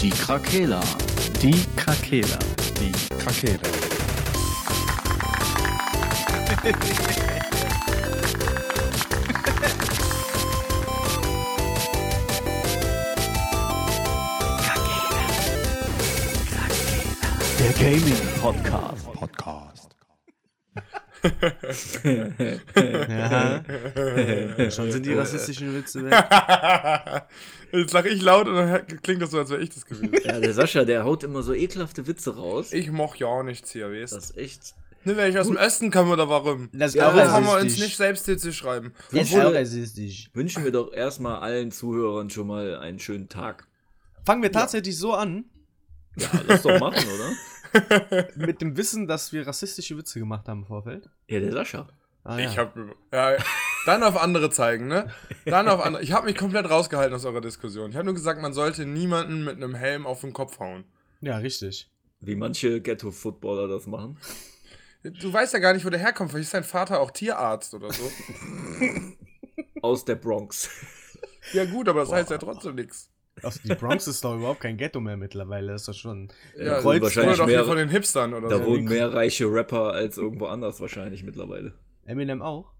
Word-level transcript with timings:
Die 0.00 0.10
Krakela. 0.10 0.80
Die 1.40 1.64
Krakela. 1.74 2.38
Die 2.78 2.92
Krakela. 3.16 3.58
Der 17.58 17.72
Gaming 17.72 18.14
Podcast. 18.42 19.05
Ja. 23.08 23.62
Schon 24.70 24.92
sind 24.92 25.06
die 25.06 25.12
rassistischen 25.14 25.74
Witze 25.74 26.04
weg. 26.04 26.12
Jetzt 27.72 27.92
lache 27.92 28.08
ich 28.08 28.22
laut 28.22 28.46
und 28.48 28.54
dann 28.54 28.86
klingt 29.02 29.20
das 29.22 29.30
so, 29.32 29.38
als 29.38 29.50
wäre 29.50 29.60
ich 29.60 29.70
das 29.70 29.84
gewesen. 29.86 30.12
Ja, 30.24 30.38
der 30.40 30.52
Sascha, 30.54 30.84
der 30.84 31.04
haut 31.04 31.24
immer 31.24 31.42
so 31.42 31.52
ekelhafte 31.52 32.06
Witze 32.06 32.36
raus. 32.36 32.72
Ich 32.72 32.90
moch 32.90 33.16
ja 33.16 33.26
auch 33.26 33.42
nichts 33.42 33.72
hier, 33.72 33.90
weißt 33.90 34.14
Das 34.14 34.30
ist 34.30 34.36
echt. 34.38 34.74
Ne, 35.04 35.16
wenn 35.16 35.30
ich 35.30 35.38
aus 35.38 35.46
dem 35.46 35.56
Osten 35.56 35.90
komme 35.90 36.12
oder 36.12 36.28
warum? 36.28 36.68
Das 36.72 36.94
Ja, 36.94 37.10
auch 37.10 37.14
Warum 37.16 37.30
haben 37.32 37.46
wir 37.46 37.58
uns 37.60 37.78
nicht 37.78 37.96
selbst 37.96 38.26
Hitze 38.26 38.52
schreiben? 38.52 38.92
Das 39.12 39.28
ist 39.28 39.34
Obwohl- 39.34 39.56
rassistisch. 39.56 40.30
Wünschen 40.34 40.64
wir 40.64 40.72
doch 40.72 40.92
erstmal 40.92 41.40
allen 41.40 41.70
Zuhörern 41.70 42.28
schon 42.30 42.46
mal 42.48 42.76
einen 42.78 42.98
schönen 42.98 43.28
Tag. 43.28 43.66
Fangen 44.24 44.42
wir 44.42 44.50
tatsächlich 44.50 44.96
so 44.98 45.12
an, 45.14 45.44
Ja, 46.16 46.28
lass 46.48 46.62
doch 46.62 46.80
machen, 46.80 47.04
oder? 47.04 47.30
mit 48.36 48.60
dem 48.60 48.76
Wissen, 48.76 49.06
dass 49.06 49.32
wir 49.32 49.46
rassistische 49.46 49.96
Witze 49.96 50.18
gemacht 50.18 50.48
haben 50.48 50.60
im 50.60 50.66
Vorfeld. 50.66 51.08
Ja, 51.28 51.40
der 51.40 51.52
Sascha. 51.52 51.88
Ah, 52.24 52.38
Ich 52.38 52.58
hab. 52.58 52.76
Ja, 53.12 53.36
dann 53.86 54.02
auf 54.02 54.20
andere 54.20 54.50
zeigen, 54.50 54.88
ne? 54.88 55.12
Dann 55.44 55.68
auf 55.68 55.80
andere. 55.80 56.02
Ich 56.02 56.12
habe 56.12 56.26
mich 56.26 56.36
komplett 56.36 56.68
rausgehalten 56.68 57.14
aus 57.14 57.24
eurer 57.24 57.40
Diskussion. 57.40 57.90
Ich 57.90 57.96
habe 57.96 58.04
nur 58.04 58.14
gesagt, 58.14 58.42
man 58.42 58.52
sollte 58.52 58.84
niemanden 58.84 59.44
mit 59.44 59.56
einem 59.56 59.74
Helm 59.74 60.06
auf 60.06 60.22
den 60.22 60.32
Kopf 60.32 60.58
hauen. 60.58 60.84
Ja, 61.20 61.36
richtig. 61.38 61.88
Wie 62.20 62.34
manche 62.34 62.80
Ghetto-Footballer 62.80 63.68
das 63.68 63.86
machen. 63.86 64.18
Du 65.04 65.32
weißt 65.32 65.52
ja 65.52 65.60
gar 65.60 65.72
nicht, 65.72 65.84
wo 65.86 65.90
der 65.90 66.00
herkommt. 66.00 66.30
Vielleicht 66.32 66.46
ist 66.46 66.54
dein 66.54 66.64
Vater 66.64 66.98
auch 67.00 67.12
Tierarzt 67.12 67.74
oder 67.74 67.92
so. 67.92 68.10
Aus 69.82 70.04
der 70.04 70.16
Bronx. 70.16 70.68
Ja, 71.52 71.64
gut, 71.64 71.88
aber 71.88 72.00
das 72.00 72.10
heißt 72.12 72.30
ja 72.30 72.38
trotzdem 72.38 72.74
nichts. 72.74 73.08
Also 73.42 73.60
die 73.62 73.74
Bronx 73.74 74.06
ist 74.06 74.24
doch 74.24 74.36
überhaupt 74.36 74.60
kein 74.60 74.76
Ghetto 74.76 75.00
mehr 75.00 75.16
mittlerweile. 75.16 75.72
Das 75.72 75.82
ist 75.82 75.88
doch 75.88 75.94
schon. 75.94 76.28
Ja, 76.56 76.74
Kreuz- 76.80 76.84
wurde 76.84 77.02
wahrscheinlich 77.02 77.44
mehr, 77.44 77.64
von 77.64 77.76
den 77.76 77.88
Hipstern 77.90 78.32
oder 78.34 78.48
da 78.48 78.58
so. 78.58 78.66
wohnen 78.66 78.84
mehr 78.84 79.12
reiche 79.12 79.44
Rapper 79.52 79.92
als 79.92 80.16
irgendwo 80.16 80.46
anders 80.46 80.80
wahrscheinlich 80.80 81.22
mittlerweile. 81.22 81.74
Eminem 82.06 82.40
auch. 82.42 82.72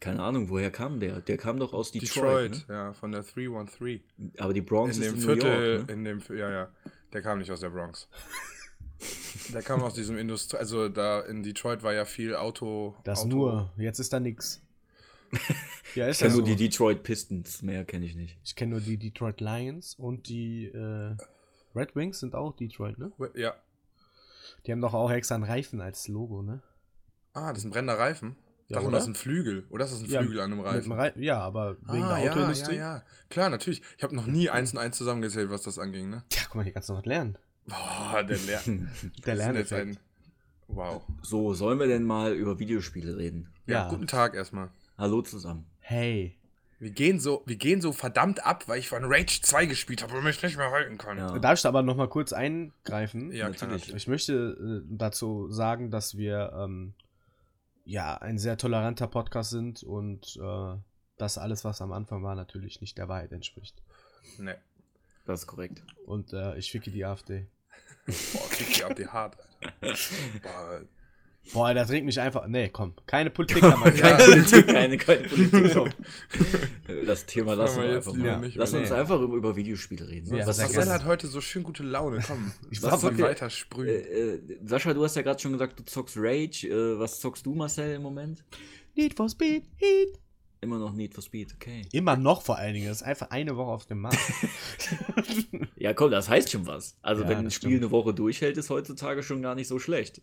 Keine 0.00 0.20
Ahnung, 0.20 0.48
woher 0.50 0.72
kam 0.72 0.98
der? 0.98 1.20
Der 1.20 1.36
kam 1.36 1.60
doch 1.60 1.72
aus 1.72 1.92
Detroit. 1.92 2.54
Detroit, 2.56 2.66
ja, 2.68 2.92
von 2.92 3.12
der 3.12 3.22
313. 3.22 4.00
Ne? 4.16 4.32
Aber 4.38 4.52
die 4.52 4.60
Bronx 4.60 4.96
In 4.96 5.02
ist 5.04 5.08
dem 5.12 5.14
in 5.14 5.20
New 5.20 5.34
Viertel, 5.34 5.74
York. 5.76 5.86
Ne? 5.86 5.92
in 5.92 6.04
dem, 6.04 6.22
ja, 6.36 6.50
ja. 6.50 6.68
Der 7.12 7.22
kam 7.22 7.38
nicht 7.38 7.52
aus 7.52 7.60
der 7.60 7.70
Bronx. 7.70 8.08
der 9.54 9.62
kam 9.62 9.80
aus 9.82 9.94
diesem 9.94 10.18
Industrie, 10.18 10.56
also 10.56 10.88
da 10.88 11.20
in 11.20 11.44
Detroit 11.44 11.84
war 11.84 11.92
ja 11.92 12.04
viel 12.04 12.34
Auto. 12.34 12.96
Das 13.04 13.20
Auto, 13.20 13.28
nur. 13.28 13.72
Jetzt 13.76 14.00
ist 14.00 14.12
da 14.12 14.18
nix. 14.18 14.60
Ja, 15.94 16.06
ist 16.06 16.16
Ich 16.16 16.20
ja 16.22 16.26
kenne 16.28 16.30
so. 16.30 16.38
nur 16.38 16.46
die 16.46 16.56
Detroit 16.56 17.02
Pistons, 17.02 17.60
mehr 17.60 17.84
kenne 17.84 18.06
ich 18.06 18.14
nicht. 18.14 18.38
Ich 18.44 18.56
kenne 18.56 18.70
nur 18.72 18.80
die 18.80 18.96
Detroit 18.96 19.40
Lions 19.42 19.94
und 19.94 20.26
die 20.28 20.66
äh, 20.66 21.14
Red 21.74 21.94
Wings 21.94 22.20
sind 22.20 22.34
auch 22.34 22.56
Detroit, 22.56 22.98
ne? 22.98 23.12
Ja. 23.34 23.54
Die 24.66 24.72
haben 24.72 24.80
doch 24.80 24.94
auch 24.94 25.10
extra 25.10 25.34
einen 25.34 25.44
Reifen 25.44 25.82
als 25.82 26.08
Logo, 26.08 26.40
ne? 26.42 26.62
Ah, 27.34 27.50
das 27.50 27.58
ist 27.58 27.64
ein 27.66 27.70
brennender 27.72 27.98
Reifen. 27.98 28.36
Ja, 28.68 28.80
oder? 28.80 28.92
das 28.92 29.02
ist 29.02 29.08
ein 29.08 29.14
Flügel. 29.16 29.66
Oder 29.68 29.84
ist 29.84 29.92
das 29.92 30.00
ein 30.02 30.08
Ja, 30.08 30.20
Flügel 30.20 30.40
an 30.40 30.52
einem 30.52 30.60
Reifen? 30.62 30.92
Rei 30.92 31.12
ja, 31.16 31.40
aber 31.40 31.76
wegen 31.82 32.04
ah, 32.04 32.16
der 32.16 32.24
ja, 32.24 32.30
Autoindustrie. 32.32 32.76
ja, 32.76 32.96
ja. 32.96 33.02
Klar, 33.28 33.50
natürlich. 33.50 33.82
Ich 33.98 34.02
habe 34.02 34.14
noch 34.16 34.26
nie 34.26 34.48
eins 34.48 34.72
und 34.72 34.78
eins 34.78 34.96
zusammengezählt, 34.96 35.50
was 35.50 35.62
das 35.62 35.78
anging, 35.78 36.08
ne? 36.08 36.24
Tja, 36.30 36.44
guck 36.46 36.54
mal, 36.54 36.62
hier 36.64 36.72
kannst 36.72 36.88
du 36.88 36.94
noch 36.94 37.00
was 37.00 37.06
lernen. 37.06 37.36
Boah, 37.66 38.22
der 38.22 38.38
Lehr. 38.38 38.62
Der. 39.26 39.34
Lerneffekt. 39.34 40.00
Wow. 40.68 41.02
So, 41.22 41.52
sollen 41.52 41.78
wir 41.78 41.86
denn 41.86 42.04
mal 42.04 42.32
über 42.32 42.58
Videospiele 42.58 43.18
reden? 43.18 43.50
Ja, 43.66 43.82
Ja. 43.84 43.88
guten 43.90 44.06
Tag 44.06 44.34
erstmal. 44.34 44.70
Hallo 45.02 45.20
zusammen. 45.20 45.66
Hey. 45.80 46.38
Wir 46.78 46.90
gehen, 46.90 47.18
so, 47.18 47.42
wir 47.44 47.56
gehen 47.56 47.80
so 47.80 47.90
verdammt 47.90 48.46
ab, 48.46 48.68
weil 48.68 48.78
ich 48.78 48.88
von 48.88 49.02
Rage 49.04 49.40
2 49.42 49.66
gespielt 49.66 50.00
habe 50.00 50.16
und 50.16 50.22
mich 50.22 50.40
nicht 50.40 50.56
mehr 50.56 50.70
halten 50.70 50.96
kann. 50.96 51.18
Ja. 51.18 51.36
Darf 51.40 51.54
ich 51.54 51.62
da 51.62 51.70
aber 51.70 51.82
noch 51.82 51.96
mal 51.96 52.08
kurz 52.08 52.32
eingreifen? 52.32 53.32
Ja, 53.32 53.48
Natürlich. 53.48 53.86
klar. 53.86 53.96
Ich 53.96 54.06
möchte 54.06 54.84
äh, 54.84 54.86
dazu 54.88 55.50
sagen, 55.50 55.90
dass 55.90 56.16
wir 56.16 56.52
ähm, 56.56 56.94
ja 57.84 58.16
ein 58.16 58.38
sehr 58.38 58.56
toleranter 58.56 59.08
Podcast 59.08 59.50
sind 59.50 59.82
und 59.82 60.38
äh, 60.40 60.76
dass 61.18 61.36
alles, 61.36 61.64
was 61.64 61.82
am 61.82 61.90
Anfang 61.90 62.22
war, 62.22 62.36
natürlich 62.36 62.80
nicht 62.80 62.96
der 62.96 63.08
Wahrheit 63.08 63.32
entspricht. 63.32 63.82
Nee. 64.38 64.54
Das 65.26 65.40
ist 65.40 65.46
korrekt. 65.48 65.82
Und 66.06 66.32
äh, 66.32 66.56
ich 66.58 66.70
ficke 66.70 66.92
die 66.92 67.04
AfD. 67.04 67.48
Boah, 68.06 68.48
krieg 68.50 68.72
die 68.72 68.84
ab 68.84 68.94
die 68.94 69.08
hart, 69.08 69.36
Alter. 69.80 69.96
Boah, 70.44 70.82
Boah, 71.52 71.74
das 71.74 71.90
regt 71.90 72.06
mich 72.06 72.20
einfach. 72.20 72.46
Nee, 72.46 72.68
komm, 72.68 72.94
keine 73.06 73.28
Politik 73.30 73.62
wir. 73.62 73.68
Ja. 73.94 74.16
Keine 74.16 74.24
Politik, 74.24 74.66
keine, 74.68 74.96
keine 74.96 75.22
Politik. 75.28 75.72
komm. 75.74 75.90
Das 77.06 77.26
Thema 77.26 77.54
lassen 77.54 77.82
wir 77.82 77.88
wir 77.88 77.96
einfach 77.96 78.14
mal. 78.14 78.38
nicht 78.40 78.56
Lass 78.56 78.72
uns 78.72 78.90
Nee. 78.90 78.94
einfach 78.96 79.20
über, 79.20 79.34
über 79.36 79.56
Videospiele 79.56 80.08
reden. 80.08 80.34
Ja, 80.34 80.46
Was 80.46 80.58
Marcel 80.58 80.88
hat 80.88 81.04
heute 81.04 81.26
so 81.26 81.40
schön 81.40 81.62
gute 81.64 81.82
Laune. 81.82 82.22
Komm, 82.26 82.52
Ich 82.70 82.80
lass 82.80 83.02
war 83.02 83.10
uns 83.10 83.20
weiter 83.20 83.50
sprühen. 83.50 83.88
äh, 83.88 84.34
äh, 84.36 84.58
Sascha, 84.64 84.94
du 84.94 85.02
hast 85.04 85.16
ja 85.16 85.22
gerade 85.22 85.40
schon 85.40 85.52
gesagt, 85.52 85.78
du 85.78 85.84
zockst 85.84 86.16
Rage. 86.16 86.68
Äh, 86.68 86.98
was 86.98 87.18
zockst 87.20 87.44
du, 87.44 87.54
Marcel, 87.54 87.96
im 87.96 88.02
Moment? 88.02 88.44
Need 88.94 89.14
for 89.14 89.28
Speed, 89.28 89.64
Heat. 89.76 90.18
Immer 90.60 90.78
noch 90.78 90.92
Need 90.92 91.12
for 91.12 91.22
Speed, 91.24 91.52
okay. 91.56 91.82
Immer 91.90 92.16
noch 92.16 92.42
vor 92.42 92.56
allen 92.56 92.74
Dingen. 92.74 92.86
Das 92.86 92.98
ist 92.98 93.02
einfach 93.02 93.30
eine 93.30 93.56
Woche 93.56 93.70
auf 93.72 93.86
dem 93.86 94.00
Markt. 94.00 94.18
Ja, 95.76 95.92
komm, 95.94 96.12
das 96.12 96.28
heißt 96.28 96.50
schon 96.52 96.66
was. 96.66 96.96
Also, 97.02 97.24
Ja, 97.24 97.28
wenn 97.30 97.38
ein 97.38 97.50
Spiel 97.50 97.70
stimmt. 97.70 97.82
eine 97.82 97.90
Woche 97.90 98.14
durchhält, 98.14 98.56
ist 98.56 98.70
heutzutage 98.70 99.24
schon 99.24 99.42
gar 99.42 99.56
nicht 99.56 99.66
so 99.66 99.80
schlecht. 99.80 100.22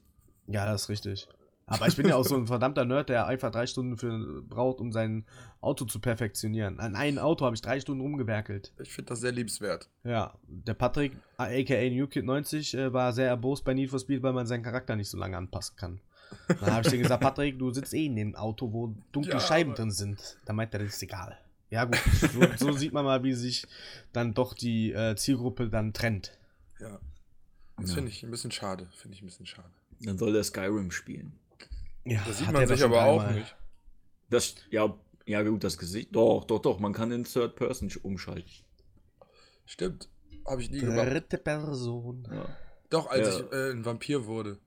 Ja, 0.50 0.66
das 0.66 0.84
ist 0.84 0.90
richtig. 0.90 1.28
Aber 1.72 1.88
ich 1.88 1.96
bin 1.96 2.08
ja 2.08 2.16
auch 2.16 2.26
so 2.26 2.36
ein 2.36 2.48
verdammter 2.48 2.84
Nerd, 2.84 3.10
der 3.10 3.28
einfach 3.28 3.52
drei 3.52 3.68
Stunden 3.68 3.96
für, 3.96 4.42
braucht, 4.42 4.80
um 4.80 4.92
sein 4.92 5.24
Auto 5.62 5.86
zu 5.86 6.00
perfektionieren. 6.00 6.80
An 6.80 6.96
einem 6.96 7.20
Auto 7.20 7.46
habe 7.46 7.56
ich 7.56 7.62
drei 7.62 7.80
Stunden 7.80 8.02
rumgewerkelt. 8.02 8.74
Ich 8.82 8.92
finde 8.92 9.10
das 9.10 9.20
sehr 9.20 9.32
liebenswert. 9.32 9.88
Ja, 10.04 10.34
der 10.48 10.74
Patrick, 10.74 11.12
aka 11.38 11.52
NewKid90, 11.76 12.76
äh, 12.76 12.92
war 12.94 13.14
sehr 13.14 13.28
erbost 13.28 13.64
bei 13.66 13.76
Need 13.76 13.92
for 13.92 14.00
Speed, 14.00 14.24
weil 14.24 14.34
man 14.34 14.48
seinen 14.48 14.64
Charakter 14.64 14.96
nicht 14.96 15.10
so 15.10 15.18
lange 15.20 15.38
anpassen 15.38 15.76
kann. 15.78 16.02
Dann 16.48 16.72
habe 16.74 16.82
ich 16.86 16.92
dir 16.92 16.98
gesagt, 17.00 17.22
Patrick, 17.22 17.60
du 17.60 17.70
sitzt 17.72 17.94
eh 17.94 18.06
in 18.08 18.16
dem 18.16 18.36
Auto, 18.36 18.74
wo 18.74 18.96
dunkle 19.12 19.34
Ja, 19.34 19.40
Scheiben 19.40 19.76
drin 19.76 19.92
sind. 19.92 20.38
Da 20.46 20.54
meint 20.54 20.74
er, 20.74 20.80
das 20.80 20.96
ist 20.96 21.04
egal. 21.04 21.38
Ja 21.70 21.86
gut, 21.86 22.00
so, 22.34 22.42
so 22.58 22.72
sieht 22.72 22.94
man 22.94 23.06
mal, 23.06 23.24
wie 23.24 23.34
sich 23.34 23.68
dann 24.12 24.34
doch 24.34 24.56
die 24.56 24.92
äh, 24.92 25.16
Zielgruppe 25.16 25.70
dann 25.70 25.94
trennt. 25.94 26.32
Ja. 26.80 26.98
Das 27.78 27.90
Ja. 27.90 27.96
finde 27.96 28.10
ich 28.10 28.24
ein 28.24 28.32
bisschen 28.32 28.52
schade. 28.52 28.88
Finde 28.96 29.16
ich 29.16 29.22
ein 29.22 29.28
bisschen 29.28 29.46
schade. 29.46 29.70
Dann 30.02 30.18
soll 30.18 30.36
er 30.36 30.44
Skyrim 30.44 30.92
spielen. 30.92 31.38
Ja, 32.06 32.22
Das 32.26 32.38
sieht 32.40 32.52
man 32.52 32.66
sich 32.68 32.84
aber 32.84 33.04
auch 33.06 33.30
nicht. 33.32 33.56
Das, 34.30 34.56
ja, 34.72 34.98
ja, 35.26 35.44
gut, 35.44 35.64
das 35.64 35.78
Gesicht. 35.78 36.16
Doch, 36.16 36.46
doch, 36.46 36.60
doch, 36.62 36.80
man 36.80 36.94
kann 36.94 37.12
in 37.12 37.24
Third 37.24 37.56
Person 37.56 37.92
umschalten. 38.04 38.50
Stimmt. 39.66 40.10
Habe 40.48 40.62
ich 40.62 40.72
nie 40.72 40.80
gemacht. 40.80 41.08
Dritte 41.08 41.38
Person. 41.38 42.28
Ja. 42.32 42.48
Doch, 42.90 43.08
als 43.08 43.28
Ja. 43.28 43.40
ich 43.46 43.52
äh, 43.52 43.72
ein 43.72 43.86
Vampir 43.86 44.26
wurde. 44.26 44.58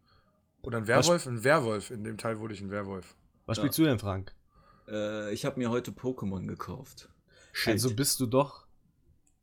Oder 0.62 0.78
ein 0.78 0.86
Werwolf? 0.86 1.26
Ein 1.26 1.42
Werwolf. 1.42 1.90
In 1.90 2.04
dem 2.04 2.18
Teil 2.18 2.38
wurde 2.38 2.54
ich 2.54 2.60
ein 2.60 2.70
Werwolf. 2.70 3.16
Was 3.46 3.56
Ja. 3.56 3.62
spielst 3.64 3.78
du 3.78 3.84
denn, 3.84 3.98
Frank? 3.98 4.32
Äh, 4.88 5.32
ich 5.32 5.44
habe 5.44 5.58
mir 5.58 5.70
heute 5.70 5.90
Pokémon 5.90 6.46
gekauft. 6.46 7.08
Shit. 7.52 7.72
Also 7.72 7.94
bist 7.94 8.20
du 8.20 8.26
doch 8.26 8.66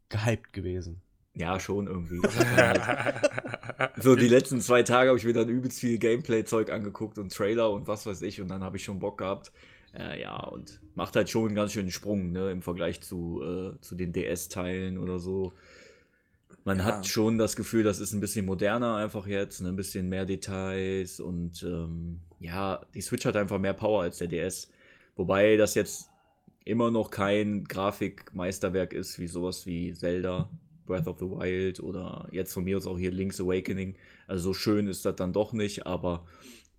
gehypt 0.08 0.54
gewesen. 0.54 1.02
Ja, 1.35 1.59
schon 1.59 1.88
irgendwie. 1.88 2.22
so, 4.01 4.16
die 4.16 4.28
letzten 4.28 4.62
zwei 4.62 4.84
Tage 4.84 5.09
habe 5.09 5.17
ich 5.19 5.25
mir 5.25 5.34
dann 5.34 5.50
übelst 5.50 5.79
viel 5.79 5.97
Gameplay-Zeug 5.97 6.72
angeguckt 6.72 7.17
und 7.17 7.34
Trailer 7.34 7.72
und 7.72 7.88
was 7.88 8.06
weiß 8.06 8.22
ich 8.23 8.41
und 8.41 8.50
dann 8.50 8.63
habe 8.63 8.78
ich 8.78 8.84
schon 8.84 9.00
Bock 9.00 9.17
gehabt. 9.19 9.51
Äh, 9.94 10.22
ja, 10.22 10.38
und 10.44 10.81
macht 10.95 11.16
halt 11.16 11.29
schon 11.29 11.47
einen 11.47 11.56
ganz 11.56 11.73
schönen 11.73 11.91
Sprung, 11.91 12.31
ne, 12.31 12.51
im 12.51 12.62
Vergleich 12.62 13.01
zu, 13.01 13.41
äh, 13.44 13.79
zu 13.81 13.95
den 13.95 14.13
DS-Teilen 14.13 14.97
oder 15.00 15.19
so. 15.19 15.53
Man 16.66 16.79
Ja. 16.79 16.85
hat 16.85 17.08
schon 17.08 17.37
das 17.37 17.55
Gefühl, 17.55 17.84
das 17.84 17.99
ist 17.99 18.14
ein 18.14 18.20
bisschen 18.20 18.46
moderner 18.46 18.96
einfach 18.97 19.28
jetzt, 19.28 19.61
ne, 19.61 19.70
ein 19.70 19.75
bisschen 19.75 20.09
mehr 20.09 20.25
Details 20.25 21.20
und 21.20 21.64
ähm, 21.64 22.22
ja, 22.40 22.85
die 22.93 23.02
Switch 23.02 23.25
hat 23.25 23.35
einfach 23.35 23.59
mehr 23.59 23.73
Power 23.73 24.03
als 24.03 24.17
der 24.17 24.28
DS. 24.28 24.70
Wobei 25.16 25.58
das 25.58 25.75
jetzt 25.75 26.09
immer 26.66 26.91
noch 26.91 27.11
kein 27.11 27.66
Grafikmeisterwerk 27.66 28.93
ist, 28.93 29.20
wie 29.20 29.28
sowas 29.28 29.66
wie 29.66 29.93
Zelda, 29.93 30.49
Breath 30.90 31.08
of 31.08 31.20
the 31.20 31.26
Wild 31.26 31.80
oder 31.80 32.28
jetzt 32.32 32.52
von 32.53 32.64
mir 32.64 32.76
aus 32.78 32.88
auch 32.88 32.97
hier 32.97 33.12
Link's 33.12 33.40
Awakening. 33.40 33.96
Also 34.28 34.50
so 34.50 34.53
schön 34.53 34.88
ist 34.88 35.06
das 35.06 35.16
dann 35.16 35.32
doch 35.32 35.53
nicht, 35.53 35.86
aber 35.86 36.26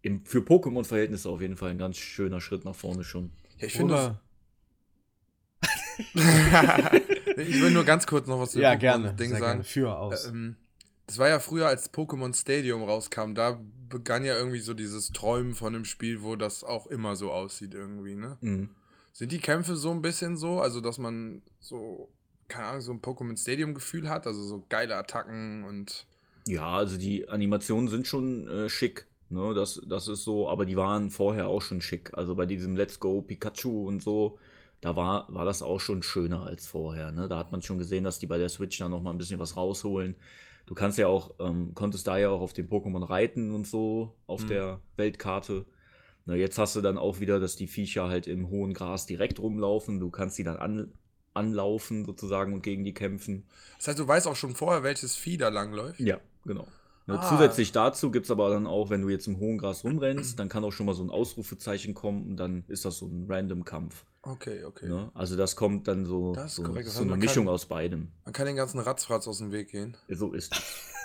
im, 0.02 0.24
für 0.24 0.40
Pokémon-Verhältnisse 0.40 1.28
auf 1.28 1.40
jeden 1.40 1.56
Fall 1.56 1.70
ein 1.70 1.78
ganz 1.78 1.96
schöner 1.96 2.40
Schritt 2.40 2.64
nach 2.64 2.74
vorne 2.74 3.04
schon. 3.04 3.30
Ja, 3.58 3.66
ich 3.66 3.74
finde 3.74 4.18
ich 7.36 7.60
will 7.60 7.70
nur 7.70 7.84
ganz 7.84 8.06
kurz 8.06 8.26
noch 8.26 8.40
was 8.40 8.52
zu 8.52 8.58
dem 8.58 8.62
Ja, 8.62 8.72
Pokémon 8.72 8.78
gerne. 8.78 9.14
Ding 9.14 9.30
sagen. 9.30 9.42
gerne. 9.44 9.64
Für 9.64 9.96
aus. 9.96 10.26
Ähm, 10.26 10.56
das 11.06 11.18
war 11.18 11.28
ja 11.28 11.38
früher, 11.38 11.66
als 11.66 11.92
Pokémon 11.92 12.34
Stadium 12.34 12.82
rauskam, 12.82 13.34
da 13.34 13.60
begann 13.88 14.24
ja 14.24 14.36
irgendwie 14.36 14.60
so 14.60 14.74
dieses 14.74 15.10
Träumen 15.10 15.54
von 15.54 15.74
einem 15.74 15.84
Spiel, 15.84 16.22
wo 16.22 16.36
das 16.36 16.64
auch 16.64 16.86
immer 16.86 17.16
so 17.16 17.30
aussieht 17.32 17.74
irgendwie, 17.74 18.14
ne? 18.14 18.38
Mhm. 18.40 18.70
Sind 19.12 19.32
die 19.32 19.40
Kämpfe 19.40 19.76
so 19.76 19.90
ein 19.90 20.02
bisschen 20.02 20.36
so, 20.36 20.60
also 20.60 20.80
dass 20.80 20.98
man 20.98 21.42
so 21.58 22.08
keine 22.50 22.66
Ahnung, 22.66 22.80
so 22.82 22.92
ein 22.92 23.00
Pokémon 23.00 23.40
Stadium-Gefühl 23.40 24.08
hat, 24.10 24.26
also 24.26 24.42
so 24.42 24.64
geile 24.68 24.96
Attacken 24.96 25.64
und. 25.64 26.06
Ja, 26.46 26.68
also 26.76 26.98
die 26.98 27.28
Animationen 27.28 27.88
sind 27.88 28.06
schon 28.06 28.46
äh, 28.48 28.68
schick. 28.68 29.06
Ne? 29.28 29.54
Das, 29.54 29.80
das 29.86 30.08
ist 30.08 30.24
so, 30.24 30.48
aber 30.48 30.66
die 30.66 30.76
waren 30.76 31.10
vorher 31.10 31.48
auch 31.48 31.62
schon 31.62 31.80
schick. 31.80 32.10
Also 32.14 32.34
bei 32.34 32.46
diesem 32.46 32.76
Let's 32.76 32.98
Go 33.00 33.22
Pikachu 33.22 33.86
und 33.86 34.02
so, 34.02 34.38
da 34.80 34.96
war, 34.96 35.26
war 35.32 35.44
das 35.44 35.62
auch 35.62 35.78
schon 35.80 36.02
schöner 36.02 36.44
als 36.44 36.66
vorher. 36.66 37.12
Ne? 37.12 37.28
Da 37.28 37.38
hat 37.38 37.52
man 37.52 37.62
schon 37.62 37.78
gesehen, 37.78 38.04
dass 38.04 38.18
die 38.18 38.26
bei 38.26 38.38
der 38.38 38.48
Switch 38.48 38.78
da 38.78 38.88
nochmal 38.88 39.14
ein 39.14 39.18
bisschen 39.18 39.38
was 39.38 39.56
rausholen. 39.56 40.16
Du 40.66 40.74
kannst 40.74 40.98
ja 40.98 41.06
auch, 41.08 41.34
ähm, 41.40 41.72
konntest 41.74 42.06
da 42.06 42.16
ja 42.18 42.30
auch 42.30 42.40
auf 42.40 42.52
den 42.52 42.68
Pokémon 42.68 43.08
reiten 43.08 43.52
und 43.54 43.66
so 43.66 44.14
auf 44.26 44.42
Mhm. 44.44 44.48
der 44.48 44.80
Weltkarte. 44.96 45.66
Na, 46.26 46.34
jetzt 46.34 46.58
hast 46.58 46.76
du 46.76 46.80
dann 46.80 46.98
auch 46.98 47.20
wieder, 47.20 47.40
dass 47.40 47.56
die 47.56 47.66
Viecher 47.66 48.08
halt 48.08 48.26
im 48.26 48.48
hohen 48.50 48.72
Gras 48.72 49.06
direkt 49.06 49.38
rumlaufen. 49.40 50.00
Du 50.00 50.10
kannst 50.10 50.38
die 50.38 50.44
dann 50.44 50.56
an, 50.56 50.92
anlaufen 51.40 52.04
sozusagen 52.04 52.52
und 52.52 52.62
gegen 52.62 52.84
die 52.84 52.94
kämpfen. 52.94 53.44
Das 53.78 53.88
heißt, 53.88 53.98
du 53.98 54.06
weißt 54.06 54.26
auch 54.28 54.36
schon 54.36 54.54
vorher, 54.54 54.82
welches 54.82 55.16
Vieh 55.16 55.36
da 55.38 55.48
langläuft. 55.48 55.98
Ja, 56.00 56.18
genau. 56.44 56.66
Ah. 57.06 57.28
Zusätzlich 57.28 57.72
dazu 57.72 58.12
gibt 58.12 58.26
es 58.26 58.30
aber 58.30 58.50
dann 58.50 58.68
auch, 58.68 58.88
wenn 58.90 59.02
du 59.02 59.08
jetzt 59.08 59.26
im 59.26 59.40
hohen 59.40 59.58
Gras 59.58 59.82
rumrennst, 59.82 60.38
dann 60.38 60.48
kann 60.48 60.62
auch 60.62 60.70
schon 60.70 60.86
mal 60.86 60.94
so 60.94 61.02
ein 61.02 61.10
Ausrufezeichen 61.10 61.92
kommen 61.94 62.24
und 62.28 62.36
dann 62.36 62.62
ist 62.68 62.84
das 62.84 62.98
so 62.98 63.06
ein 63.06 63.26
Random-Kampf. 63.28 64.04
Okay, 64.22 64.62
okay. 64.64 64.86
Ne? 64.86 65.10
Also 65.14 65.34
das 65.36 65.56
kommt 65.56 65.88
dann 65.88 66.04
so, 66.06 66.34
Das 66.34 66.54
so, 66.54 66.62
korrekt. 66.62 66.88
So 66.88 67.00
heißt, 67.00 67.08
eine 67.10 67.16
Mischung 67.16 67.46
kann- 67.46 67.54
aus 67.54 67.66
beidem. 67.66 68.12
Man 68.24 68.32
kann 68.32 68.46
den 68.46 68.54
ganzen 68.54 68.78
Ratzfratz 68.78 69.26
aus 69.26 69.38
dem 69.38 69.50
Weg 69.50 69.70
gehen. 69.70 69.96
So 70.08 70.32
ist 70.32 70.52
es. 70.54 70.62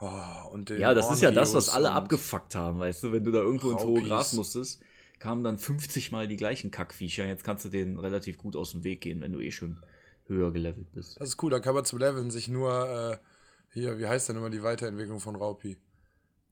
Oh, 0.00 0.58
Ja, 0.76 0.92
das 0.92 1.10
ist 1.10 1.22
ja 1.22 1.30
das, 1.30 1.54
was 1.54 1.68
alle 1.68 1.92
abgefuckt 1.92 2.54
haben, 2.56 2.80
weißt 2.80 3.04
du? 3.04 3.12
Wenn 3.12 3.24
du 3.24 3.30
da 3.30 3.38
irgendwo 3.38 3.70
ins 3.70 3.84
hohe. 3.84 4.02
Gras 4.02 4.32
musstest, 4.34 4.80
kamen 5.24 5.42
dann 5.42 5.56
50 5.56 6.12
Mal 6.12 6.28
die 6.28 6.36
gleichen 6.36 6.70
Kackviecher. 6.70 7.24
Jetzt 7.24 7.44
kannst 7.44 7.64
du 7.64 7.70
denen 7.70 7.98
relativ 7.98 8.36
gut 8.36 8.56
aus 8.56 8.72
dem 8.72 8.84
Weg 8.84 9.00
gehen, 9.00 9.22
wenn 9.22 9.32
du 9.32 9.40
eh 9.40 9.50
schon 9.50 9.78
höher 10.26 10.52
gelevelt 10.52 10.92
bist. 10.92 11.18
Das 11.18 11.30
ist 11.30 11.42
cool, 11.42 11.50
da 11.50 11.60
kann 11.60 11.74
man 11.74 11.86
zum 11.86 11.98
Leveln 11.98 12.30
sich 12.30 12.48
nur, 12.48 12.70
äh, 12.90 13.16
hier, 13.72 13.98
wie 13.98 14.06
heißt 14.06 14.28
denn 14.28 14.36
immer 14.36 14.50
die 14.50 14.62
Weiterentwicklung 14.62 15.20
von 15.20 15.34
Raupi? 15.34 15.78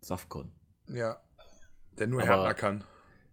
Safcon. 0.00 0.52
Ja. 0.88 1.20
Der 1.98 2.06
nur 2.06 2.22
Aber- 2.22 2.30
Härtner 2.30 2.54
kann. 2.54 2.84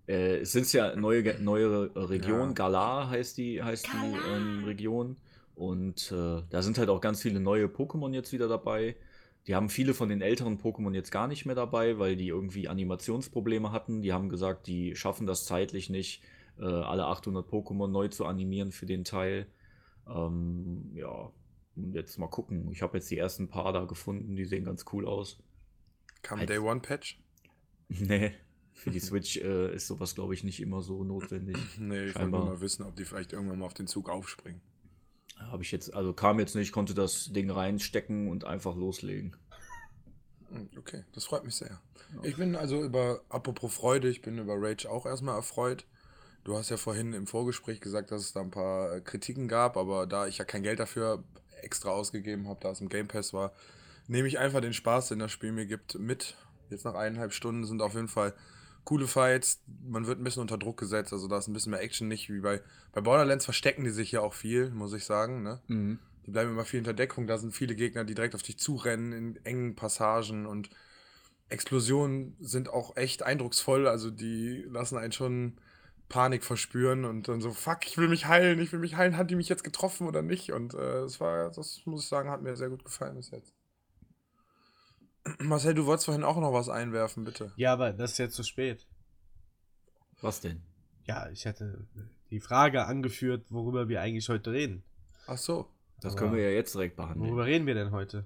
Äh, 0.10 0.40
es 0.40 0.52
sind 0.52 0.74
ja 0.74 0.94
neue, 0.98 1.42
neue 1.42 1.90
Regionen. 1.96 2.50
Ja. 2.50 2.56
Galar 2.56 3.10
heißt 3.10 3.38
die, 3.38 3.64
heißt 3.64 3.88
die 3.88 4.18
ähm, 4.34 4.66
Region. 4.66 5.16
Und 5.56 6.12
äh, 6.12 6.42
da 6.50 6.62
sind 6.62 6.78
halt 6.78 6.90
auch 6.90 7.00
ganz 7.00 7.22
viele 7.22 7.40
neue 7.40 7.68
Pokémon 7.68 8.14
jetzt 8.14 8.34
wieder 8.34 8.50
dabei. 8.50 8.98
Die 9.48 9.56
haben 9.56 9.70
viele 9.70 9.94
von 9.94 10.10
den 10.10 10.22
älteren 10.22 10.60
Pokémon 10.60 10.94
jetzt 10.94 11.12
gar 11.12 11.28
nicht 11.28 11.46
mehr 11.46 11.56
dabei, 11.56 11.98
weil 11.98 12.16
die 12.16 12.28
irgendwie 12.28 12.68
Animationsprobleme 12.68 13.72
hatten. 13.72 14.02
Die 14.02 14.14
haben 14.14 14.30
gesagt, 14.30 14.68
die 14.68 14.96
schaffen 14.96 15.26
das 15.26 15.46
zeitlich 15.46 15.90
nicht, 15.90 16.24
äh, 16.60 16.66
alle 16.66 17.06
800 17.06 17.50
Pokémon 17.50 17.88
neu 17.88 18.10
zu 18.10 18.26
animieren 18.26 18.72
für 18.72 18.86
den 18.86 19.04
Teil. 19.04 19.48
Ähm, 20.08 20.92
ja, 20.94 21.32
und 21.76 21.94
jetzt 21.94 22.18
mal 22.18 22.28
gucken. 22.28 22.70
Ich 22.72 22.82
habe 22.82 22.98
jetzt 22.98 23.10
die 23.10 23.18
ersten 23.18 23.48
paar 23.48 23.74
da 23.74 23.86
gefunden, 23.86 24.36
die 24.36 24.46
sehen 24.46 24.66
ganz 24.66 24.86
cool 24.92 25.08
aus. 25.08 25.40
Kam. 26.22 26.46
Day 26.46 26.60
One 26.60 26.82
Patch? 26.82 27.20
Nee, 27.92 28.36
für 28.74 28.92
die 28.92 29.00
Switch 29.00 29.38
äh, 29.38 29.74
ist 29.74 29.88
sowas, 29.88 30.14
glaube 30.14 30.36
ich, 30.36 30.44
nicht 30.44 30.62
immer 30.62 30.84
so 30.84 31.04
notwendig. 31.04 31.58
Nee, 31.80 32.06
ich 32.06 32.16
wollte 32.16 32.30
nur 32.30 32.46
mal 32.46 32.62
wissen, 32.62 32.84
ob 32.84 32.96
die 32.96 33.04
vielleicht 33.04 33.34
irgendwann 33.34 33.58
mal 33.58 33.66
auf 33.66 33.74
den 33.74 33.88
Zug 33.88 34.10
aufspringen. 34.10 34.62
Habe 35.40 35.64
ich 35.64 35.72
jetzt, 35.72 35.94
also 35.94 36.14
kam 36.14 36.40
jetzt 36.40 36.56
nicht, 36.56 36.72
konnte 36.72 36.94
das 36.94 37.32
Ding 37.32 37.50
reinstecken 37.50 38.30
und 38.30 38.46
einfach 38.46 38.76
loslegen. 38.76 39.36
Hm, 40.52 40.70
Okay, 40.78 41.04
das 41.14 41.26
freut 41.26 41.44
mich 41.44 41.56
sehr. 41.56 41.80
Ich 42.24 42.38
bin 42.38 42.56
also 42.56 42.84
über, 42.84 43.22
apropos 43.30 43.74
Freude, 43.74 44.10
ich 44.10 44.22
bin 44.22 44.38
über 44.38 44.56
Rage 44.58 44.90
auch 44.90 45.06
erstmal 45.06 45.36
erfreut. 45.36 45.86
Du 46.44 46.58
hast 46.58 46.70
ja 46.70 46.78
vorhin 46.78 47.14
im 47.14 47.28
Vorgespräch 47.28 47.82
gesagt, 47.82 48.12
dass 48.12 48.22
es 48.22 48.34
da 48.34 48.42
ein 48.42 48.52
paar 48.52 48.96
äh, 48.96 49.02
Kritiken 49.02 49.48
gab, 49.48 49.78
aber 49.78 50.08
da 50.08 50.26
ich 50.26 50.38
ja 50.38 50.46
kein 50.46 50.64
Geld 50.64 50.80
dafür 50.80 51.24
extra 51.62 51.90
ausgegeben 51.90 52.48
habe, 52.48 52.60
da 52.62 52.72
es 52.72 52.82
im 52.82 52.90
Game 52.90 53.08
Pass 53.08 53.34
war, 53.34 53.52
nehme 54.08 54.28
ich 54.28 54.40
einfach 54.40 54.62
den 54.62 54.74
Spaß, 54.74 55.10
den 55.10 55.20
das 55.20 55.32
Spiel 55.32 55.52
mir 55.52 55.66
gibt, 55.66 56.00
mit. 56.00 56.36
Jetzt 56.70 56.86
nach 56.86 56.96
eineinhalb 56.96 57.34
Stunden 57.34 57.66
sind 57.66 57.82
auf 57.82 57.94
jeden 57.94 58.08
Fall 58.08 58.34
coole 58.90 59.06
Fights. 59.06 59.62
Man 59.88 60.08
wird 60.08 60.20
ein 60.20 60.24
bisschen 60.24 60.42
unter 60.42 60.58
Druck 60.58 60.78
gesetzt, 60.78 61.14
also 61.14 61.28
da 61.28 61.38
ist 61.38 61.48
ein 61.48 61.54
bisschen 61.54 61.70
mehr 61.70 61.82
Action, 61.82 62.08
nicht 62.08 62.28
wie 62.28 62.40
bei, 62.40 62.60
bei 62.92 63.02
Borderlands 63.02 63.46
verstecken 63.46 63.84
die 63.84 63.92
sich 63.92 64.12
ja 64.12 64.22
auch 64.22 64.34
viel, 64.34 64.72
muss 64.72 64.94
ich 64.94 65.06
sagen. 65.06 65.44
Ne? 65.44 65.62
Die 66.26 66.32
bleiben 66.32 66.50
immer 66.50 66.66
viel 66.66 66.80
hinter 66.80 66.96
Deckung. 66.96 67.28
Da 67.28 67.38
sind 67.38 67.54
viele 67.54 67.76
Gegner, 67.76 68.04
die 68.04 68.16
direkt 68.16 68.34
auf 68.34 68.42
dich 68.42 68.58
zurennen 68.58 69.14
in 69.14 69.46
engen 69.46 69.76
Passagen 69.76 70.48
und 70.48 70.72
Explosionen 71.50 72.36
sind 72.40 72.70
auch 72.70 72.98
echt 72.98 73.22
eindrucksvoll. 73.22 73.88
Also 73.88 74.10
die 74.10 74.64
lassen 74.68 74.98
einen 74.98 75.12
schon 75.12 75.60
Panik 76.08 76.44
verspüren 76.44 77.06
und 77.06 77.28
dann 77.28 77.42
so, 77.42 77.52
fuck, 77.52 77.86
ich 77.86 78.00
will 78.00 78.08
mich 78.08 78.26
heilen, 78.26 78.60
ich 78.60 78.72
will 78.72 78.80
mich 78.80 78.96
heilen, 78.96 79.18
hat 79.18 79.30
die 79.30 79.36
mich 79.36 79.50
jetzt 79.50 79.64
getroffen 79.64 80.08
oder 80.08 80.24
nicht? 80.24 80.52
Und 80.52 80.74
äh, 80.74 81.02
das 81.02 81.20
war, 81.20 81.52
das 81.52 81.86
muss 81.86 82.04
ich 82.04 82.10
sagen, 82.10 82.32
hat 82.32 82.42
mir 82.42 82.56
sehr 82.56 82.70
gut 82.70 82.84
gefallen 82.84 83.16
bis 83.16 83.30
jetzt. 83.30 83.54
Marcel, 85.40 85.74
du 85.74 85.86
wolltest 85.86 86.06
vorhin 86.06 86.24
auch 86.24 86.38
noch 86.38 86.54
was 86.54 86.70
einwerfen, 86.70 87.24
bitte. 87.24 87.52
Ja, 87.56 87.74
aber 87.74 87.94
das 87.94 88.14
ist 88.14 88.18
jetzt 88.18 88.36
zu 88.36 88.44
spät. 88.44 88.88
Was 90.22 90.42
denn? 90.42 90.62
Ja, 91.06 91.30
ich 91.30 91.46
hätte 91.46 91.88
die 92.30 92.40
Frage 92.40 92.86
angeführt, 92.86 93.46
worüber 93.50 93.90
wir 93.90 94.02
eigentlich 94.02 94.30
heute 94.30 94.52
reden. 94.52 94.84
Ach 95.28 95.38
so. 95.38 95.68
Das 96.02 96.14
Aber 96.14 96.22
können 96.22 96.36
wir 96.36 96.44
ja 96.44 96.56
jetzt 96.56 96.74
direkt 96.76 96.96
behandeln. 96.96 97.28
Worüber 97.28 97.46
reden 97.46 97.66
wir 97.66 97.74
denn 97.74 97.92
heute? 97.92 98.26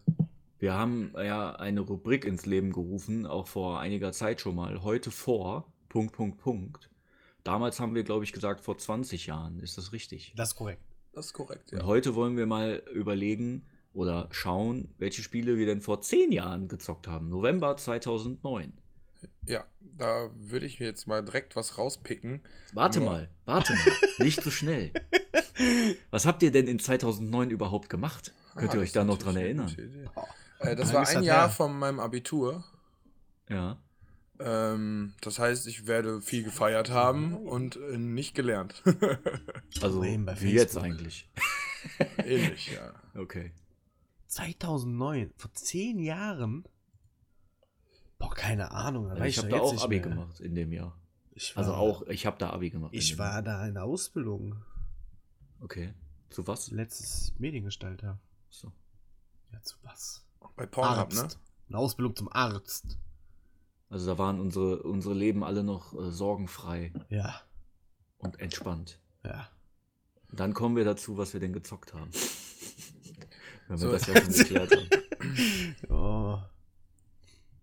Wir 0.60 0.74
haben 0.74 1.14
ja 1.18 1.56
eine 1.56 1.82
Rubrik 1.82 2.26
ins 2.26 2.46
Leben 2.46 2.72
gerufen, 2.72 3.26
auch 3.26 3.48
vor 3.48 3.80
einiger 3.80 4.12
Zeit 4.12 4.42
schon 4.42 4.56
mal. 4.56 4.84
Heute 4.84 5.12
vor, 5.12 5.72
Punkt, 5.90 6.14
Punkt, 6.14 6.38
Punkt. 6.38 6.90
Damals 7.44 7.80
haben 7.80 7.96
wir, 7.96 8.04
glaube 8.04 8.24
ich, 8.24 8.32
gesagt, 8.32 8.62
vor 8.62 8.78
20 8.78 9.26
Jahren. 9.28 9.60
Ist 9.60 9.78
das 9.78 9.92
richtig? 9.92 10.34
Das 10.36 10.50
ist 10.50 10.56
korrekt. 10.56 10.82
Das 11.12 11.28
ist 11.28 11.34
korrekt, 11.34 11.72
Und 11.74 11.80
ja. 11.80 11.86
heute 11.86 12.16
wollen 12.16 12.38
wir 12.38 12.46
mal 12.46 12.82
überlegen 12.94 13.66
oder 13.94 14.28
schauen, 14.32 14.94
welche 14.98 15.22
Spiele 15.22 15.58
wir 15.58 15.66
denn 15.66 15.82
vor 15.82 16.02
10 16.02 16.32
Jahren 16.32 16.68
gezockt 16.68 17.08
haben. 17.08 17.30
November 17.30 17.78
2009. 17.78 18.74
Ja, 19.46 19.64
da 19.82 20.30
würde 20.36 20.66
ich 20.66 20.80
mir 20.80 20.86
jetzt 20.88 21.08
mal 21.08 21.24
direkt 21.24 21.56
was 21.56 21.78
rauspicken. 21.78 22.42
Warte 22.74 23.00
Nur- 23.00 23.10
mal, 23.10 23.30
warte 23.46 23.74
mal. 23.74 24.26
Nicht 24.26 24.42
so 24.42 24.52
schnell. 24.52 24.92
Was 26.12 26.26
habt 26.26 26.44
ihr 26.44 26.52
denn 26.52 26.68
in 26.68 26.80
2009 26.80 27.50
überhaupt 27.52 27.90
gemacht? 27.90 28.34
Könnt 28.56 28.72
Ah, 28.72 28.76
ihr 28.76 28.82
euch 28.82 28.92
da 28.92 29.04
noch 29.04 29.18
dran 29.18 29.36
erinnern? 29.38 29.70
Idee. 29.70 30.06
Äh, 30.60 30.76
das 30.76 30.94
war 30.94 31.08
ein 31.08 31.24
Jahr 31.24 31.48
her? 31.48 31.50
von 31.50 31.78
meinem 31.78 32.00
Abitur. 32.00 32.64
Ja. 33.50 33.78
Ähm, 34.40 35.14
das 35.22 35.40
heißt, 35.40 35.68
ich 35.68 35.88
werde 35.88 36.22
viel 36.22 36.44
gefeiert 36.44 36.90
haben 36.90 37.34
und 37.36 37.76
äh, 37.78 37.98
nicht 37.98 38.36
gelernt. 38.36 38.82
Also, 39.82 40.02
wie 40.04 40.52
jetzt 40.54 40.78
eigentlich? 40.78 41.30
Ähnlich, 42.18 42.72
ja. 42.74 42.94
Okay. 43.20 43.52
2009, 44.34 45.32
vor 45.38 45.52
zehn 45.54 46.00
Jahren? 46.00 46.64
Boah, 48.18 48.34
keine 48.34 48.72
Ahnung. 48.72 49.06
Da 49.10 49.12
Also 49.16 49.26
ich 49.26 49.38
habe 49.38 49.50
da 49.50 49.60
auch 49.60 49.84
Abi 49.84 50.00
mehr. 50.00 50.10
gemacht 50.10 50.40
in 50.40 50.56
dem 50.56 50.72
Jahr. 50.72 50.98
Ich 51.32 51.56
war, 51.56 51.62
Also 51.64 51.74
auch, 51.76 52.04
ich 52.08 52.26
habe 52.26 52.38
da 52.38 52.52
Abi 52.52 52.70
gemacht. 52.70 52.94
in 52.94 53.00
Ich 53.00 53.18
war 53.18 53.34
Jahr. 53.34 53.42
da 53.42 53.68
in 53.68 53.74
der 53.76 53.84
Ausbildung. 53.84 54.64
Okay. 55.62 55.94
Zu 56.30 56.46
was? 56.48 56.72
Letztes 56.72 57.34
Mediengestalter. 57.38 58.20
So. 58.50 58.72
Ja, 59.52 59.62
zu 59.62 59.78
was? 59.84 60.26
Bei 60.56 60.66
Pornhub, 60.66 60.98
Arzt. 60.98 61.16
ne? 61.16 61.28
Eine 61.70 61.78
Ausbildung 61.78 62.16
zum 62.16 62.32
Arzt. 62.32 62.98
Also 63.90 64.08
da 64.08 64.18
waren 64.18 64.40
unsere, 64.40 64.82
unsere 64.84 65.14
Leben 65.14 65.44
alle 65.44 65.64
noch 65.64 65.94
äh, 65.94 66.12
sorgenfrei 66.12 66.92
Ja, 67.10 67.42
und 68.18 68.40
entspannt. 68.40 69.00
ja. 69.24 69.48
Dann 70.32 70.54
kommen 70.56 70.76
wir 70.76 70.84
dazu, 70.84 71.18
was 71.18 71.34
wir 71.34 71.40
denn 71.40 71.54
gezockt 71.54 71.94
haben. 71.94 72.10
Wenn 73.68 73.76
wir 73.76 73.78
So. 73.78 73.92
das 73.92 74.08
ja 74.08 74.16
schon 74.22 74.34
geklärt 74.34 74.72
haben. 74.72 75.90
Oh. 75.90 76.40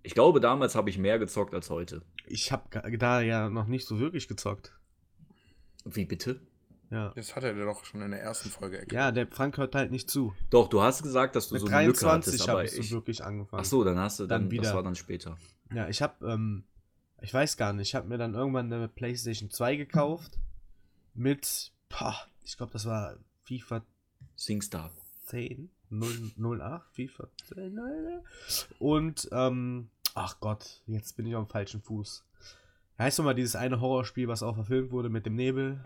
Ich 0.02 0.14
glaube, 0.14 0.40
damals 0.40 0.74
habe 0.76 0.88
ich 0.88 0.96
mehr 0.96 1.18
gezockt 1.18 1.52
als 1.52 1.68
heute. 1.68 2.00
Ich 2.26 2.52
habe 2.52 2.96
da 2.96 3.20
ja 3.20 3.50
noch 3.50 3.66
nicht 3.66 3.86
so 3.86 3.98
wirklich 4.00 4.28
gezockt. 4.28 4.72
Wie 5.84 6.06
bitte? 6.06 6.40
Ja. 6.90 7.12
Das 7.14 7.36
hat 7.36 7.44
er 7.44 7.52
doch 7.54 7.84
schon 7.84 8.00
in 8.00 8.10
der 8.10 8.22
ersten 8.22 8.48
Folge 8.48 8.78
erklärt. 8.78 8.98
Ja, 8.98 9.12
der 9.12 9.26
Frank 9.26 9.58
hört 9.58 9.74
halt 9.74 9.90
nicht 9.90 10.08
zu. 10.08 10.34
Doch, 10.48 10.68
du 10.68 10.80
hast 10.80 11.02
gesagt, 11.02 11.36
dass 11.36 11.48
du 11.48 11.54
Mit 11.56 11.60
so 11.60 11.68
eine 11.68 11.86
Lücke 11.86 12.00
23 12.00 12.32
hattest, 12.32 12.48
habe 12.48 12.58
aber 12.60 12.64
ich 12.64 12.70
so 12.72 12.80
ich. 12.80 12.90
wirklich 12.92 13.22
angefangen. 13.22 13.60
Ach 13.60 13.66
so, 13.66 13.84
dann 13.84 13.98
hast 13.98 14.18
du 14.20 14.26
Dann 14.26 14.44
dann, 14.44 14.50
wieder. 14.50 14.62
das 14.62 14.74
war 14.74 14.82
dann 14.82 14.94
später. 14.96 15.36
Ja, 15.72 15.86
ich 15.86 16.00
habe, 16.00 16.26
ähm, 16.26 16.64
ich 17.20 17.32
weiß 17.34 17.58
gar 17.58 17.74
nicht, 17.74 17.88
ich 17.88 17.94
habe 17.94 18.08
mir 18.08 18.16
dann 18.16 18.32
irgendwann 18.34 18.72
eine 18.72 18.88
PlayStation 18.88 19.50
2 19.50 19.76
gekauft 19.76 20.38
mit, 21.12 21.72
pah, 21.90 22.16
ich 22.42 22.56
glaube, 22.56 22.72
das 22.72 22.86
war 22.86 23.16
FIFA 23.44 23.84
SingStar. 24.36 24.90
10, 25.26 25.70
0, 25.90 26.60
08, 26.60 26.82
FIFA 26.92 27.28
10, 27.54 27.78
und, 28.78 29.28
ähm, 29.32 29.90
ach 30.14 30.40
Gott, 30.40 30.82
jetzt 30.86 31.16
bin 31.16 31.26
ich 31.26 31.34
auf 31.34 31.46
dem 31.46 31.50
falschen 31.50 31.82
Fuß. 31.82 32.24
Heißt 32.98 33.18
doch 33.18 33.24
mal 33.24 33.34
dieses 33.34 33.56
eine 33.56 33.80
Horrorspiel, 33.80 34.28
was 34.28 34.42
auch 34.42 34.54
verfilmt 34.54 34.92
wurde 34.92 35.08
mit 35.08 35.26
dem 35.26 35.34
Nebel? 35.34 35.80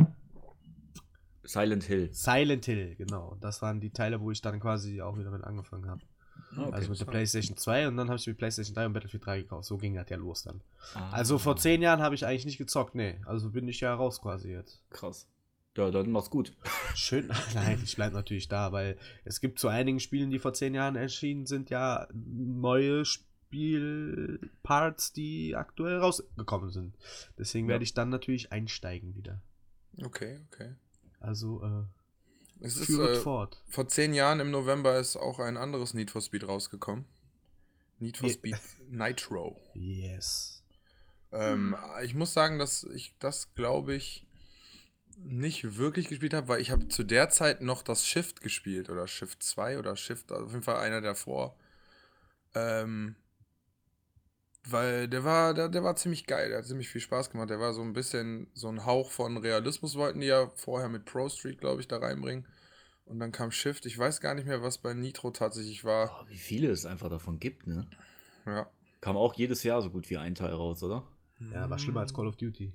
Silent 1.44 1.84
Hill. 1.84 2.08
Silent 2.12 2.64
Hill, 2.64 2.96
genau. 2.96 3.36
Das 3.40 3.62
waren 3.62 3.80
die 3.80 3.90
Teile, 3.90 4.20
wo 4.20 4.30
ich 4.30 4.40
dann 4.40 4.60
quasi 4.60 5.00
auch 5.02 5.18
wieder 5.18 5.30
mit 5.30 5.44
angefangen 5.44 5.88
habe. 5.88 6.00
Ah, 6.56 6.62
okay. 6.62 6.72
also 6.72 6.90
mit 6.90 7.00
der 7.00 7.04
PlayStation 7.06 7.56
2 7.56 7.88
und 7.88 7.96
dann 7.96 8.08
habe 8.08 8.18
ich 8.18 8.26
mir 8.26 8.34
PlayStation 8.34 8.74
3 8.74 8.86
und 8.86 8.92
Battlefield 8.92 9.26
3 9.26 9.42
gekauft. 9.42 9.64
So 9.66 9.76
ging 9.76 9.94
das 9.94 10.08
ja 10.08 10.16
los 10.16 10.42
dann. 10.44 10.60
Ah, 10.94 11.10
Also 11.10 11.38
vor 11.38 11.56
zehn 11.56 11.82
Jahren 11.82 12.00
habe 12.00 12.14
ich 12.14 12.26
eigentlich 12.26 12.46
nicht 12.46 12.58
gezockt, 12.58 12.94
nee. 12.94 13.20
Also 13.26 13.50
bin 13.50 13.68
ich 13.68 13.80
ja 13.80 13.94
raus 13.94 14.20
quasi 14.20 14.50
jetzt. 14.50 14.82
Krass. 14.90 15.28
Ja, 15.76 15.90
dann 15.90 16.10
mach's 16.10 16.30
gut. 16.30 16.52
Schön. 16.94 17.28
Nein, 17.54 17.80
ich 17.82 17.96
bleibe 17.96 18.14
natürlich 18.14 18.48
da, 18.48 18.72
weil 18.72 18.96
es 19.24 19.40
gibt 19.40 19.58
zu 19.58 19.68
einigen 19.68 20.00
Spielen, 20.00 20.30
die 20.30 20.38
vor 20.38 20.52
zehn 20.54 20.74
Jahren 20.74 20.96
erschienen 20.96 21.46
sind, 21.46 21.70
ja 21.70 22.06
neue 22.12 23.04
Spielparts, 23.04 25.12
die 25.12 25.54
aktuell 25.56 25.98
rausgekommen 25.98 26.70
sind. 26.70 26.96
Deswegen 27.38 27.66
Ja. 27.66 27.72
werde 27.72 27.84
ich 27.84 27.94
dann 27.94 28.08
natürlich 28.08 28.52
einsteigen 28.52 29.14
wieder. 29.16 29.40
Okay, 30.02 30.40
okay. 30.52 30.74
Also, 31.20 31.62
äh, 31.62 32.64
Es 32.64 32.76
ist, 32.76 32.90
äh, 32.90 33.16
fort. 33.16 33.62
vor 33.68 33.88
zehn 33.88 34.14
Jahren 34.14 34.40
im 34.40 34.50
November 34.50 34.98
ist 34.98 35.16
auch 35.16 35.38
ein 35.40 35.56
anderes 35.56 35.94
Need 35.94 36.10
for 36.10 36.20
Speed 36.20 36.46
rausgekommen. 36.46 37.04
Need 37.98 38.16
for. 38.16 38.28
Speed 38.28 38.56
Nitro. 38.90 39.60
Yes. 39.74 40.62
Ähm, 41.32 41.74
ich 42.04 42.14
muss 42.14 42.32
sagen, 42.32 42.58
dass 42.58 42.84
ich 42.84 43.14
das, 43.18 43.54
glaube 43.54 43.94
ich, 43.94 44.26
nicht 45.18 45.76
wirklich 45.76 46.08
gespielt 46.08 46.34
habe, 46.34 46.48
weil 46.48 46.60
ich 46.60 46.70
habe 46.70 46.88
zu 46.88 47.04
der 47.04 47.28
Zeit 47.28 47.60
noch 47.60 47.82
das 47.82 48.06
Shift 48.06 48.40
gespielt 48.40 48.90
oder 48.90 49.06
Shift 49.06 49.42
2 49.42 49.78
oder 49.78 49.96
Shift, 49.96 50.32
also 50.32 50.46
auf 50.46 50.52
jeden 50.52 50.62
Fall 50.62 50.76
einer 50.76 51.00
davor. 51.00 51.56
Ähm, 52.54 53.16
weil 54.66 55.08
der 55.08 55.24
war, 55.24 55.52
der, 55.52 55.68
der 55.68 55.84
war 55.84 55.96
ziemlich 55.96 56.26
geil, 56.26 56.48
der 56.48 56.58
hat 56.58 56.66
ziemlich 56.66 56.88
viel 56.88 57.00
Spaß 57.00 57.30
gemacht. 57.30 57.50
Der 57.50 57.60
war 57.60 57.74
so 57.74 57.82
ein 57.82 57.92
bisschen, 57.92 58.46
so 58.54 58.68
ein 58.68 58.86
Hauch 58.86 59.10
von 59.10 59.36
Realismus 59.36 59.96
wollten 59.96 60.20
die 60.20 60.28
ja 60.28 60.48
vorher 60.54 60.88
mit 60.88 61.04
Pro 61.04 61.28
Street, 61.28 61.60
glaube 61.60 61.80
ich, 61.80 61.88
da 61.88 61.98
reinbringen. 61.98 62.46
Und 63.04 63.18
dann 63.18 63.32
kam 63.32 63.50
Shift. 63.50 63.84
Ich 63.84 63.98
weiß 63.98 64.22
gar 64.22 64.34
nicht 64.34 64.46
mehr, 64.46 64.62
was 64.62 64.78
bei 64.78 64.94
Nitro 64.94 65.30
tatsächlich 65.30 65.84
war. 65.84 66.22
Oh, 66.22 66.28
wie 66.30 66.38
viele 66.38 66.70
es 66.70 66.86
einfach 66.86 67.10
davon 67.10 67.38
gibt, 67.38 67.66
ne? 67.66 67.86
Ja. 68.46 68.66
Kam 69.02 69.18
auch 69.18 69.34
jedes 69.34 69.62
Jahr 69.62 69.82
so 69.82 69.90
gut 69.90 70.08
wie 70.08 70.16
ein 70.16 70.34
Teil 70.34 70.54
raus, 70.54 70.82
oder? 70.82 71.06
Ja, 71.52 71.68
war 71.68 71.78
schlimmer 71.78 72.00
als 72.00 72.14
Call 72.14 72.26
of 72.26 72.36
Duty. 72.36 72.72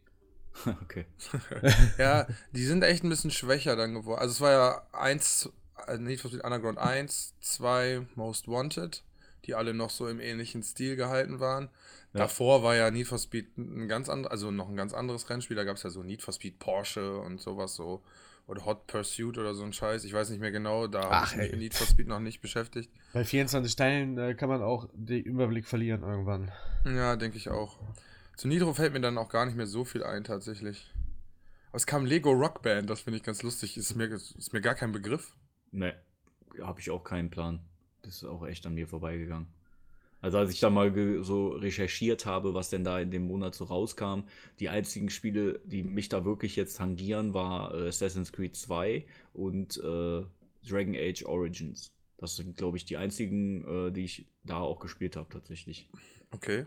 okay. 0.84 1.06
Ja, 1.98 2.28
die 2.52 2.66
sind 2.66 2.84
echt 2.84 3.04
ein 3.04 3.10
bisschen 3.10 3.32
schwächer 3.32 3.76
dann 3.76 3.94
geworden. 3.94 4.20
Also 4.20 4.34
es 4.34 4.42
war 4.42 4.52
ja 4.52 4.82
1, 4.94 5.50
also 5.76 6.02
Need 6.02 6.20
for 6.20 6.32
Speed 6.32 6.44
Underground 6.44 6.78
1, 6.78 7.36
2, 7.42 8.08
Most 8.16 8.48
Wanted, 8.48 9.04
die 9.46 9.56
alle 9.56 9.74
noch 9.74 9.90
so 9.90 10.08
im 10.08 10.20
ähnlichen 10.20 10.64
Stil 10.64 10.96
gehalten 10.96 11.40
waren. 11.40 11.70
Ja. 12.14 12.22
Davor 12.22 12.64
war 12.64 12.76
ja 12.76 12.90
Need 12.90 13.08
for 13.08 13.20
Speed 13.20 13.58
ein 13.58 13.88
ganz 13.88 14.10
anderes, 14.10 14.32
also 14.32 14.52
noch 14.52 14.70
ein 14.70 14.76
ganz 14.76 14.94
anderes 14.94 15.30
Rennspiel. 15.30 15.56
Da 15.56 15.64
gab 15.64 15.78
es 15.78 15.84
ja 15.84 15.90
so 15.90 16.04
Need 16.04 16.22
for 16.22 16.34
Speed 16.34 16.60
Porsche 16.60 17.20
und 17.20 17.40
sowas 17.40 17.76
so. 17.76 18.02
Oder 18.48 18.66
Hot 18.66 18.88
Pursuit 18.88 19.38
oder 19.38 19.54
so 19.54 19.64
ein 19.64 19.74
Scheiß. 19.74 20.04
Ich 20.06 20.14
weiß 20.14 20.32
nicht 20.32 20.40
mehr 20.40 20.50
genau, 20.50 20.88
da 20.88 21.08
habe 21.08 21.28
ich 21.28 21.36
mich 21.36 21.52
mit 21.52 21.60
Need 21.60 21.76
for 21.76 21.86
Speed 21.86 22.08
noch 22.08 22.20
nicht 22.20 22.42
beschäftigt. 22.42 22.90
Bei 23.14 23.24
24 23.24 23.76
Teilen 23.76 24.18
äh, 24.18 24.34
kann 24.34 24.50
man 24.50 24.64
auch 24.64 24.90
den 24.94 25.24
Überblick 25.24 25.68
verlieren 25.68 26.02
irgendwann. 26.02 26.52
Ja, 26.84 27.16
denke 27.16 27.38
ich 27.38 27.50
auch. 27.50 27.78
Zu 28.40 28.48
Nitro 28.48 28.74
fällt 28.74 28.94
mir 28.94 29.02
dann 29.02 29.18
auch 29.18 29.28
gar 29.28 29.46
nicht 29.46 29.58
mehr 29.58 29.68
so 29.68 29.84
viel 29.84 30.02
ein, 30.02 30.24
tatsächlich. 30.24 30.94
Aber 31.72 31.76
es 31.76 31.86
kam 31.86 32.06
Lego 32.06 32.32
Rock 32.32 32.62
Band, 32.62 32.90
das 32.90 33.02
finde 33.02 33.18
ich 33.18 33.24
ganz 33.24 33.44
lustig. 33.44 33.76
Ist 33.76 33.94
mir, 33.98 34.06
ist 34.06 34.54
mir 34.54 34.62
gar 34.62 34.76
kein 34.76 34.94
Begriff. 34.94 35.36
Ne, 35.72 35.94
habe 36.62 36.80
ich 36.80 36.90
auch 36.90 37.04
keinen 37.04 37.30
Plan. 37.30 37.60
Das 38.02 38.16
ist 38.16 38.24
auch 38.24 38.48
echt 38.48 38.66
an 38.66 38.76
mir 38.76 38.88
vorbeigegangen. 38.88 39.50
Also 40.22 40.38
als 40.38 40.54
ich 40.54 40.62
da 40.62 40.70
mal 40.70 41.22
so 41.22 41.50
recherchiert 41.50 42.26
habe, 42.26 42.54
was 42.54 42.70
denn 42.70 42.86
da 42.86 43.02
in 43.02 43.12
dem 43.12 43.28
Monat 43.28 43.56
so 43.56 43.66
rauskam, 43.66 44.22
die 44.60 44.70
einzigen 44.70 45.10
Spiele, 45.10 45.60
die 45.66 45.84
mich 45.84 46.08
da 46.08 46.24
wirklich 46.24 46.56
jetzt 46.56 46.78
tangieren, 46.78 47.34
war 47.34 47.76
äh, 47.76 47.90
Assassin's 47.90 48.32
Creed 48.32 48.56
2 48.56 49.06
und 49.34 49.76
äh, 49.80 50.24
Dragon 50.66 50.96
Age 50.96 51.26
Origins. 51.26 51.92
Das 52.16 52.38
sind, 52.38 52.56
glaube 52.56 52.78
ich, 52.78 52.86
die 52.86 52.96
einzigen, 52.96 53.88
äh, 53.88 53.92
die 53.92 54.06
ich 54.06 54.30
da 54.46 54.60
auch 54.60 54.80
gespielt 54.80 55.18
habe 55.18 55.28
tatsächlich. 55.28 55.90
Okay. 56.32 56.66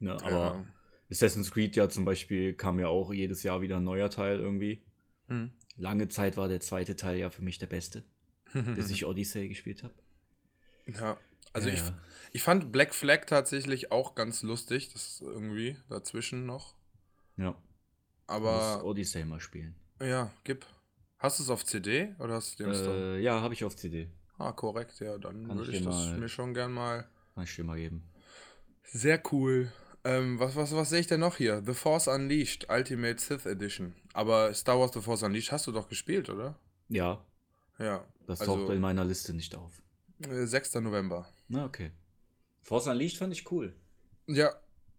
Ne, 0.00 0.14
aber 0.24 0.30
Ja. 0.30 0.66
Assassin's 1.10 1.50
Creed 1.50 1.76
ja 1.76 1.88
zum 1.88 2.04
Beispiel 2.04 2.54
kam 2.54 2.78
ja 2.80 2.88
auch 2.88 3.12
jedes 3.12 3.42
Jahr 3.42 3.60
wieder 3.60 3.76
ein 3.76 3.84
neuer 3.84 4.10
Teil 4.10 4.38
irgendwie. 4.40 4.82
Hm. 5.28 5.52
Lange 5.76 6.08
Zeit 6.08 6.36
war 6.36 6.48
der 6.48 6.60
zweite 6.60 6.96
Teil 6.96 7.18
ja 7.18 7.30
für 7.30 7.42
mich 7.42 7.58
der 7.58 7.66
beste, 7.66 8.04
bis 8.52 8.90
ich 8.90 9.04
Odyssey 9.06 9.48
gespielt 9.48 9.82
habe. 9.82 9.94
ja. 10.86 11.16
Also 11.52 11.68
Ja, 11.68 11.74
ich, 11.74 11.82
ich 12.32 12.42
fand 12.42 12.70
Black 12.70 12.94
Flag 12.94 13.24
tatsächlich 13.26 13.90
auch 13.90 14.14
ganz 14.14 14.42
lustig. 14.42 14.92
Das 14.92 15.06
ist 15.06 15.20
irgendwie 15.22 15.76
dazwischen 15.88 16.44
noch. 16.44 16.74
Ja. 17.38 17.56
Aber 18.26 18.84
Odyssey 18.84 19.24
mal 19.24 19.40
spielen. 19.40 19.74
ja, 20.02 20.30
gib. 20.44 20.66
Hast 21.18 21.38
du 21.38 21.44
es 21.44 21.48
auf 21.50 21.64
CD 21.64 22.14
oder 22.18 22.34
hast 22.34 22.60
du 22.60 22.64
den? 22.64 22.74
Äh, 22.74 23.20
ja, 23.20 23.40
habe 23.40 23.54
ich 23.54 23.64
auf 23.64 23.74
CD. 23.74 24.10
Ah, 24.36 24.52
korrekt, 24.52 25.00
ja, 25.00 25.16
dann 25.16 25.46
kann 25.46 25.56
würde 25.56 25.72
ich 25.72 25.82
das 25.82 25.94
mal- 25.94 26.18
mir 26.18 26.28
schon 26.28 26.52
gern 26.52 26.72
mal. 26.72 27.08
Kann 27.34 27.44
ich 27.44 27.56
dir 27.56 27.64
mal 27.64 27.78
geben. 27.78 28.02
Sehr 28.82 29.22
cool. 29.32 29.72
Ähm, 30.06 30.38
was, 30.38 30.54
was, 30.56 30.74
was 30.74 30.90
sehe 30.90 31.00
ich 31.00 31.06
denn 31.06 31.20
noch 31.20 31.36
hier? 31.36 31.62
The 31.66 31.74
Force 31.74 32.06
Unleashed, 32.08 32.68
Ultimate 32.70 33.18
Sith 33.20 33.44
Edition. 33.46 33.94
Aber 34.12 34.52
Star 34.54 34.78
Wars 34.78 34.92
The 34.92 35.00
Force 35.00 35.22
Unleashed 35.22 35.52
hast 35.52 35.66
du 35.66 35.72
doch 35.72 35.88
gespielt, 35.88 36.30
oder? 36.30 36.58
Ja, 36.88 37.24
Ja. 37.78 38.04
das 38.26 38.40
also, 38.40 38.56
taucht 38.56 38.72
in 38.72 38.80
meiner 38.80 39.04
Liste 39.04 39.34
nicht 39.34 39.54
auf. 39.54 39.82
äh, 40.28 40.46
6. 40.46 40.74
November. 40.76 41.26
Na, 41.48 41.64
okay. 41.64 41.90
Force 42.62 42.86
Unleashed 42.86 43.18
fand 43.18 43.32
ich 43.32 43.50
cool. 43.50 43.74
Ja. 44.26 44.50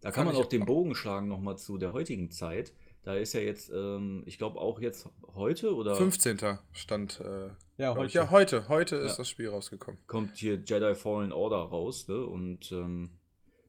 Da 0.01 0.11
kann 0.11 0.25
man 0.25 0.35
auch 0.35 0.45
den 0.45 0.65
Bogen 0.65 0.93
schlagen 0.93 1.27
nochmal 1.27 1.57
zu 1.57 1.77
der 1.77 1.91
heutigen 1.93 2.29
Zeit. 2.29 2.71
Da 3.03 3.15
ist 3.15 3.33
ja 3.33 3.39
jetzt, 3.39 3.69
ähm, 3.73 4.23
ich 4.25 4.37
glaube 4.37 4.59
auch 4.59 4.79
jetzt 4.81 5.07
heute 5.33 5.73
oder 5.73 5.95
15. 5.95 6.59
stand. 6.73 7.19
Äh, 7.21 7.49
Ja, 7.77 7.95
heute. 7.95 8.13
ja, 8.13 8.29
heute. 8.29 8.67
Heute 8.67 8.97
ist 8.97 9.11
Ja. 9.13 9.17
das 9.19 9.29
Spiel 9.29 9.49
rausgekommen. 9.49 9.99
kommt 10.07 10.35
hier 10.37 10.55
Jedi 10.55 10.93
Fallen 10.95 11.31
Order 11.31 11.57
raus, 11.57 12.07
ne? 12.09 12.25
Und 12.25 12.71
ähm, 12.71 13.16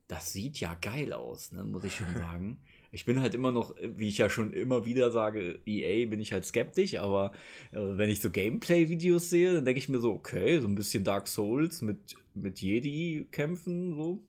das 0.09 0.33
sieht 0.33 0.59
ja 0.59 0.75
geil 0.75 1.13
aus, 1.13 1.53
ne? 1.53 1.63
muss 1.63 1.85
ich 1.85 1.95
schon 1.95 2.13
sagen. 2.15 2.59
Ich 2.91 3.05
bin 3.05 3.21
halt 3.21 3.35
immer 3.35 3.53
noch, 3.53 3.75
wie 3.83 4.09
ich 4.09 4.17
ja 4.17 4.31
schon 4.31 4.55
immer 4.55 4.87
wieder 4.87 5.11
sage, 5.11 5.61
EA 5.67 6.09
bin 6.09 6.21
ich 6.21 6.33
halt 6.33 6.47
skeptisch, 6.47 6.97
aber 6.97 7.33
äh, 7.73 7.77
wenn 7.81 8.09
ich 8.09 8.21
so 8.21 8.31
Gameplay-Videos 8.31 9.29
sehe, 9.29 9.53
dann 9.53 9.67
denke 9.67 9.79
ich 9.79 9.91
mir 9.91 10.01
so, 10.01 10.13
okay, 10.13 10.59
so 10.61 10.67
ein 10.67 10.75
bisschen 10.75 11.05
Dark 11.05 11.29
Souls 11.29 11.83
mit, 11.83 12.17
mit 12.35 12.61
Jedi-Kämpfen, 12.61 13.95
so. 13.95 14.23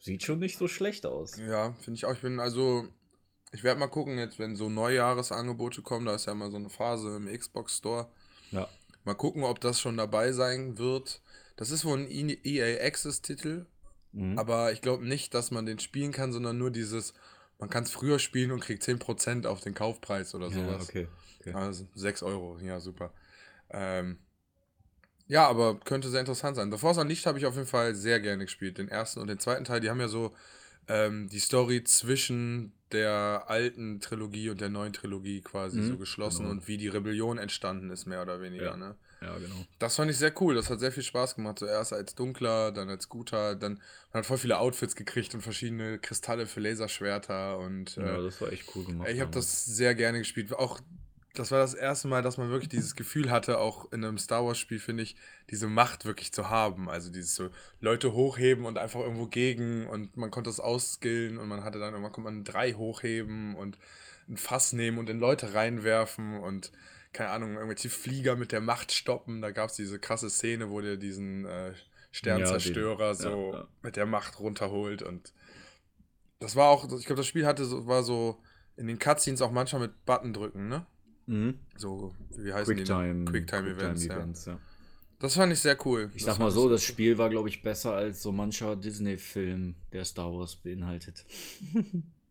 Sieht 0.00 0.22
schon 0.24 0.38
nicht 0.40 0.58
so 0.58 0.66
schlecht 0.66 1.06
aus. 1.06 1.36
Ja, 1.36 1.74
finde 1.74 1.98
ich 1.98 2.06
auch. 2.06 2.12
Ich 2.12 2.22
bin 2.22 2.40
also. 2.40 2.88
Ich 3.52 3.62
werde 3.62 3.78
mal 3.78 3.88
gucken, 3.88 4.18
jetzt, 4.18 4.38
wenn 4.38 4.56
so 4.56 4.70
Neujahresangebote 4.70 5.82
kommen, 5.82 6.06
da 6.06 6.14
ist 6.14 6.26
ja 6.26 6.32
immer 6.32 6.50
so 6.50 6.56
eine 6.56 6.70
Phase 6.70 7.16
im 7.16 7.26
Xbox 7.26 7.76
Store. 7.76 8.08
Ja. 8.50 8.66
Mal 9.04 9.14
gucken, 9.14 9.44
ob 9.44 9.60
das 9.60 9.78
schon 9.78 9.98
dabei 9.98 10.32
sein 10.32 10.78
wird. 10.78 11.20
Das 11.56 11.70
ist 11.70 11.84
wohl 11.84 11.98
ein 11.98 12.08
EA 12.08 12.84
Access-Titel, 12.84 13.66
Mhm. 14.12 14.38
aber 14.38 14.72
ich 14.72 14.80
glaube 14.80 15.06
nicht, 15.06 15.34
dass 15.34 15.50
man 15.50 15.66
den 15.66 15.78
spielen 15.78 16.12
kann, 16.12 16.32
sondern 16.32 16.58
nur 16.58 16.70
dieses, 16.70 17.14
man 17.58 17.70
kann 17.70 17.84
es 17.84 17.90
früher 17.90 18.18
spielen 18.18 18.50
und 18.50 18.60
kriegt 18.60 18.82
10% 18.82 19.46
auf 19.46 19.60
den 19.60 19.74
Kaufpreis 19.74 20.34
oder 20.34 20.48
ja, 20.48 20.54
sowas. 20.54 20.88
okay. 20.88 21.08
okay. 21.40 21.52
Also 21.52 21.86
6 21.94 22.22
Euro, 22.22 22.58
ja, 22.60 22.80
super. 22.80 23.12
Ähm, 23.70 24.18
ja, 25.28 25.48
aber 25.48 25.80
könnte 25.80 26.10
sehr 26.10 26.20
interessant 26.20 26.56
sein. 26.56 26.70
The 26.70 26.78
Force 26.78 26.98
Unleashed 26.98 27.26
habe 27.26 27.38
ich 27.38 27.46
auf 27.46 27.54
jeden 27.54 27.66
Fall 27.66 27.94
sehr 27.94 28.20
gerne 28.20 28.44
gespielt. 28.44 28.76
Den 28.76 28.88
ersten 28.88 29.20
und 29.20 29.28
den 29.28 29.38
zweiten 29.38 29.64
Teil, 29.64 29.80
die 29.80 29.88
haben 29.88 30.00
ja 30.00 30.08
so 30.08 30.34
ähm, 30.88 31.28
die 31.28 31.38
Story 31.38 31.84
zwischen 31.84 32.72
der 32.90 33.44
alten 33.46 34.00
Trilogie 34.00 34.50
und 34.50 34.60
der 34.60 34.68
neuen 34.68 34.92
Trilogie 34.92 35.40
quasi 35.40 35.78
Mhm, 35.78 35.88
so 35.88 35.96
geschlossen 35.96 36.42
genau. 36.42 36.50
und 36.50 36.68
wie 36.68 36.76
die 36.76 36.88
Rebellion 36.88 37.38
entstanden 37.38 37.88
ist, 37.90 38.06
mehr 38.06 38.20
oder 38.20 38.42
weniger. 38.42 38.72
Ja. 38.72 38.76
Ne? 38.76 38.96
Ja, 39.22 39.38
genau. 39.38 39.64
Das 39.78 39.96
fand 39.96 40.10
ich 40.10 40.16
sehr 40.18 40.32
cool. 40.40 40.54
Das 40.54 40.68
hat 40.68 40.80
sehr 40.80 40.92
viel 40.92 41.02
Spaß 41.02 41.36
gemacht. 41.36 41.58
Zuerst 41.58 41.92
als 41.92 42.14
Dunkler, 42.14 42.72
dann 42.72 42.88
als 42.88 43.08
Guter. 43.08 43.54
Dann 43.54 43.74
man 44.12 44.20
hat 44.20 44.26
voll 44.26 44.38
viele 44.38 44.58
Outfits 44.58 44.96
gekriegt 44.96 45.34
und 45.34 45.42
verschiedene 45.42 45.98
Kristalle 45.98 46.46
für 46.46 46.60
Laserschwerter. 46.60 47.58
Und 47.58 47.96
Ja, 47.96 48.18
äh, 48.18 48.22
das 48.22 48.40
war 48.40 48.52
echt 48.52 48.64
cool 48.74 48.84
gemacht. 48.84 49.08
ich 49.08 49.20
habe 49.20 49.30
das 49.30 49.64
sehr 49.64 49.94
gerne 49.94 50.18
gespielt. 50.18 50.52
Auch 50.52 50.80
das 51.34 51.50
war 51.50 51.60
das 51.60 51.72
erste 51.72 52.08
Mal, 52.08 52.22
dass 52.22 52.36
man 52.36 52.50
wirklich 52.50 52.68
dieses 52.68 52.94
Gefühl 52.96 53.30
hatte, 53.30 53.58
auch 53.58 53.90
in 53.92 54.04
einem 54.04 54.18
Star 54.18 54.44
Wars-Spiel, 54.44 54.78
finde 54.80 55.02
ich, 55.04 55.16
diese 55.50 55.66
Macht 55.66 56.04
wirklich 56.04 56.32
zu 56.32 56.50
haben. 56.50 56.90
Also 56.90 57.10
dieses 57.10 57.34
so 57.34 57.48
Leute 57.80 58.12
hochheben 58.12 58.66
und 58.66 58.76
einfach 58.78 59.00
irgendwo 59.00 59.26
gegen 59.26 59.86
und 59.86 60.16
man 60.16 60.30
konnte 60.30 60.50
es 60.50 60.60
ausskillen 60.60 61.38
und 61.38 61.48
man 61.48 61.64
hatte 61.64 61.78
dann 61.78 61.92
irgendwann 61.94 62.12
konnte 62.12 62.30
man 62.30 62.44
drei 62.44 62.74
hochheben 62.74 63.54
und 63.54 63.78
ein 64.28 64.36
Fass 64.36 64.72
nehmen 64.72 64.98
und 64.98 65.08
in 65.08 65.18
Leute 65.18 65.54
reinwerfen 65.54 66.38
und 66.38 66.70
keine 67.12 67.30
Ahnung, 67.30 67.54
irgendwelche 67.54 67.90
Flieger 67.90 68.36
mit 68.36 68.52
der 68.52 68.60
Macht 68.60 68.92
stoppen. 68.92 69.42
Da 69.42 69.50
gab 69.50 69.70
es 69.70 69.76
diese 69.76 69.98
krasse 69.98 70.30
Szene, 70.30 70.70
wo 70.70 70.80
der 70.80 70.96
diesen 70.96 71.44
äh, 71.44 71.72
Sternzerstörer 72.10 73.08
Ja, 73.08 73.12
den- 73.14 73.20
so 73.22 73.52
ja, 73.52 73.58
ja. 73.60 73.68
mit 73.82 73.96
der 73.96 74.06
Macht 74.06 74.38
runterholt 74.40 75.02
und 75.02 75.32
das 76.40 76.56
war 76.56 76.68
auch, 76.70 76.84
ich 76.98 77.06
glaube, 77.06 77.20
das 77.20 77.26
Spiel 77.26 77.46
hatte 77.46 77.64
so, 77.64 77.86
war 77.86 78.02
so 78.02 78.40
in 78.76 78.86
den 78.88 78.98
Cutscenes 78.98 79.42
auch 79.42 79.52
manchmal 79.52 79.82
mit 79.82 80.04
Button 80.04 80.32
drücken, 80.32 80.68
ne? 80.68 80.84
Mhm. 81.26 81.58
So, 81.76 82.14
wie 82.36 82.52
heißen 82.52 82.74
Quicktime, 82.74 83.24
die? 83.24 83.30
Quicktime-Events, 83.30 84.04
ja. 84.06 84.14
Events, 84.16 84.44
ja. 84.46 84.58
Das 85.20 85.34
fand 85.36 85.52
ich 85.52 85.60
sehr 85.60 85.76
cool. 85.86 86.10
Ich 86.16 86.24
Das 86.24 86.34
sag 86.34 86.40
mal 86.42 86.50
so, 86.50 86.68
das 86.68 86.82
Spiel 86.82 87.16
war, 87.16 87.30
glaube 87.30 87.48
ich, 87.48 87.62
besser 87.62 87.92
als 87.92 88.22
so 88.22 88.32
mancher 88.32 88.74
Disney-Film, 88.74 89.76
der 89.92 90.04
Star 90.04 90.32
Wars 90.32 90.56
beinhaltet. 90.56 91.24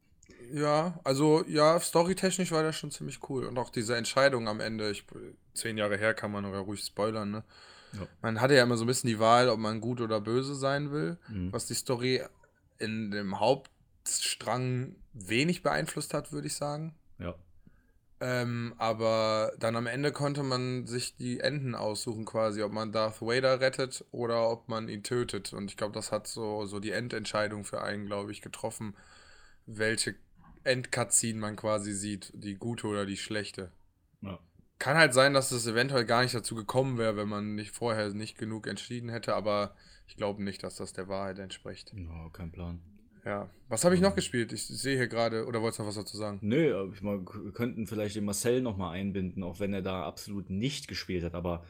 Ja, 0.53 0.99
also, 1.03 1.43
ja, 1.47 1.79
storytechnisch 1.79 2.51
war 2.51 2.63
das 2.63 2.75
schon 2.75 2.91
ziemlich 2.91 3.19
cool. 3.29 3.45
Und 3.45 3.57
auch 3.57 3.69
diese 3.69 3.95
Entscheidung 3.95 4.47
am 4.47 4.59
Ende, 4.59 4.89
ich, 4.91 5.05
zehn 5.53 5.77
Jahre 5.77 5.97
her 5.97 6.13
kann 6.13 6.31
man 6.31 6.45
aber 6.45 6.59
ruhig 6.59 6.81
spoilern, 6.83 7.31
ne? 7.31 7.43
Ja. 7.93 8.07
Man 8.21 8.39
hatte 8.39 8.55
ja 8.55 8.63
immer 8.63 8.77
so 8.77 8.85
ein 8.85 8.87
bisschen 8.87 9.09
die 9.09 9.19
Wahl, 9.19 9.49
ob 9.49 9.59
man 9.59 9.81
gut 9.81 9.99
oder 10.01 10.21
böse 10.21 10.55
sein 10.55 10.91
will, 10.91 11.17
Mhm. 11.29 11.51
was 11.51 11.67
die 11.67 11.73
Story 11.73 12.21
in 12.79 13.11
dem 13.11 13.39
Hauptstrang 13.39 14.95
wenig 15.13 15.61
beeinflusst 15.63 16.13
hat, 16.13 16.31
würde 16.31 16.47
ich 16.47 16.55
sagen. 16.55 16.95
Ja. 17.19 17.35
Ähm, 18.21 18.75
aber 18.77 19.51
dann 19.57 19.75
am 19.75 19.87
Ende 19.87 20.11
konnte 20.11 20.43
man 20.43 20.85
sich 20.85 21.15
die 21.15 21.39
Enden 21.39 21.73
aussuchen, 21.75 22.23
quasi, 22.23 22.61
ob 22.61 22.71
man 22.71 22.91
Darth 22.91 23.21
Vader 23.21 23.59
rettet 23.59 24.05
oder 24.11 24.49
ob 24.49 24.69
man 24.69 24.87
ihn 24.89 25.03
tötet. 25.03 25.53
Und 25.53 25.71
ich 25.71 25.75
glaube, 25.77 25.93
das 25.93 26.11
hat 26.11 26.27
so, 26.27 26.65
so 26.65 26.79
die 26.79 26.91
Endentscheidung 26.91 27.63
für 27.65 27.81
einen, 27.81 28.05
glaube 28.05 28.31
ich, 28.31 28.41
getroffen, 28.41 28.95
welche 29.65 30.15
Endcutscene 30.63 31.39
man 31.39 31.55
quasi 31.55 31.93
sieht, 31.93 32.31
die 32.35 32.55
gute 32.55 32.87
oder 32.87 33.05
die 33.05 33.17
schlechte. 33.17 33.71
Ja. 34.21 34.39
Kann 34.79 34.97
halt 34.97 35.13
sein, 35.13 35.33
dass 35.33 35.51
es 35.51 35.67
eventuell 35.67 36.05
gar 36.05 36.23
nicht 36.23 36.33
dazu 36.33 36.55
gekommen 36.55 36.97
wäre, 36.97 37.15
wenn 37.15 37.29
man 37.29 37.55
nicht 37.55 37.75
vorher 37.75 38.09
nicht 38.13 38.37
genug 38.37 38.67
entschieden 38.67 39.09
hätte, 39.09 39.35
aber 39.35 39.75
ich 40.07 40.15
glaube 40.15 40.43
nicht, 40.43 40.63
dass 40.63 40.75
das 40.75 40.93
der 40.93 41.07
Wahrheit 41.07 41.39
entspricht. 41.39 41.93
Ja, 41.95 42.29
kein 42.33 42.51
Plan. 42.51 42.81
Ja. 43.23 43.49
Was 43.69 43.85
habe 43.85 43.93
ich 43.93 44.01
noch 44.01 44.15
gespielt? 44.15 44.51
Ich 44.51 44.65
sehe 44.65 44.97
hier 44.97 45.07
gerade, 45.07 45.45
oder 45.45 45.61
wolltest 45.61 45.77
du 45.77 45.83
noch 45.83 45.89
was 45.89 45.95
dazu 45.95 46.17
sagen? 46.17 46.39
Nö, 46.41 46.75
aber 46.75 46.91
ich 46.93 47.01
mal, 47.03 47.19
wir 47.19 47.51
könnten 47.51 47.85
vielleicht 47.85 48.15
den 48.15 48.25
Marcel 48.25 48.61
nochmal 48.61 48.95
einbinden, 48.95 49.43
auch 49.43 49.59
wenn 49.59 49.73
er 49.73 49.83
da 49.83 50.05
absolut 50.05 50.49
nicht 50.49 50.87
gespielt 50.87 51.23
hat. 51.23 51.35
Aber 51.35 51.63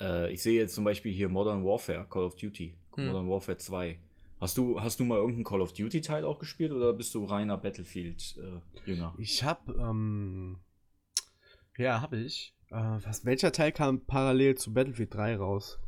äh, 0.00 0.32
ich 0.32 0.42
sehe 0.42 0.58
jetzt 0.58 0.74
zum 0.74 0.84
Beispiel 0.84 1.12
hier 1.12 1.28
Modern 1.28 1.62
Warfare, 1.64 2.06
Call 2.08 2.24
of 2.24 2.36
Duty, 2.36 2.74
Hm. 2.96 3.06
Modern 3.08 3.28
Warfare 3.28 3.58
2. 3.58 3.98
Hast 4.44 4.58
du, 4.58 4.78
hast 4.78 5.00
du 5.00 5.04
mal 5.04 5.16
irgendeinen 5.16 5.44
Call 5.44 5.62
of 5.62 5.72
Duty-Teil 5.72 6.22
auch 6.26 6.38
gespielt 6.38 6.70
oder 6.70 6.92
bist 6.92 7.14
du 7.14 7.24
reiner 7.24 7.56
Battlefield-Jünger? 7.56 9.14
Ich 9.16 9.42
hab, 9.42 9.70
ähm, 9.70 10.58
ja, 11.78 12.02
hab 12.02 12.12
ich. 12.12 12.54
Äh, 12.68 12.74
was, 12.74 13.24
welcher 13.24 13.52
Teil 13.52 13.72
kam 13.72 14.04
parallel 14.04 14.56
zu 14.56 14.74
Battlefield 14.74 15.14
3 15.14 15.36
raus? 15.36 15.78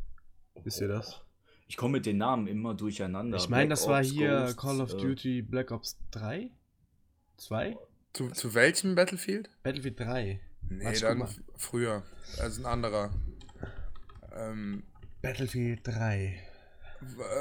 Wisst 0.64 0.80
ihr 0.80 0.88
das? 0.88 1.20
ich 1.68 1.76
komme 1.76 1.98
mit 1.98 2.06
den 2.06 2.16
Namen 2.16 2.46
immer 2.46 2.72
durcheinander. 2.72 3.36
Ich 3.36 3.50
meine, 3.50 3.68
das 3.68 3.86
war 3.88 4.00
Ops, 4.00 4.10
hier 4.10 4.30
Ghosts, 4.30 4.56
Call 4.56 4.80
of 4.80 4.94
äh, 4.94 4.96
Duty 4.96 5.42
Black 5.42 5.70
Ops 5.70 5.98
3? 6.12 6.50
2? 7.36 7.76
Zu, 8.14 8.30
zu 8.30 8.54
welchem 8.54 8.94
Battlefield? 8.94 9.50
Battlefield 9.64 10.00
3. 10.00 10.40
Nee, 10.70 10.82
Warte, 10.82 11.00
dann 11.02 11.28
früher. 11.56 12.04
Also 12.38 12.62
ein 12.62 12.66
anderer. 12.66 13.10
Ähm, 14.34 14.82
Battlefield 15.20 15.86
3. 15.86 16.42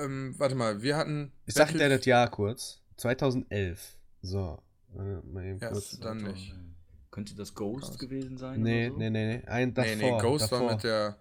ähm, 0.03 0.35
warte 0.37 0.55
mal, 0.55 0.81
wir 0.81 0.97
hatten. 0.97 1.31
Ich 1.45 1.53
sag 1.55 1.71
dir 1.71 1.89
das 1.89 2.05
Jahr 2.05 2.29
kurz. 2.29 2.81
2011. 2.97 3.97
So. 4.21 4.59
Äh, 4.95 4.99
mal 5.27 5.45
eben 5.45 5.59
Ja, 5.59 5.69
kurz. 5.69 5.99
dann 5.99 6.17
nicht. 6.23 6.53
Könnte 7.11 7.35
das 7.35 7.53
Ghost 7.53 7.85
Krass. 7.87 7.97
gewesen 7.99 8.37
sein? 8.37 8.61
Nee, 8.61 8.85
oder 8.87 8.93
so? 8.93 8.99
nee, 8.99 9.09
nee, 9.09 9.37
nee. 9.37 9.47
Ein 9.47 9.73
davor. 9.73 9.95
nee, 9.95 10.11
nee, 10.11 10.17
Ghost 10.21 10.51
davor. 10.51 10.67
war 10.67 10.73
mit 10.75 10.83
der. 10.83 11.17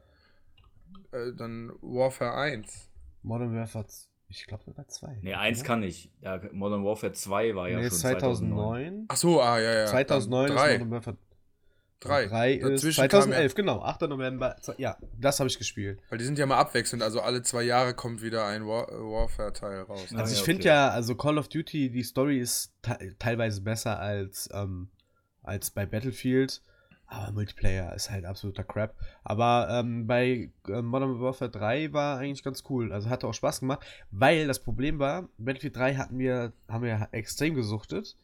Äh, 1.12 1.32
dann 1.36 1.72
Warfare 1.80 2.34
1. 2.36 2.88
Modern 3.22 3.54
Warfare. 3.54 3.86
z- 3.86 4.08
Ich 4.28 4.46
glaube, 4.46 4.64
das 4.66 4.76
war 4.76 4.88
2. 4.88 5.18
Nee, 5.22 5.34
eins 5.34 5.62
kann 5.62 5.82
ich. 5.82 6.10
Ja, 6.20 6.40
Modern 6.52 6.84
Warfare 6.84 7.12
2 7.12 7.54
war 7.54 7.68
ja 7.68 7.78
nee, 7.78 7.88
schon 7.88 7.98
2009. 7.98 9.04
Ach 9.08 9.16
so, 9.16 9.40
ah, 9.40 9.60
ja, 9.60 9.72
ja. 9.80 9.86
2009 9.86 10.48
dann 10.48 10.56
ist 10.56 10.62
drei. 10.62 10.72
Modern 10.78 10.90
Warfare 10.90 11.16
Drei. 12.04 12.26
3 12.26 12.52
ist 12.52 12.62
Dazwischen 12.62 13.08
2011, 13.08 13.54
genau. 13.54 13.82
8. 13.82 14.02
November. 14.02 14.56
Ja, 14.78 14.96
das 15.18 15.40
habe 15.40 15.48
ich 15.48 15.58
gespielt. 15.58 16.00
Weil 16.08 16.18
die 16.18 16.24
sind 16.24 16.38
ja 16.38 16.46
mal 16.46 16.58
abwechselnd, 16.58 17.02
also 17.02 17.20
alle 17.20 17.42
zwei 17.42 17.62
Jahre 17.62 17.94
kommt 17.94 18.22
wieder 18.22 18.46
ein 18.46 18.66
War 18.66 18.88
äh, 18.90 18.94
Warfare-Teil 18.94 19.82
raus. 19.82 20.08
Ah, 20.14 20.18
Also 20.18 20.32
ich 20.32 20.40
ja, 20.40 20.44
finde 20.44 20.60
okay. 20.60 20.68
ja, 20.68 20.88
also 20.90 21.14
Call 21.14 21.38
of 21.38 21.48
Duty, 21.48 21.90
die 21.90 22.02
Story 22.02 22.38
ist 22.38 22.72
te 22.82 23.14
teilweise 23.18 23.60
besser 23.60 23.98
als, 23.98 24.48
ähm, 24.52 24.88
als 25.42 25.70
bei 25.70 25.86
Battlefield. 25.86 26.62
Aber 27.06 27.32
Multiplayer 27.32 27.94
ist 27.94 28.10
halt 28.10 28.24
absoluter 28.24 28.64
Crap. 28.64 28.94
Aber 29.22 29.68
ähm, 29.70 30.06
bei 30.06 30.50
äh, 30.68 30.82
Modern 30.82 31.20
Warfare 31.20 31.50
3 31.50 31.92
war 31.92 32.18
eigentlich 32.18 32.42
ganz 32.42 32.64
cool. 32.70 32.92
Also 32.92 33.10
hatte 33.10 33.26
auch 33.26 33.34
Spaß 33.34 33.60
gemacht, 33.60 33.84
weil 34.10 34.46
das 34.46 34.60
Problem 34.60 34.98
war, 34.98 35.28
Battlefield 35.38 35.76
3 35.76 35.94
hatten 35.96 36.18
wir, 36.18 36.52
haben 36.68 36.82
wir 36.84 37.08
extrem 37.12 37.54
gesuchtet. 37.54 38.16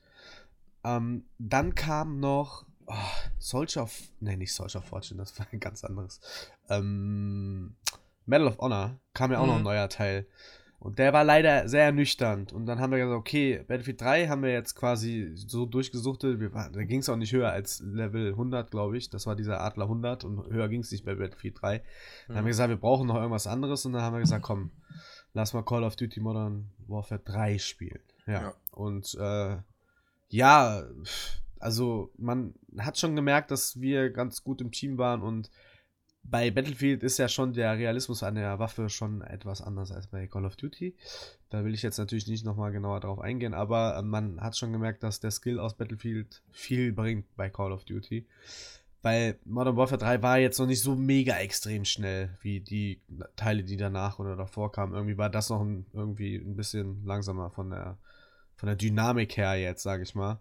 Ähm, 0.82 1.24
dann 1.38 1.74
kam 1.74 2.20
noch 2.20 2.64
oh, 2.90 3.30
Soldier 3.38 3.82
of. 3.84 3.98
Ne, 4.20 4.36
nicht 4.36 4.52
Soldier 4.52 4.78
of 4.80 4.84
Fortune, 4.86 5.18
das 5.18 5.38
war 5.38 5.46
ein 5.52 5.60
ganz 5.60 5.84
anderes. 5.84 6.20
Ähm, 6.68 7.76
Medal 8.26 8.48
of 8.48 8.58
Honor 8.58 8.98
kam 9.14 9.32
ja 9.32 9.38
auch 9.38 9.46
noch 9.46 9.54
ein 9.54 9.60
Mhm. 9.60 9.64
neuer 9.64 9.88
Teil. 9.88 10.26
Und 10.78 10.98
der 10.98 11.12
war 11.12 11.24
leider 11.24 11.68
sehr 11.68 11.84
ernüchternd. 11.84 12.54
Und 12.54 12.64
dann 12.64 12.78
haben 12.80 12.90
wir 12.90 12.98
gesagt, 12.98 13.18
okay, 13.18 13.58
Battlefield 13.68 14.00
3 14.00 14.28
haben 14.28 14.42
wir 14.42 14.50
jetzt 14.50 14.74
quasi 14.74 15.30
so 15.34 15.66
durchgesuchtet. 15.66 16.40
Wir, 16.40 16.54
waren- 16.54 16.72
da 16.72 16.82
ging 16.84 17.00
es 17.00 17.08
auch 17.10 17.16
nicht 17.16 17.34
höher 17.34 17.50
als 17.52 17.80
Level 17.80 18.32
100, 18.34 18.70
glaube 18.70 18.96
ich. 18.96 19.10
Das 19.10 19.26
war 19.26 19.36
dieser 19.36 19.60
Adler 19.60 19.88
100 19.88 20.24
und 20.24 20.46
höher 20.50 20.68
ging 20.70 20.80
es 20.80 20.90
nicht 20.90 21.04
bei 21.04 21.14
Battlefield 21.16 21.60
3. 21.60 21.82
Dann 22.28 22.36
haben 22.38 22.44
wir 22.46 22.50
gesagt, 22.50 22.70
wir 22.70 22.78
brauchen 22.78 23.08
noch 23.08 23.16
irgendwas 23.16 23.46
anderes. 23.46 23.84
Und 23.84 23.92
dann 23.92 24.00
haben 24.00 24.14
wir 24.14 24.20
gesagt, 24.20 24.42
komm, 24.42 24.70
lass 25.34 25.52
mal 25.52 25.62
Call 25.64 25.84
of 25.84 25.96
Duty 25.96 26.18
Modern 26.20 26.70
Warfare 26.88 27.20
3 27.22 27.58
spielen. 27.58 28.00
Ja. 28.26 28.32
Ja. 28.40 28.54
Und 28.70 29.14
äh, 29.20 29.58
ja, 30.30 30.82
pff, 31.04 31.42
also 31.60 32.10
man 32.16 32.54
hat 32.78 32.98
schon 32.98 33.14
gemerkt, 33.14 33.50
dass 33.50 33.80
wir 33.80 34.10
ganz 34.10 34.42
gut 34.42 34.60
im 34.60 34.72
Team 34.72 34.98
waren 34.98 35.22
und 35.22 35.50
bei 36.22 36.50
Battlefield 36.50 37.02
ist 37.02 37.18
ja 37.18 37.28
schon 37.28 37.54
der 37.54 37.78
Realismus 37.78 38.22
an 38.22 38.34
der 38.34 38.58
Waffe 38.58 38.88
schon 38.88 39.22
etwas 39.22 39.62
anders 39.62 39.90
als 39.90 40.06
bei 40.06 40.26
Call 40.26 40.44
of 40.44 40.56
Duty. 40.56 40.94
Da 41.48 41.64
will 41.64 41.74
ich 41.74 41.82
jetzt 41.82 41.98
natürlich 41.98 42.26
nicht 42.26 42.44
nochmal 42.44 42.72
genauer 42.72 43.00
drauf 43.00 43.18
eingehen, 43.20 43.54
aber 43.54 43.96
äh, 43.96 44.02
man 44.02 44.40
hat 44.40 44.56
schon 44.56 44.72
gemerkt, 44.72 45.02
dass 45.02 45.20
der 45.20 45.30
Skill 45.30 45.58
aus 45.58 45.74
Battlefield 45.74 46.42
viel 46.50 46.92
bringt 46.92 47.34
bei 47.36 47.48
Call 47.48 47.72
of 47.72 47.84
Duty. 47.84 48.26
Weil 49.02 49.38
Modern 49.44 49.76
Warfare 49.76 49.98
3 49.98 50.22
war 50.22 50.38
jetzt 50.38 50.58
noch 50.58 50.66
nicht 50.66 50.82
so 50.82 50.94
mega 50.94 51.38
extrem 51.38 51.86
schnell 51.86 52.36
wie 52.42 52.60
die 52.60 53.00
Teile, 53.34 53.64
die 53.64 53.78
danach 53.78 54.18
oder 54.18 54.36
davor 54.36 54.72
kamen. 54.72 54.92
Irgendwie 54.92 55.16
war 55.16 55.30
das 55.30 55.48
noch 55.48 55.62
ein, 55.62 55.86
irgendwie 55.94 56.36
ein 56.36 56.54
bisschen 56.54 57.02
langsamer 57.06 57.50
von 57.50 57.70
der, 57.70 57.96
von 58.56 58.66
der 58.66 58.76
Dynamik 58.76 59.38
her 59.38 59.54
jetzt, 59.54 59.82
sage 59.82 60.02
ich 60.02 60.14
mal. 60.14 60.38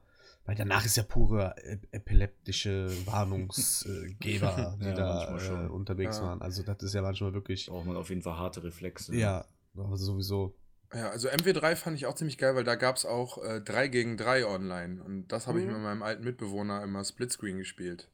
Weil 0.50 0.56
danach 0.56 0.84
ist 0.84 0.98
ja 0.98 1.04
pure 1.04 1.56
ep- 1.64 1.88
epileptische 1.92 2.90
Warnungsgeber, 3.06 4.78
die 4.82 4.86
Ja, 4.86 4.94
da 4.94 5.14
manchmal 5.16 5.38
äh, 5.40 5.46
schon. 5.46 5.70
unterwegs 5.72 6.18
Ja. 6.18 6.24
waren. 6.24 6.42
Also 6.42 6.64
das 6.64 6.82
ist 6.82 6.94
ja 6.94 7.02
manchmal 7.02 7.34
wirklich, 7.34 7.68
Braucht 7.68 7.86
man 7.86 7.96
auf 7.98 8.10
jeden 8.10 8.22
Fall 8.22 8.38
harte 8.38 8.64
Reflexe. 8.64 9.16
ja, 9.16 9.46
aber 9.76 9.98
sowieso. 9.98 10.56
Ja, 10.94 11.10
also 11.12 11.30
MW3 11.30 11.76
fand 11.76 11.98
ich 11.98 12.08
auch 12.08 12.16
ziemlich 12.16 12.40
geil, 12.40 12.56
weil 12.56 12.64
da 12.64 12.74
gab 12.76 12.96
es 12.96 13.06
auch 13.06 13.38
äh, 13.44 13.62
3 13.62 13.90
gegen 13.90 14.18
3 14.18 14.46
online. 14.48 15.04
Und 15.04 15.28
das 15.28 15.46
habe 15.46 15.60
ich 15.60 15.66
Mhm. 15.68 15.74
mit 15.74 15.82
meinem 15.84 16.02
alten 16.02 16.24
Mitbewohner 16.24 16.82
immer 16.84 17.04
Splitscreen 17.06 17.60
gespielt. 17.60 18.10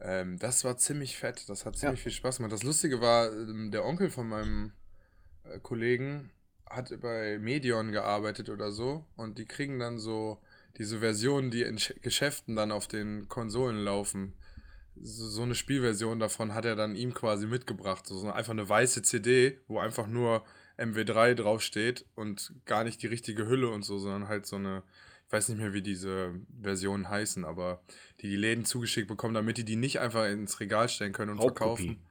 Ähm, 0.00 0.38
das 0.38 0.62
war 0.64 0.76
ziemlich 0.78 1.16
fett, 1.18 1.48
das 1.48 1.66
hat 1.66 1.76
ziemlich 1.76 1.98
Ja. 1.98 2.02
viel 2.04 2.12
Spaß 2.12 2.36
gemacht. 2.36 2.52
Das 2.52 2.62
Lustige 2.62 3.00
war, 3.00 3.32
ähm, 3.32 3.70
der 3.72 3.84
Onkel 3.84 4.08
von 4.10 4.28
meinem 4.28 4.72
äh, 5.44 5.58
Kollegen 5.58 6.30
hat 6.68 6.92
bei 7.00 7.38
Medion 7.40 7.90
gearbeitet 7.90 8.50
oder 8.50 8.70
so. 8.70 9.04
Und 9.16 9.38
die 9.38 9.46
kriegen 9.46 9.80
dann 9.80 9.98
so 9.98 10.38
diese 10.78 11.00
Versionen, 11.00 11.50
die 11.50 11.62
in 11.62 11.78
Sch- 11.78 11.98
Geschäften 12.00 12.56
dann 12.56 12.72
auf 12.72 12.86
den 12.88 13.28
Konsolen 13.28 13.78
laufen. 13.84 14.34
So, 15.02 15.26
so 15.28 15.42
eine 15.42 15.54
Spielversion 15.54 16.18
davon 16.18 16.52
hat 16.54 16.64
er 16.64 16.76
dann 16.76 16.94
ihm 16.96 17.14
quasi 17.14 17.46
mitgebracht. 17.46 18.06
So, 18.06 18.16
so 18.18 18.30
einfach 18.30 18.52
eine 18.52 18.68
weiße 18.68 19.02
CD, 19.02 19.58
wo 19.68 19.78
einfach 19.78 20.06
nur 20.06 20.44
MW3 20.78 21.34
draufsteht 21.34 22.06
und 22.14 22.52
gar 22.64 22.84
nicht 22.84 23.02
die 23.02 23.06
richtige 23.06 23.46
Hülle 23.46 23.68
und 23.70 23.82
so, 23.82 23.98
sondern 23.98 24.28
halt 24.28 24.46
so 24.46 24.56
eine, 24.56 24.82
ich 25.26 25.32
weiß 25.32 25.48
nicht 25.50 25.58
mehr, 25.58 25.72
wie 25.72 25.82
diese 25.82 26.34
Versionen 26.62 27.08
heißen, 27.08 27.44
aber 27.44 27.82
die 28.20 28.28
die 28.28 28.36
Läden 28.36 28.64
zugeschickt 28.64 29.08
bekommen, 29.08 29.34
damit 29.34 29.58
die 29.58 29.64
die 29.64 29.76
nicht 29.76 30.00
einfach 30.00 30.26
ins 30.26 30.58
Regal 30.60 30.88
stellen 30.88 31.12
können 31.12 31.32
und 31.32 31.38
Raubkopie. 31.38 31.86
verkaufen. 31.86 32.06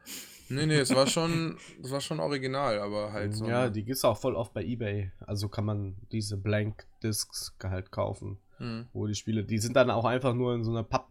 Nee, 0.52 0.66
nee, 0.66 0.78
es 0.80 0.96
war 0.96 1.06
schon, 1.06 1.58
es 1.84 1.92
war 1.92 2.02
schon 2.02 2.20
original, 2.20 2.80
aber 2.80 3.12
halt 3.12 3.36
so. 3.36 3.46
ja, 3.46 3.70
die 3.70 3.84
gibt 3.84 3.98
es 3.98 4.06
auch 4.06 4.20
voll 4.20 4.36
oft 4.36 4.54
bei 4.54 4.64
Ebay. 4.64 5.12
Also 5.20 5.48
kann 5.48 5.66
man 5.66 5.96
diese 6.12 6.38
Blank 6.38 6.86
Discs 7.04 7.54
halt 7.62 7.92
kaufen. 7.92 8.40
Hm. 8.60 8.88
Wo 8.94 9.08
die 9.08 9.16
Spiele, 9.16 9.44
die 9.44 9.58
sind 9.58 9.76
dann 9.76 9.90
auch 9.90 10.06
einfach 10.06 10.34
nur 10.34 10.54
in 10.54 10.64
so 10.64 10.72
einer 10.72 10.84
Papp, 10.84 11.10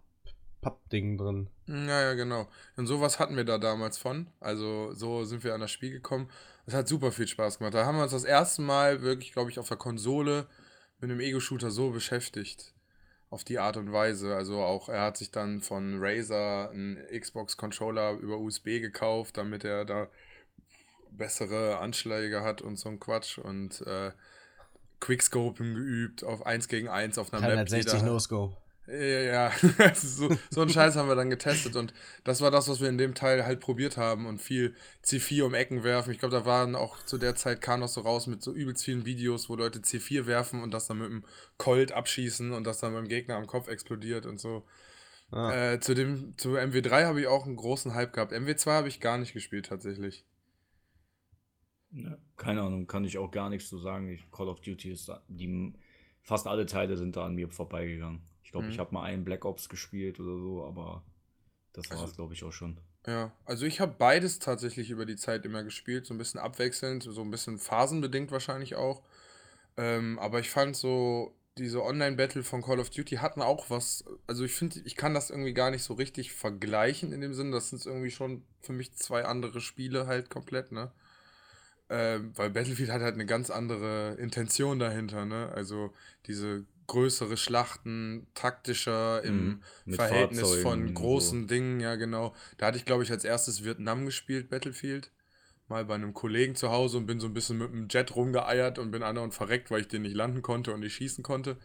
Pappding 0.61 1.19
drin. 1.19 1.49
Ja, 1.67 2.03
ja, 2.03 2.15
genau. 2.15 2.49
Und 2.77 2.87
sowas 2.87 3.19
hatten 3.19 3.37
wir 3.37 3.45
da 3.45 3.59
damals 3.59 3.99
von. 3.99 4.29
Also 4.41 4.93
so 4.93 5.25
sind 5.25 5.45
wir 5.45 5.55
an 5.55 5.61
das 5.61 5.71
Spiel 5.71 5.91
gekommen. 5.91 6.29
Es 6.67 6.75
hat 6.75 6.89
super 6.89 7.13
viel 7.13 7.29
Spaß 7.29 7.59
gemacht. 7.59 7.75
Da 7.75 7.87
haben 7.87 7.97
wir 7.97 8.03
uns 8.03 8.13
das 8.13 8.25
erste 8.25 8.63
Mal 8.63 9.03
wirklich, 9.03 9.33
glaube 9.33 9.51
ich, 9.51 9.59
auf 9.59 9.69
der 9.69 9.77
Konsole 9.77 10.47
mit 11.01 11.11
einem 11.11 11.21
Ego-Shooter 11.21 11.71
so 11.71 11.91
beschäftigt. 11.91 12.75
Auf 13.31 13.45
die 13.45 13.59
Art 13.59 13.77
und 13.77 13.93
Weise. 13.93 14.35
Also 14.35 14.63
auch, 14.63 14.89
er 14.89 15.03
hat 15.03 15.17
sich 15.17 15.31
dann 15.31 15.61
von 15.61 15.99
Razer 16.01 16.71
einen 16.71 16.99
Xbox-Controller 17.07 18.13
über 18.13 18.39
USB 18.39 18.81
gekauft, 18.81 19.37
damit 19.37 19.65
er 19.65 19.85
da 19.85 20.09
bessere 21.11 21.79
Anschläge 21.79 22.43
hat 22.43 22.63
und 22.63 22.77
so 22.77 22.89
ein 22.89 23.01
Quatsch. 23.01 23.39
Und 23.39 23.83
äh, 23.87 24.13
Quickscopen 25.01 25.75
geübt 25.75 26.25
auf 26.25 26.45
1 26.47 26.69
gegen 26.69 26.89
1 26.89 27.19
auf 27.19 27.33
einer 27.33 27.43
Map. 27.43 27.67
die 27.67 27.71
360 27.73 28.01
da- 28.01 28.07
No-Scope. 28.07 28.57
ja, 28.89 28.97
ja. 28.97 29.53
So, 29.95 30.29
so 30.51 30.61
einen 30.63 30.71
Scheiß 30.71 30.97
haben 30.97 31.09
wir 31.09 31.15
dann 31.15 31.31
getestet 31.31 31.77
und 31.77 31.93
das 32.25 32.41
war 32.41 32.51
das, 32.51 32.69
was 32.69 32.81
wir 32.81 32.89
in 32.89 32.99
dem 32.99 33.15
Teil 33.15 33.45
halt 33.45 33.61
probiert 33.61 33.97
haben 33.97 34.27
und 34.27 34.41
viel 34.41 34.75
C4 35.05 35.43
um 35.45 35.55
Ecken 35.55 35.85
werfen. 35.85 36.11
Ich 36.13 36.19
glaube, 36.19 36.35
da 36.35 36.45
waren 36.47 36.75
auch 36.75 36.97
zu 37.05 37.19
der 37.19 37.35
Zeit 37.37 37.61
kam 37.61 37.81
noch 37.81 37.89
so 37.89 38.01
raus 38.01 38.27
mit 38.27 38.43
so 38.43 38.53
übelst 38.53 38.85
vielen 38.85 39.05
Videos, 39.05 39.49
wo 39.49 39.57
Leute 39.57 39.81
C4 39.81 40.27
werfen 40.27 40.63
und 40.63 40.73
das 40.73 40.87
dann 40.87 40.99
mit 40.99 41.11
dem 41.11 41.25
Colt 41.59 41.93
abschießen 41.93 42.53
und 42.53 42.65
das 42.65 42.79
dann 42.81 42.95
beim 42.95 43.09
Gegner 43.09 43.37
am 43.37 43.47
Kopf 43.47 43.69
explodiert 43.69 44.25
und 44.27 44.41
so. 44.41 44.65
Ah. 45.31 45.73
Äh, 45.75 45.81
zu 45.81 45.93
dem, 45.93 46.33
zu 46.39 46.57
MW3 46.57 47.05
habe 47.05 47.21
ich 47.21 47.27
auch 47.27 47.45
einen 47.45 47.57
großen 47.57 47.95
Hype 47.95 48.15
gehabt. 48.15 48.33
MW2 48.33 48.71
habe 48.73 48.89
ich 48.89 49.01
gar 49.01 49.19
nicht 49.19 49.35
gespielt 49.35 49.67
tatsächlich. 49.67 50.25
Ja, 51.91 52.17
keine 52.37 52.63
Ahnung, 52.63 52.87
kann 52.87 53.05
ich 53.05 53.17
auch 53.19 53.31
gar 53.31 53.49
nichts 53.49 53.69
zu 53.69 53.79
sagen. 53.79 54.09
Ich, 54.09 54.31
Call 54.31 54.49
of 54.49 54.61
Duty 54.61 54.91
ist 54.93 55.11
die 55.29 55.73
fast 56.23 56.47
alle 56.47 56.67
Teile 56.67 56.97
sind 56.99 57.17
da 57.17 57.25
an 57.25 57.35
mir 57.35 57.49
vorbeigegangen. 57.49 58.21
Ich 58.45 58.51
glaube, 58.51 58.67
Mhm. 58.67 58.73
ich 58.73 58.79
habe 58.79 58.93
mal 58.95 59.05
einen 59.05 59.25
Black 59.25 59.45
Ops 59.47 59.69
gespielt 59.71 60.21
oder 60.21 60.37
so, 60.39 60.65
aber 60.65 61.03
das 61.73 61.89
war 61.91 61.97
Also- 61.99 62.11
es, 62.11 62.17
glaube 62.17 62.35
ich, 62.35 62.45
auch 62.45 62.53
schon. 62.53 62.79
Ja, 63.07 63.33
also 63.47 63.65
ich 63.65 63.81
habe 63.81 63.95
beides 63.97 64.39
tatsächlich 64.39 64.91
über 64.91 65.07
die 65.07 65.17
Zeit 65.17 65.47
immer 65.47 65.63
gespielt, 65.65 66.05
so 66.05 66.13
ein 66.13 66.19
bisschen 66.19 66.41
abwechselnd, 66.41 67.03
so 67.05 67.23
ein 67.23 67.31
bisschen 67.31 67.57
phasenbedingt 67.59 68.31
wahrscheinlich 68.31 68.75
auch. 68.75 69.03
Ähm, 69.79 70.19
aber 70.19 70.41
ich 70.41 70.51
fand 70.51 70.77
so, 70.77 71.35
diese 71.57 71.83
Online-Battle 71.83 72.43
von 72.43 72.63
Call 72.63 72.81
of 72.81 72.91
Duty 72.91 73.17
hatten 73.17 73.41
auch 73.41 73.71
was. 73.71 74.05
Also 74.27 74.45
ich 74.45 74.53
finde, 74.53 74.81
ich 74.85 74.95
kann 74.97 75.15
das 75.15 75.31
irgendwie 75.31 75.55
gar 75.55 75.71
nicht 75.71 75.83
so 75.85 75.95
richtig 75.95 76.33
vergleichen 76.33 77.13
in 77.13 77.21
dem 77.23 77.33
Sinn. 77.35 77.51
Das 77.51 77.71
sind 77.71 77.85
irgendwie 77.87 78.11
schon 78.11 78.43
für 78.61 78.73
mich 78.73 78.93
zwei 78.95 79.25
andere 79.25 79.61
Spiele 79.61 80.07
halt 80.07 80.29
komplett, 80.31 80.71
ne? 80.73 80.93
Ähm, 81.91 82.33
weil 82.37 82.51
Battlefield 82.51 82.91
hat 82.91 83.01
halt 83.01 83.15
eine 83.15 83.27
ganz 83.27 83.51
andere 83.51 84.15
Intention 84.19 84.79
dahinter, 84.79 85.25
ne? 85.25 85.51
Also 85.55 85.93
diese 86.27 86.65
größere 86.87 87.37
Schlachten, 87.37 88.27
taktischer 88.35 89.23
im 89.25 89.61
Mhm, 89.87 89.95
Verhältnis 89.95 90.41
Fahrzeugen 90.41 90.63
von 90.63 90.95
großen 90.95 91.47
Dingen, 91.49 91.81
ja 91.81 91.97
genau. 91.97 92.35
Da 92.59 92.67
hatte 92.67 92.79
ich, 92.79 92.85
glaube 92.85 93.03
ich, 93.03 93.11
als 93.11 93.25
erstes 93.25 93.65
Vietnam 93.65 94.05
gespielt, 94.07 94.51
Battlefield. 94.51 95.11
Mal 95.69 95.85
bei 95.85 95.95
einem 95.95 96.15
Kollegen 96.15 96.55
zu 96.57 96.71
Hause 96.71 96.97
und 96.99 97.07
bin 97.07 97.21
so 97.21 97.27
ein 97.27 97.35
bisschen 97.35 97.59
mit 97.59 97.71
dem 97.73 97.89
Jet 97.91 98.17
rumgeeiert 98.17 98.79
und 98.79 98.91
bin 98.91 99.03
andauernd 99.03 99.35
verreckt, 99.35 99.71
weil 99.71 99.83
ich 99.83 99.89
den 99.89 100.03
nicht 100.03 100.15
landen 100.17 100.43
konnte 100.43 100.73
und 100.73 100.81
nicht 100.81 100.95
schießen 100.95 101.23
konnte. 101.23 101.59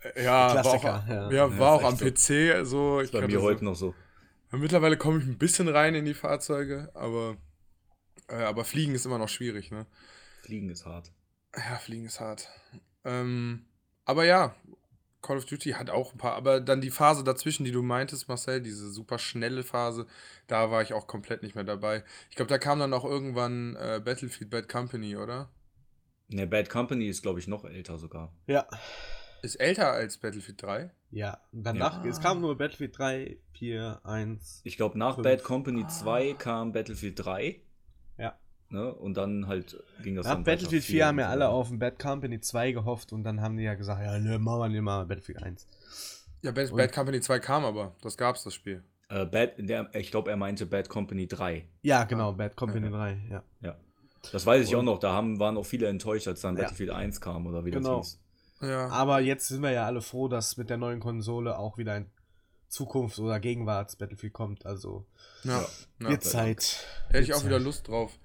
Äh, 0.00 0.24
ja, 0.24 0.62
war 0.62 0.72
auch, 0.72 0.82
Klassiker, 0.82 1.04
ja. 1.08 1.30
ja, 1.30 1.58
war 1.58 1.72
auch 1.72 1.84
am 1.84 1.98
echt 1.98 1.98
PC 1.98 2.64
so. 2.64 3.00
Ich 3.00 3.10
bei 3.10 3.22
mir 3.22 3.40
so 3.40 3.42
heute 3.42 3.64
noch 3.64 3.74
so. 3.74 3.94
Mittlerweile 4.52 4.96
komme 4.96 5.18
ich 5.18 5.26
ein 5.26 5.38
bisschen 5.38 5.68
rein 5.68 5.94
in 5.94 6.04
die 6.04 6.14
Fahrzeuge, 6.14 6.90
aber, 6.94 7.36
äh, 8.28 8.34
aber 8.42 8.64
Fliegen 8.64 8.94
ist 8.94 9.06
immer 9.06 9.18
noch 9.18 9.28
schwierig, 9.28 9.70
ne? 9.70 9.86
Fliegen 10.42 10.68
ist 10.70 10.86
hart. 10.86 11.12
Ja, 11.56 11.76
Fliegen 11.76 12.06
ist 12.06 12.20
hart. 12.20 12.48
Ähm, 13.04 13.64
aber 14.04 14.24
ja, 14.24 14.54
Call 15.22 15.38
of 15.38 15.46
Duty 15.46 15.70
hat 15.72 15.90
auch 15.90 16.12
ein 16.12 16.18
paar, 16.18 16.34
aber 16.34 16.60
dann 16.60 16.80
die 16.80 16.90
Phase 16.90 17.24
dazwischen, 17.24 17.64
die 17.64 17.72
du 17.72 17.82
meintest, 17.82 18.28
Marcel, 18.28 18.60
diese 18.60 18.90
super 18.92 19.18
schnelle 19.18 19.62
Phase, 19.64 20.06
da 20.46 20.70
war 20.70 20.82
ich 20.82 20.92
auch 20.92 21.06
komplett 21.06 21.42
nicht 21.42 21.54
mehr 21.54 21.64
dabei. 21.64 22.04
Ich 22.30 22.36
glaube, 22.36 22.48
da 22.48 22.58
kam 22.58 22.78
dann 22.78 22.92
auch 22.92 23.04
irgendwann 23.04 23.74
äh, 23.76 24.00
Battlefield 24.04 24.50
Bad 24.50 24.68
Company, 24.68 25.16
oder? 25.16 25.48
Ne, 26.28 26.46
Bad 26.46 26.68
Company 26.70 27.08
ist, 27.08 27.22
glaube 27.22 27.38
ich, 27.40 27.48
noch 27.48 27.64
älter 27.64 27.98
sogar. 27.98 28.32
Ja. 28.46 28.66
Ist 29.42 29.56
älter 29.56 29.92
als 29.92 30.18
Battlefield 30.18 30.60
3? 30.62 30.90
Ja. 31.10 31.40
Danach, 31.52 32.04
Ja. 32.04 32.10
es 32.10 32.20
kam 32.20 32.40
nur 32.40 32.56
Battlefield 32.58 32.98
3, 32.98 33.38
4, 33.52 34.00
1. 34.04 34.60
Ich 34.64 34.76
glaube, 34.76 34.98
nach 34.98 35.14
Fünf. 35.16 35.24
Bad 35.24 35.42
Company 35.44 35.82
Ah. 35.84 35.88
2 35.88 36.32
kam 36.34 36.72
Battlefield 36.72 37.18
3. 37.24 37.60
Ne? 38.68 38.92
Und 38.92 39.14
dann 39.16 39.46
halt 39.46 39.76
ging 40.02 40.16
das 40.16 40.26
Nach 40.26 40.34
dann 40.34 40.44
Battlefield 40.44 40.82
weiter 40.82 40.92
4 40.92 41.06
haben 41.06 41.18
ja 41.20 41.28
alle 41.28 41.48
auf 41.48 41.70
ein 41.70 41.78
Bad 41.78 41.98
Company 42.00 42.40
2 42.40 42.72
gehofft 42.72 43.12
und 43.12 43.22
dann 43.22 43.40
haben 43.40 43.56
die 43.56 43.62
ja 43.62 43.74
gesagt, 43.74 44.02
ja, 44.02 44.18
ne, 44.18 44.38
machen 44.40 44.58
wir 44.60 44.68
nicht 44.68 44.80
mal 44.82 45.06
Battlefield 45.06 45.42
1. 45.42 45.66
Ja, 46.42 46.50
Bad, 46.50 46.74
Bad 46.74 46.92
Company 46.92 47.20
2 47.20 47.38
kam 47.38 47.64
aber. 47.64 47.94
Das 48.02 48.16
gab's, 48.16 48.42
das 48.44 48.54
Spiel. 48.54 48.82
Äh, 49.08 49.24
Bad, 49.26 49.52
der, 49.58 49.88
ich 49.94 50.10
glaube, 50.10 50.30
er 50.30 50.36
meinte 50.36 50.66
Bad 50.66 50.88
Company 50.88 51.28
3. 51.28 51.64
Ja, 51.82 52.04
genau, 52.04 52.32
Bad 52.32 52.56
Company 52.56 52.86
Ja. 52.86 52.92
3, 52.92 53.20
ja. 53.30 53.42
Ja. 53.60 53.76
Das 54.32 54.44
weiß 54.44 54.66
ich 54.66 54.74
Und- 54.74 54.80
auch 54.80 54.94
noch. 54.94 54.98
Da 54.98 55.12
haben, 55.12 55.38
waren 55.38 55.56
auch 55.56 55.66
viele 55.66 55.86
enttäuscht, 55.86 56.26
als 56.26 56.40
dann 56.40 56.56
Ja. 56.56 56.62
Battlefield 56.62 56.90
1 56.90 57.20
kam 57.20 57.46
oder 57.46 57.64
wie 57.64 57.70
Genau. 57.70 57.98
das 57.98 58.18
hieß. 58.60 58.68
Ja. 58.68 58.88
Aber 58.88 59.20
jetzt 59.20 59.46
sind 59.46 59.62
wir 59.62 59.70
ja 59.70 59.86
alle 59.86 60.00
froh, 60.00 60.26
dass 60.26 60.56
mit 60.56 60.70
der 60.70 60.76
neuen 60.76 60.98
Konsole 60.98 61.56
auch 61.56 61.78
wieder 61.78 61.92
ein 61.92 62.10
Zukunfts- 62.68 63.20
oder 63.20 63.38
Gegenwarts-Battlefield 63.38 64.32
kommt. 64.32 64.66
Also 64.66 65.06
ja. 65.44 65.64
ja. 66.00 66.08
wird 66.08 66.24
Zeit. 66.24 66.84
Hätte 67.10 67.22
ich 67.22 67.34
auch 67.34 67.44
wieder. 67.44 67.60
Lust 67.60 67.86
drauf. 67.86 68.18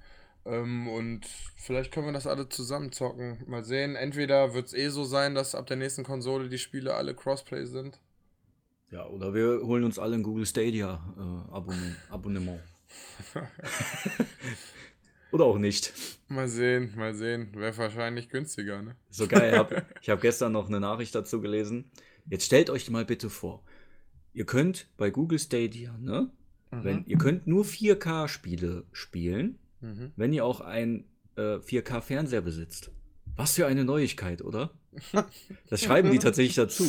Ähm, 0.46 0.88
und 0.88 1.26
vielleicht 1.56 1.92
können 1.92 2.08
wir 2.08 2.14
das 2.14 2.28
alle 2.28 2.50
zusammen 2.50 2.92
zocken. 2.92 3.44
Mal 3.48 3.64
sehen. 3.64 3.96
Entweder 3.96 4.54
wird 4.54 4.68
es 4.68 4.74
eh 4.74 4.90
so 4.90 5.04
sein, 5.04 5.36
dass 5.36 5.56
ab 5.56 5.68
der 5.68 5.78
nächsten 5.78 6.04
Konsole 6.04 6.50
die 6.50 6.58
Spiele 6.58 6.96
alle 6.96 7.16
Crossplay 7.16 7.66
sind. 7.66 8.00
Ja, 8.90 9.06
oder 9.08 9.34
wir 9.34 9.62
holen 9.64 9.84
uns 9.84 10.00
alle 10.00 10.16
ein 10.16 10.24
Google 10.24 10.46
Stadia 10.46 11.02
äh, 11.18 11.54
Abonnement. 11.54 11.96
Abonnement. 12.10 12.60
oder 15.32 15.46
auch 15.46 15.58
nicht. 15.58 15.94
Mal 16.28 16.50
sehen, 16.50 16.94
mal 16.98 17.14
sehen. 17.14 17.54
Wäre 17.56 17.78
wahrscheinlich 17.78 18.28
günstiger, 18.28 18.82
ne? 18.82 18.96
So 19.10 19.28
geil. 19.28 19.58
Hab, 19.58 19.72
ich 20.02 20.10
habe 20.10 20.22
gestern 20.22 20.52
noch 20.52 20.68
eine 20.68 20.80
Nachricht 20.80 21.16
dazu 21.16 21.40
gelesen. 21.40 21.90
Jetzt 22.26 22.46
stellt 22.46 22.70
euch 22.70 22.90
mal 22.90 23.06
bitte 23.06 23.30
vor, 23.30 23.64
ihr 24.34 24.46
könnt 24.46 24.88
bei 24.98 25.10
Google 25.10 25.40
Stadia, 25.40 25.98
ne? 25.98 26.30
Wenn, 26.74 27.06
ihr 27.06 27.18
könnt 27.18 27.48
nur 27.48 27.66
4K-Spiele 27.66 28.86
spielen, 28.94 29.60
Mhm. 29.82 30.12
wenn 30.16 30.32
ihr 30.34 30.46
auch 30.46 30.62
ein 30.62 31.06
äh, 31.38 31.56
4K-Fernseher 31.58 32.42
besitzt. 32.42 32.92
Was 33.36 33.54
für 33.56 33.66
eine 33.66 33.84
Neuigkeit, 33.86 34.42
oder? 34.42 34.72
Das 35.70 35.82
schreiben 35.82 36.12
die 36.12 36.20
tatsächlich 36.20 36.56
dazu. 36.56 36.84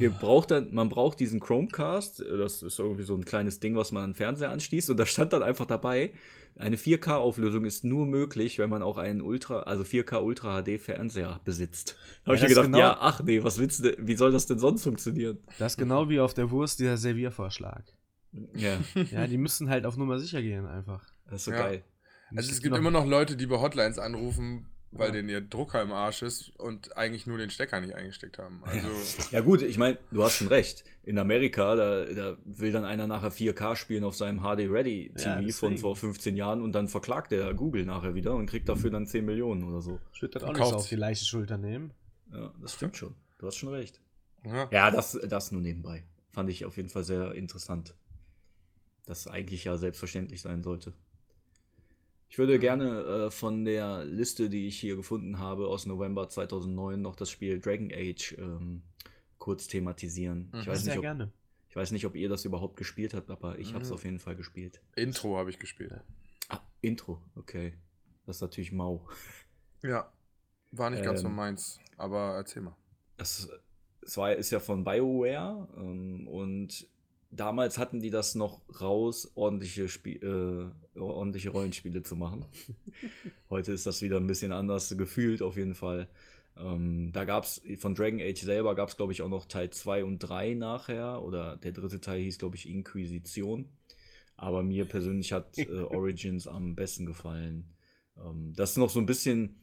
Ihr 0.00 0.08
braucht 0.10 0.50
dann, 0.50 0.72
man 0.74 0.88
braucht 0.88 1.20
diesen 1.20 1.40
Chromecast, 1.40 2.20
äh, 2.20 2.38
das 2.38 2.62
ist 2.62 2.78
irgendwie 2.78 3.02
so 3.02 3.14
ein 3.14 3.24
kleines 3.24 3.60
Ding, 3.60 3.76
was 3.76 3.92
man 3.92 4.02
an 4.04 4.10
den 4.10 4.16
Fernseher 4.16 4.50
anschließt, 4.50 4.88
und 4.90 4.96
da 4.96 5.04
stand 5.06 5.32
dann 5.34 5.42
einfach 5.42 5.66
dabei, 5.66 6.12
eine 6.56 6.76
4K-Auflösung 6.76 7.64
ist 7.66 7.84
nur 7.84 8.06
möglich, 8.06 8.58
wenn 8.58 8.70
man 8.70 8.82
auch 8.82 8.96
einen 8.96 9.20
Ultra, 9.20 9.60
also 9.64 9.82
4K 9.82 10.22
Ultra 10.22 10.62
HD 10.62 10.78
Fernseher 10.80 11.40
besitzt. 11.44 11.96
Da 12.24 12.28
habe 12.30 12.30
Ja, 12.30 12.34
ich 12.36 12.42
mir 12.42 12.48
gedacht, 12.48 12.64
genau- 12.66 12.78
ja, 12.78 12.96
ach 13.00 13.22
nee, 13.22 13.42
was 13.42 13.58
willst 13.58 13.80
du, 13.80 13.90
denn- 13.90 14.06
wie 14.06 14.14
soll 14.16 14.32
das 14.32 14.46
denn 14.46 14.58
sonst 14.60 14.84
funktionieren? 14.84 15.38
Das 15.58 15.72
ist 15.72 15.76
genau 15.78 16.08
wie 16.08 16.20
auf 16.20 16.32
der 16.32 16.50
Wurst 16.50 16.78
dieser 16.80 16.96
Serviervorschlag. 16.96 17.84
Ja, 18.54 18.78
Ja, 19.10 19.26
die 19.26 19.36
müssen 19.38 19.68
halt 19.68 19.84
auf 19.84 19.96
Nummer 19.96 20.18
sicher 20.18 20.40
gehen 20.42 20.64
einfach. 20.66 21.04
das 21.26 21.40
ist 21.40 21.44
so 21.44 21.50
Ja. 21.50 21.58
geil. 21.58 21.84
Also 22.36 22.50
es 22.50 22.60
gibt 22.60 22.76
immer 22.76 22.90
noch 22.90 23.06
Leute, 23.06 23.36
die 23.36 23.46
bei 23.46 23.58
Hotlines 23.58 23.98
anrufen, 23.98 24.66
weil 24.90 25.08
Ja. 25.08 25.12
denen 25.14 25.28
ihr 25.28 25.40
Drucker 25.40 25.82
im 25.82 25.92
Arsch 25.92 26.22
ist 26.22 26.50
und 26.58 26.96
eigentlich 26.96 27.26
nur 27.26 27.36
den 27.38 27.50
Stecker 27.50 27.80
nicht 27.80 27.94
eingesteckt 27.94 28.38
haben. 28.38 28.62
Also, 28.64 28.88
Ja 29.32 29.40
gut, 29.40 29.62
ich 29.62 29.76
meine, 29.76 29.98
du 30.12 30.22
hast 30.22 30.36
schon 30.36 30.46
recht. 30.48 30.84
In 31.02 31.18
Amerika, 31.18 31.74
da, 31.74 32.04
da 32.04 32.36
will 32.44 32.70
dann 32.72 32.84
einer 32.84 33.06
nachher 33.06 33.32
4K 33.32 33.76
spielen 33.76 34.04
auf 34.04 34.14
seinem 34.16 34.40
HD 34.40 34.70
Ready 34.70 35.12
TV 35.16 35.40
Ja, 35.40 35.52
von 35.52 35.78
vor 35.78 35.96
15 35.96 36.36
Jahren 36.36 36.62
und 36.62 36.72
dann 36.72 36.88
verklagt 36.88 37.32
der 37.32 37.52
Google 37.54 37.84
nachher 37.84 38.14
wieder 38.14 38.34
und 38.34 38.46
kriegt 38.46 38.68
dafür 38.68 38.90
dann 38.90 39.06
10 39.06 39.24
Millionen 39.24 39.64
oder 39.64 39.80
so. 39.82 40.00
Ich 40.12 40.22
würde 40.22 40.34
das 40.34 40.44
auch 40.44 40.52
nicht 40.52 40.62
auf 40.62 40.88
die 40.88 40.96
leichte 40.96 41.24
Schulter 41.24 41.58
nehmen. 41.58 41.92
Ja, 42.32 42.52
das 42.60 42.74
stimmt 42.74 42.96
schon. 42.96 43.14
Du 43.38 43.46
hast 43.46 43.56
schon 43.56 43.68
recht. 43.70 44.00
ja. 44.44 44.68
Ja, 44.70 44.90
das, 44.90 45.18
das 45.28 45.50
nur 45.52 45.60
nebenbei. 45.60 46.04
Fand 46.30 46.48
ich 46.50 46.64
auf 46.64 46.76
jeden 46.76 46.88
Fall 46.88 47.04
sehr 47.04 47.32
interessant. 47.34 47.94
Das 49.06 49.26
eigentlich 49.26 49.64
ja 49.64 49.76
selbstverständlich 49.76 50.40
sein 50.40 50.62
sollte. 50.62 50.94
Ich 52.34 52.38
würde 52.38 52.58
gerne 52.58 53.26
äh, 53.26 53.30
von 53.30 53.64
der 53.64 54.04
Liste, 54.04 54.50
die 54.50 54.66
ich 54.66 54.80
hier 54.80 54.96
gefunden 54.96 55.38
habe, 55.38 55.68
aus 55.68 55.86
November 55.86 56.28
2009 56.28 57.00
noch 57.00 57.14
das 57.14 57.30
Spiel 57.30 57.60
Dragon 57.60 57.92
Age 57.94 58.34
ähm, 58.38 58.82
kurz 59.38 59.68
thematisieren. 59.68 60.50
Ich, 60.52 60.66
Mhm. 60.66 60.70
weiß 60.72 60.82
Sehr 60.82 60.94
nicht, 60.94 60.98
ob, 60.98 61.02
gerne. 61.04 61.32
ich 61.68 61.76
weiß 61.76 61.92
nicht, 61.92 62.04
ob 62.06 62.16
ihr 62.16 62.28
das 62.28 62.44
überhaupt 62.44 62.76
gespielt 62.76 63.14
habt, 63.14 63.30
aber 63.30 63.60
ich 63.60 63.72
habe 63.72 63.84
es 63.84 63.90
Mhm. 63.90 63.94
auf 63.94 64.04
jeden 64.04 64.18
Fall 64.18 64.34
gespielt. 64.34 64.80
Intro 64.96 65.36
habe 65.38 65.48
ich 65.48 65.60
gespielt. 65.60 65.92
Ah, 66.48 66.58
Intro, 66.80 67.22
okay. 67.36 67.74
Das 68.26 68.38
ist 68.38 68.42
natürlich 68.42 68.72
mau. 68.72 69.06
Ja. 69.84 70.12
War 70.72 70.90
nicht 70.90 71.04
ganz 71.04 71.20
so 71.20 71.28
Ähm. 71.28 71.36
meins, 71.36 71.78
aber 71.98 72.34
erzähl 72.34 72.62
mal. 72.62 72.76
Das, 73.16 73.48
es 74.02 74.16
war, 74.16 74.32
ist 74.34 74.50
ja 74.50 74.58
von 74.58 74.82
BioWare 74.82 75.68
ähm, 75.76 76.26
und 76.26 76.84
damals 77.36 77.78
hatten 77.78 78.00
die 78.00 78.10
das 78.10 78.34
noch 78.34 78.60
raus, 78.80 79.32
ordentliche, 79.34 79.88
Spie 79.88 80.16
äh, 80.16 80.70
ordentliche 80.96 81.50
Rollenspiele 81.50 82.02
zu 82.02 82.16
machen. 82.16 82.44
Heute 83.50 83.72
ist 83.72 83.86
das 83.86 84.02
wieder 84.02 84.16
ein 84.16 84.26
bisschen 84.26 84.52
anders 84.52 84.94
gefühlt, 84.96 85.42
auf 85.42 85.56
jeden 85.56 85.74
Fall. 85.74 86.08
Ähm, 86.56 87.10
da 87.12 87.24
gab 87.24 87.44
es 87.44 87.60
von 87.78 87.94
Dragon 87.94 88.20
Age 88.20 88.40
selber, 88.40 88.74
gab 88.74 88.88
es 88.88 88.96
glaube 88.96 89.12
ich 89.12 89.22
auch 89.22 89.28
noch 89.28 89.46
Teil 89.46 89.70
2 89.70 90.04
und 90.04 90.18
3 90.20 90.54
nachher. 90.54 91.22
Oder 91.22 91.56
der 91.56 91.72
dritte 91.72 92.00
Teil 92.00 92.20
hieß 92.20 92.38
glaube 92.38 92.56
ich 92.56 92.68
Inquisition. 92.68 93.68
Aber 94.36 94.62
mir 94.62 94.84
persönlich 94.84 95.32
hat 95.32 95.58
äh, 95.58 95.68
Origins 95.90 96.46
am 96.46 96.74
besten 96.74 97.06
gefallen. 97.06 97.74
Ähm, 98.16 98.52
das 98.54 98.70
ist 98.70 98.76
noch 98.78 98.90
so 98.90 99.00
ein 99.00 99.06
bisschen 99.06 99.56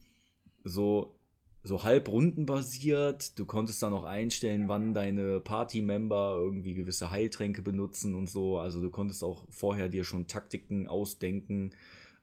so 0.64 1.18
so 1.64 1.84
halb 1.84 2.08
rundenbasiert. 2.08 3.38
Du 3.38 3.46
konntest 3.46 3.82
dann 3.82 3.92
auch 3.92 4.04
einstellen, 4.04 4.68
wann 4.68 4.94
deine 4.94 5.40
Party-Member 5.40 6.36
irgendwie 6.38 6.74
gewisse 6.74 7.10
Heiltränke 7.10 7.62
benutzen 7.62 8.14
und 8.14 8.28
so. 8.28 8.58
Also 8.58 8.80
du 8.80 8.90
konntest 8.90 9.22
auch 9.22 9.46
vorher 9.48 9.88
dir 9.88 10.04
schon 10.04 10.26
Taktiken 10.26 10.88
ausdenken 10.88 11.70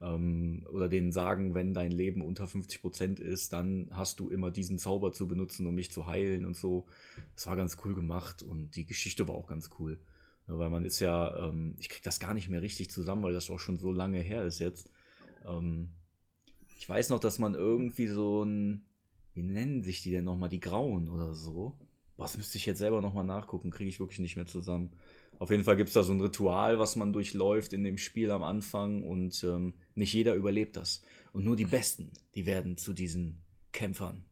ähm, 0.01 0.65
oder 0.71 0.89
denen 0.89 1.11
sagen, 1.11 1.55
wenn 1.55 1.73
dein 1.73 1.91
Leben 1.91 2.21
unter 2.21 2.45
50% 2.45 3.19
ist, 3.19 3.53
dann 3.53 3.87
hast 3.91 4.19
du 4.19 4.29
immer 4.29 4.51
diesen 4.51 4.77
Zauber 4.77 5.11
zu 5.13 5.27
benutzen, 5.27 5.67
um 5.67 5.75
mich 5.75 5.91
zu 5.91 6.05
heilen 6.05 6.45
und 6.45 6.55
so. 6.55 6.85
Das 7.35 7.47
war 7.47 7.55
ganz 7.55 7.77
cool 7.85 7.95
gemacht 7.95 8.43
und 8.43 8.75
die 8.75 8.85
Geschichte 8.85 9.27
war 9.27 9.35
auch 9.35 9.47
ganz 9.47 9.69
cool. 9.79 9.99
Weil 10.47 10.69
man 10.71 10.83
ist 10.83 10.99
ja, 10.99 11.47
ähm, 11.47 11.75
ich 11.77 11.89
krieg 11.89 12.01
das 12.03 12.19
gar 12.19 12.33
nicht 12.33 12.49
mehr 12.49 12.61
richtig 12.61 12.89
zusammen, 12.89 13.21
weil 13.23 13.33
das 13.33 13.49
auch 13.49 13.59
schon 13.59 13.77
so 13.77 13.91
lange 13.91 14.19
her 14.19 14.43
ist 14.43 14.59
jetzt. 14.59 14.89
Ähm, 15.45 15.89
ich 16.79 16.89
weiß 16.89 17.09
noch, 17.09 17.19
dass 17.19 17.37
man 17.39 17.53
irgendwie 17.53 18.07
so 18.07 18.43
ein, 18.43 18.88
wie 19.39 19.43
nennen 19.43 19.83
sich 19.83 20.03
die 20.03 20.11
denn 20.11 20.25
nochmal, 20.25 20.49
die 20.49 20.59
Grauen 20.59 21.07
oder 21.07 21.33
so? 21.33 21.77
Das 22.17 22.35
müsste 22.35 22.57
ich 22.57 22.65
jetzt 22.65 22.79
selber 22.79 22.99
nochmal 22.99 23.23
nachgucken, 23.23 23.71
kriege 23.71 23.89
ich 23.89 24.01
wirklich 24.01 24.19
nicht 24.19 24.35
mehr 24.35 24.45
zusammen. 24.45 24.91
Auf 25.37 25.49
jeden 25.49 25.63
Fall 25.63 25.77
gibt 25.77 25.87
es 25.87 25.93
da 25.93 26.03
so 26.03 26.11
ein 26.11 26.19
Ritual, 26.19 26.77
was 26.77 26.97
man 26.97 27.13
durchläuft 27.13 27.71
in 27.71 27.85
dem 27.85 27.97
Spiel 27.97 28.31
am 28.31 28.43
Anfang 28.43 29.03
und 29.03 29.41
ähm, 29.45 29.73
nicht 29.95 30.13
jeder 30.13 30.35
überlebt 30.35 30.75
das. 30.75 31.01
Und 31.31 31.45
nur 31.45 31.55
die 31.55 31.65
Besten, 31.65 32.11
die 32.35 32.45
werden 32.45 32.75
zu 32.75 32.91
diesen 32.91 33.37
Kämpfern. 33.71 34.25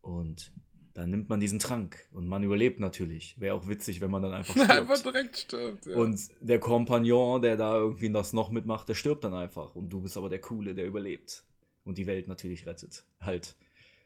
Und 0.00 0.50
dann 0.94 1.10
nimmt 1.10 1.28
man 1.28 1.38
diesen 1.38 1.60
Trank 1.60 2.08
und 2.10 2.26
man 2.26 2.42
überlebt 2.42 2.80
natürlich. 2.80 3.38
Wäre 3.38 3.54
auch 3.54 3.68
witzig, 3.68 4.00
wenn 4.00 4.10
man 4.10 4.22
dann 4.22 4.32
einfach 4.32 4.56
Einfach 4.68 4.96
stirbt. 4.96 5.14
direkt 5.14 5.36
stirbt. 5.38 5.86
Ja. 5.86 5.96
Und 5.96 6.18
der 6.40 6.58
Kompagnon, 6.58 7.40
der 7.40 7.56
da 7.56 7.76
irgendwie 7.76 8.10
das 8.10 8.32
noch 8.32 8.50
mitmacht, 8.50 8.88
der 8.88 8.94
stirbt 8.94 9.22
dann 9.22 9.34
einfach. 9.34 9.76
Und 9.76 9.90
du 9.90 10.00
bist 10.00 10.16
aber 10.16 10.28
der 10.28 10.40
Coole, 10.40 10.74
der 10.74 10.86
überlebt. 10.86 11.44
Und 11.84 11.98
die 11.98 12.08
Welt 12.08 12.26
natürlich 12.26 12.66
rettet. 12.66 13.04
Halt. 13.20 13.54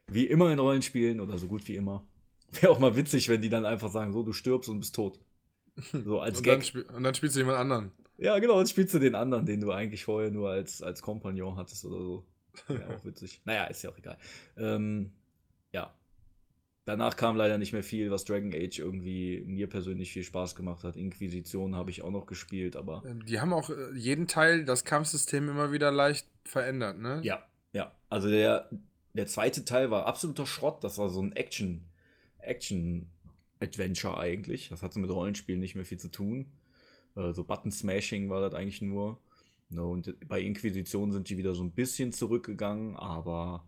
Wie 0.08 0.26
immer 0.26 0.52
in 0.52 0.58
Rollenspielen 0.58 1.20
oder 1.20 1.38
so 1.38 1.46
gut 1.46 1.66
wie 1.68 1.76
immer. 1.76 2.06
Wäre 2.60 2.70
auch 2.72 2.78
mal 2.78 2.96
witzig, 2.96 3.28
wenn 3.28 3.40
die 3.40 3.48
dann 3.48 3.64
einfach 3.64 3.90
sagen, 3.90 4.12
so, 4.12 4.22
du 4.22 4.32
stirbst 4.32 4.68
und 4.68 4.80
bist 4.80 4.94
tot. 4.94 5.18
So 5.92 6.20
als 6.20 6.38
und, 6.38 6.46
dann 6.46 6.58
Gag. 6.58 6.66
spiel, 6.66 6.82
und 6.82 7.02
dann 7.02 7.14
spielst 7.14 7.36
du 7.36 7.40
jemand 7.40 7.58
anderen. 7.58 7.92
Ja, 8.18 8.38
genau, 8.38 8.58
dann 8.58 8.66
spielst 8.66 8.94
du 8.94 8.98
den 8.98 9.14
anderen, 9.14 9.46
den 9.46 9.60
du 9.60 9.72
eigentlich 9.72 10.04
vorher 10.04 10.30
nur 10.30 10.50
als, 10.50 10.82
als 10.82 11.02
Kompagnon 11.02 11.56
hattest 11.56 11.84
oder 11.84 11.98
so. 11.98 12.26
Wäre 12.68 12.94
auch 12.94 13.04
witzig. 13.04 13.40
Naja, 13.44 13.64
ist 13.64 13.82
ja 13.82 13.90
auch 13.90 13.98
egal. 13.98 14.18
Ähm, 14.56 15.12
ja. 15.72 15.94
Danach 16.84 17.16
kam 17.16 17.36
leider 17.36 17.58
nicht 17.58 17.72
mehr 17.72 17.84
viel, 17.84 18.10
was 18.10 18.24
Dragon 18.24 18.52
Age 18.52 18.80
irgendwie 18.80 19.42
mir 19.46 19.68
persönlich 19.68 20.12
viel 20.12 20.24
Spaß 20.24 20.56
gemacht 20.56 20.82
hat. 20.82 20.96
Inquisition 20.96 21.76
habe 21.76 21.90
ich 21.90 22.02
auch 22.02 22.10
noch 22.10 22.26
gespielt, 22.26 22.74
aber 22.76 23.02
Ähm, 23.06 23.24
Die 23.24 23.40
haben 23.40 23.52
auch 23.52 23.70
äh, 23.70 23.92
jeden 23.94 24.26
Teil, 24.26 24.64
das 24.64 24.84
Kampfsystem 24.84 25.48
immer 25.48 25.70
wieder 25.72 25.90
leicht 25.92 26.26
verändert, 26.44 26.98
ne? 26.98 27.20
ja, 27.22 27.46
ja. 27.72 27.92
Also 28.08 28.28
der, 28.28 28.68
der 29.14 29.26
zweite 29.26 29.64
Teil 29.64 29.90
war 29.90 30.06
absoluter 30.06 30.46
Schrott. 30.46 30.82
Das 30.84 30.98
war 30.98 31.10
so 31.10 31.20
ein 31.20 31.32
Action, 31.32 31.84
Action-Adventure 32.38 34.18
eigentlich. 34.18 34.68
Das 34.68 34.82
hatte 34.82 34.98
mit 34.98 35.10
Rollenspielen 35.10 35.60
nicht 35.60 35.74
mehr 35.74 35.84
viel 35.84 35.98
zu 35.98 36.10
tun. 36.10 36.52
Äh, 37.16 37.32
so 37.32 37.44
Button-Smashing 37.44 38.30
war 38.30 38.40
das 38.40 38.54
eigentlich 38.54 38.82
nur. 38.82 39.20
Ne, 39.72 39.82
und 39.82 40.14
bei 40.28 40.40
Inquisition 40.42 41.12
sind 41.12 41.30
die 41.30 41.38
wieder 41.38 41.54
so 41.54 41.62
ein 41.62 41.72
bisschen 41.72 42.12
zurückgegangen, 42.12 42.94
aber 42.96 43.66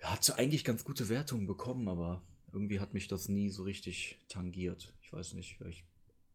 ja, 0.00 0.12
hat 0.12 0.38
eigentlich 0.38 0.64
ganz 0.64 0.82
gute 0.82 1.10
Wertungen 1.10 1.46
bekommen, 1.46 1.88
aber 1.88 2.22
irgendwie 2.52 2.80
hat 2.80 2.94
mich 2.94 3.06
das 3.06 3.28
nie 3.28 3.50
so 3.50 3.64
richtig 3.64 4.18
tangiert. 4.28 4.94
Ich 5.02 5.12
weiß 5.12 5.34
nicht, 5.34 5.58
vielleicht 5.58 5.84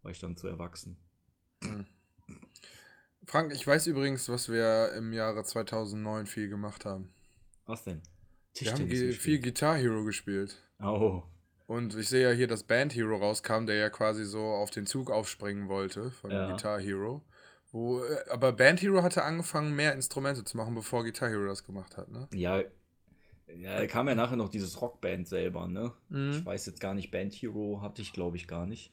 war 0.04 0.12
ich 0.12 0.20
dann 0.20 0.38
zu 0.38 0.48
erwachsen. 0.48 0.98
Frank, 3.26 3.52
ich 3.54 3.66
weiß 3.66 3.88
übrigens, 3.88 4.30
was 4.30 4.50
wir 4.50 4.94
im 4.94 5.14
Jahre 5.14 5.44
2009 5.44 6.28
viel 6.28 6.48
gemacht 6.48 6.86
haben. 6.86 7.10
Was 7.68 7.84
denn? 7.84 8.02
Wir 8.58 8.74
haben 8.74 8.88
ge- 8.90 9.12
viel. 9.12 9.40
Guitar 9.40 9.78
Hero 9.78 10.04
gespielt. 10.04 10.56
Oh, 10.82 11.22
Und 11.68 11.96
ich 11.96 12.10
sehe 12.10 12.24
ja 12.30 12.32
hier, 12.36 12.48
dass 12.48 12.64
Band 12.64 12.96
Hero 12.96 13.18
rauskam, 13.18 13.66
der 13.68 13.76
ja 13.76 13.90
quasi 13.90 14.26
so 14.26 14.40
auf 14.40 14.72
den 14.72 14.86
Zug 14.88 15.12
aufspringen 15.12 15.68
wollte 15.68 16.10
von 16.12 16.32
Ja. 16.32 16.50
Guitar 16.50 16.80
Hero. 16.80 17.22
Wo, 17.72 18.00
äh, 18.04 18.30
aber 18.32 18.54
Band 18.54 18.82
Hero 18.82 19.04
hatte 19.04 19.24
angefangen, 19.24 19.76
mehr 19.76 19.94
Instrumente 19.94 20.44
zu 20.46 20.56
machen, 20.58 20.74
bevor 20.74 21.04
Guitar 21.04 21.30
Hero 21.30 21.46
das 21.46 21.64
gemacht 21.66 21.98
hat, 21.98 22.10
ne? 22.10 22.28
ja. 22.34 22.64
Ja, 23.56 23.78
da 23.78 23.88
kam 23.88 24.10
ja 24.10 24.14
nachher 24.16 24.36
noch 24.36 24.50
dieses 24.50 24.82
Rockband 24.82 25.26
selber, 25.26 25.68
ne? 25.70 25.94
Mhm. 26.10 26.32
Ich 26.32 26.46
weiß 26.46 26.66
jetzt 26.66 26.82
gar 26.82 26.94
nicht, 26.94 27.12
Band 27.12 27.34
Hero 27.34 27.80
hatte 27.82 28.02
ich, 28.02 28.12
glaube 28.12 28.36
ich, 28.36 28.46
gar 28.46 28.66
nicht. 28.66 28.92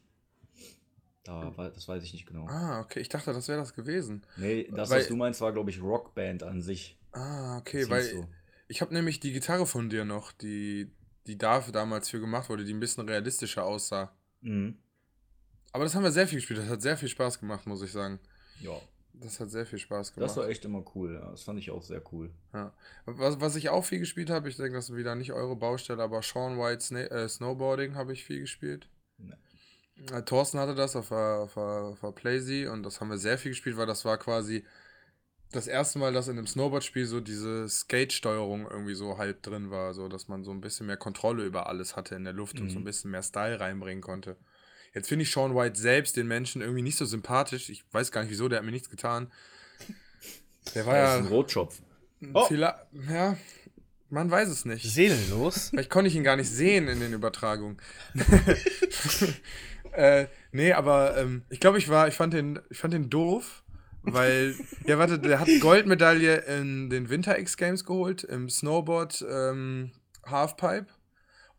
Da 1.24 1.56
war, 1.56 1.70
das 1.70 1.88
weiß 1.88 2.04
ich 2.04 2.12
nicht 2.12 2.26
genau. 2.26 2.46
Ah, 2.48 2.80
okay, 2.80 3.00
ich 3.00 3.08
dachte, 3.08 3.32
das 3.32 3.48
wäre 3.48 3.58
das 3.58 3.74
gewesen. 3.74 4.24
Nee, 4.36 4.68
das, 4.70 4.90
weil- 4.90 5.00
was 5.00 5.08
du 5.08 5.16
meinst, 5.16 5.40
war, 5.40 5.52
glaube 5.52 5.70
ich, 5.70 5.82
Rockband 5.82 6.42
an 6.44 6.60
sich. 6.62 6.98
Ah, 7.12 7.58
okay, 7.58 7.88
weil 7.90 8.02
so. 8.02 8.28
Ich 8.68 8.80
habe 8.80 8.94
nämlich 8.94 9.20
die 9.20 9.32
Gitarre 9.32 9.66
von 9.66 9.88
dir 9.90 10.04
noch, 10.04 10.32
die, 10.32 10.90
die 11.26 11.38
dafür 11.38 11.72
damals 11.72 12.08
für 12.08 12.20
gemacht 12.20 12.48
wurde, 12.48 12.64
die 12.64 12.72
ein 12.74 12.80
bisschen 12.80 13.08
realistischer 13.08 13.64
aussah. 13.64 14.12
Mhm. 14.40 14.78
Aber 15.72 15.84
das 15.84 15.94
haben 15.94 16.04
wir 16.04 16.12
sehr 16.12 16.28
viel 16.28 16.38
gespielt, 16.38 16.60
das 16.60 16.68
hat 16.68 16.82
sehr 16.82 16.96
viel 16.96 17.08
Spaß 17.08 17.40
gemacht, 17.40 17.66
muss 17.66 17.82
ich 17.82 17.90
sagen. 17.92 18.20
Ja, 18.60 18.80
Das 19.12 19.40
hat 19.40 19.50
sehr 19.50 19.66
viel 19.66 19.78
Spaß 19.78 20.12
gemacht. 20.14 20.30
das 20.30 20.36
war 20.36 20.48
echt 20.48 20.64
immer 20.64 20.84
cool. 20.94 21.14
Ja. 21.14 21.30
Das 21.30 21.42
fand 21.42 21.58
ich 21.58 21.70
auch 21.70 21.82
sehr 21.82 22.02
cool. 22.12 22.30
Ja. 22.52 22.72
Was, 23.06 23.40
was 23.40 23.56
ich 23.56 23.68
auch 23.68 23.84
viel 23.84 23.98
gespielt 23.98 24.30
habe, 24.30 24.48
ich 24.48 24.56
denke, 24.56 24.74
das 24.74 24.90
ist 24.90 24.96
wieder 24.96 25.14
nicht 25.14 25.32
eure 25.32 25.56
Baustelle, 25.56 26.02
aber 26.02 26.22
Sean 26.22 26.58
White 26.58 26.80
Sna 26.82 27.00
äh, 27.00 27.28
Snowboarding 27.28 27.96
habe 27.96 28.12
ich 28.12 28.24
viel 28.24 28.40
gespielt. 28.40 28.88
Nee. 29.18 29.34
Äh, 30.12 30.22
Thorsten 30.22 30.58
hatte 30.58 30.74
das 30.74 30.94
auf 30.96 31.08
der, 31.08 31.38
auf 31.40 31.54
der, 31.54 31.62
auf 31.62 32.00
der 32.00 32.12
Playsee 32.12 32.66
und 32.68 32.82
das 32.82 33.00
haben 33.00 33.10
wir 33.10 33.18
sehr 33.18 33.38
viel 33.38 33.52
gespielt, 33.52 33.76
weil 33.76 33.86
das 33.86 34.04
war 34.04 34.18
quasi 34.18 34.64
das 35.52 35.66
erste 35.68 35.98
Mal, 35.98 36.12
dass 36.12 36.26
in 36.28 36.36
einem 36.36 36.46
Snowboard-Spiel 36.46 37.06
so 37.06 37.20
diese 37.20 37.68
Skate-Steuerung 37.68 38.66
irgendwie 38.68 38.94
so 38.94 39.18
halb 39.18 39.42
drin 39.42 39.70
war, 39.70 39.94
so 39.94 40.08
dass 40.08 40.26
man 40.28 40.42
so 40.42 40.50
ein 40.50 40.60
bisschen 40.60 40.86
mehr 40.86 40.96
Kontrolle 40.96 41.44
über 41.44 41.68
alles 41.68 41.94
hatte 41.96 42.14
in 42.16 42.24
der 42.24 42.32
Luft 42.32 42.60
und 42.60 42.70
so 42.70 42.78
ein 42.78 42.80
Mhm. 42.82 42.84
bisschen 42.86 43.10
mehr 43.12 43.22
Style 43.22 43.60
reinbringen 43.60 44.02
konnte. 44.02 44.36
Jetzt 44.94 45.08
finde 45.08 45.24
ich 45.24 45.30
Sean 45.32 45.54
White 45.54 45.78
selbst 45.78 46.16
den 46.16 46.26
Menschen 46.28 46.60
irgendwie 46.62 46.82
nicht 46.82 46.96
so 46.96 47.04
sympathisch. 47.04 47.68
Ich 47.70 47.84
weiß 47.92 48.10
gar 48.12 48.22
nicht 48.22 48.30
wieso, 48.30 48.48
der 48.48 48.58
hat 48.58 48.64
mir 48.64 48.70
nichts 48.72 48.90
getan. 48.90 49.30
Der 50.74 50.86
war 50.86 50.96
ja. 50.96 51.14
ist 51.16 51.22
ein 51.22 51.28
Rotschopf. 51.28 51.80
Oh. 52.32 52.46
Ja, 52.50 53.36
man 54.08 54.30
weiß 54.30 54.48
es 54.48 54.64
nicht. 54.64 54.84
Seelenlos. 54.84 55.68
Vielleicht 55.70 55.90
konnte 55.90 56.08
ich 56.08 56.16
ihn 56.16 56.24
gar 56.24 56.36
nicht 56.36 56.48
sehen 56.50 56.88
in 56.88 57.00
den 57.00 57.12
Übertragungen. 57.12 57.78
äh, 59.92 60.26
nee, 60.52 60.72
aber 60.72 61.16
ähm, 61.18 61.42
ich 61.50 61.60
glaube, 61.60 61.78
ich 61.78 61.88
war, 61.88 62.08
ich 62.08 62.14
fand 62.14 62.32
den, 62.32 62.60
ich 62.70 62.78
fand 62.78 62.94
den 62.94 63.10
doof, 63.10 63.63
weil, 64.04 64.54
ja, 64.86 64.98
warte, 64.98 65.18
der 65.18 65.40
hat 65.40 65.48
Goldmedaille 65.60 66.36
in 66.58 66.90
den 66.90 67.08
Winter 67.08 67.38
X 67.38 67.56
Games 67.56 67.84
geholt, 67.84 68.24
im 68.24 68.48
Snowboard 68.48 69.24
ähm, 69.30 69.92
Halfpipe 70.26 70.86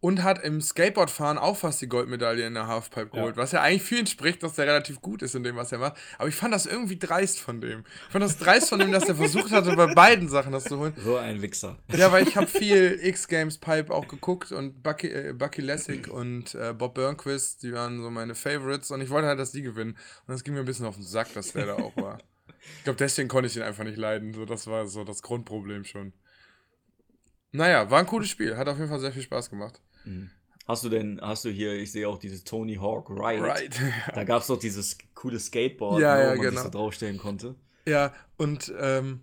und 0.02 0.22
hat 0.22 0.44
im 0.44 0.62
Skateboardfahren 0.62 1.40
auch 1.40 1.58
fast 1.58 1.82
die 1.82 1.88
Goldmedaille 1.88 2.46
in 2.46 2.54
der 2.54 2.68
Halfpipe 2.68 3.10
geholt, 3.10 3.38
Ja. 3.38 3.42
was 3.42 3.54
ja 3.54 3.62
eigentlich 3.64 3.82
für 3.82 3.96
ihn 3.96 4.06
spricht, 4.06 4.44
dass 4.44 4.54
der 4.54 4.68
relativ 4.68 5.02
gut 5.02 5.24
ist 5.24 5.34
in 5.34 5.42
dem, 5.44 5.56
was 5.56 5.72
er 5.72 5.80
macht. 5.80 5.98
Aber 6.20 6.28
ich 6.28 6.36
fand 6.36 6.54
das 6.54 6.68
irgendwie 6.68 7.00
dreist 7.00 7.40
von 7.40 7.60
dem. 7.60 7.84
Ich 8.08 8.12
fand 8.12 8.24
das 8.24 8.38
dreist 8.38 8.70
von 8.70 8.78
dem, 8.78 8.92
dass 8.92 9.10
er 9.10 9.16
versucht 9.16 9.52
hatte, 9.52 9.76
bei 9.76 9.92
beiden 9.96 10.30
Sachen 10.30 10.52
das 10.52 10.66
zu 10.66 10.78
holen. 10.78 10.94
So 11.04 11.18
ein 11.18 11.42
Wichser. 11.42 11.80
Ja, 11.96 12.12
weil 12.12 12.28
ich 12.28 12.38
habe 12.38 12.46
viel 12.46 13.00
X-Games 13.02 13.58
Pipe 13.58 13.92
auch 13.92 14.08
geguckt 14.08 14.52
und 14.52 14.84
Bucky, 14.84 15.08
äh, 15.08 15.34
Bucky 15.34 15.62
Lessig 15.62 16.08
und 16.08 16.54
äh, 16.54 16.74
Bob 16.74 16.94
Burnquist, 16.94 17.64
die 17.64 17.74
waren 17.74 18.00
so 18.04 18.12
meine 18.12 18.36
Favorites 18.36 18.92
und 18.92 19.02
ich 19.02 19.10
wollte 19.10 19.28
halt, 19.28 19.40
dass 19.40 19.54
die 19.54 19.64
gewinnen. 19.64 19.94
Und 20.28 20.34
das 20.34 20.44
ging 20.44 20.54
mir 20.54 20.60
ein 20.60 20.66
bisschen 20.68 20.86
auf 20.86 20.96
den 20.98 21.06
Sack, 21.06 21.34
dass 21.34 21.54
der 21.54 21.66
da 21.66 21.74
auch 21.76 21.96
war. 21.98 22.20
Ich 22.78 22.84
glaube, 22.84 22.98
deswegen 22.98 23.28
konnte 23.28 23.48
ich 23.48 23.56
ihn 23.56 23.64
einfach 23.64 23.84
nicht 23.84 23.98
leiden. 23.98 24.34
So, 24.34 24.46
das 24.46 24.68
war 24.68 24.86
so 24.88 25.04
das 25.04 25.22
Grundproblem 25.22 25.84
schon. 25.86 26.14
Naja, 27.52 27.90
war 27.90 28.00
ein 28.00 28.06
cooles 28.06 28.30
Spiel. 28.30 28.58
Hat 28.58 28.68
auf 28.68 28.78
jeden 28.78 28.90
Fall 28.90 29.00
sehr 29.00 29.12
viel 29.12 29.22
Spaß 29.22 29.50
gemacht. 29.50 29.82
Mhm. 30.04 30.30
Hast 30.68 30.84
du 30.84 30.90
denn, 30.90 31.22
hast 31.22 31.46
du 31.46 31.50
hier, 31.50 31.74
ich 31.74 31.92
sehe 31.92 32.08
auch 32.10 32.18
dieses 32.18 32.44
Tony 32.44 32.76
Hawk 32.76 33.10
Ride. 33.10 33.42
Right. 33.44 33.80
Da 34.16 34.24
gab 34.24 34.42
es 34.42 34.48
doch 34.48 34.58
dieses 34.58 34.98
coole 35.14 35.40
Skateboard, 35.40 36.02
Ja, 36.02 36.16
ne, 36.16 36.22
ja, 36.22 36.26
wo 36.32 36.36
man 36.38 36.42
genau. 36.42 36.52
sich 36.52 36.62
so 36.62 36.70
draufstellen 36.70 37.18
konnte. 37.18 37.56
Ja, 37.88 38.14
und 38.38 38.74
ähm, 38.80 39.22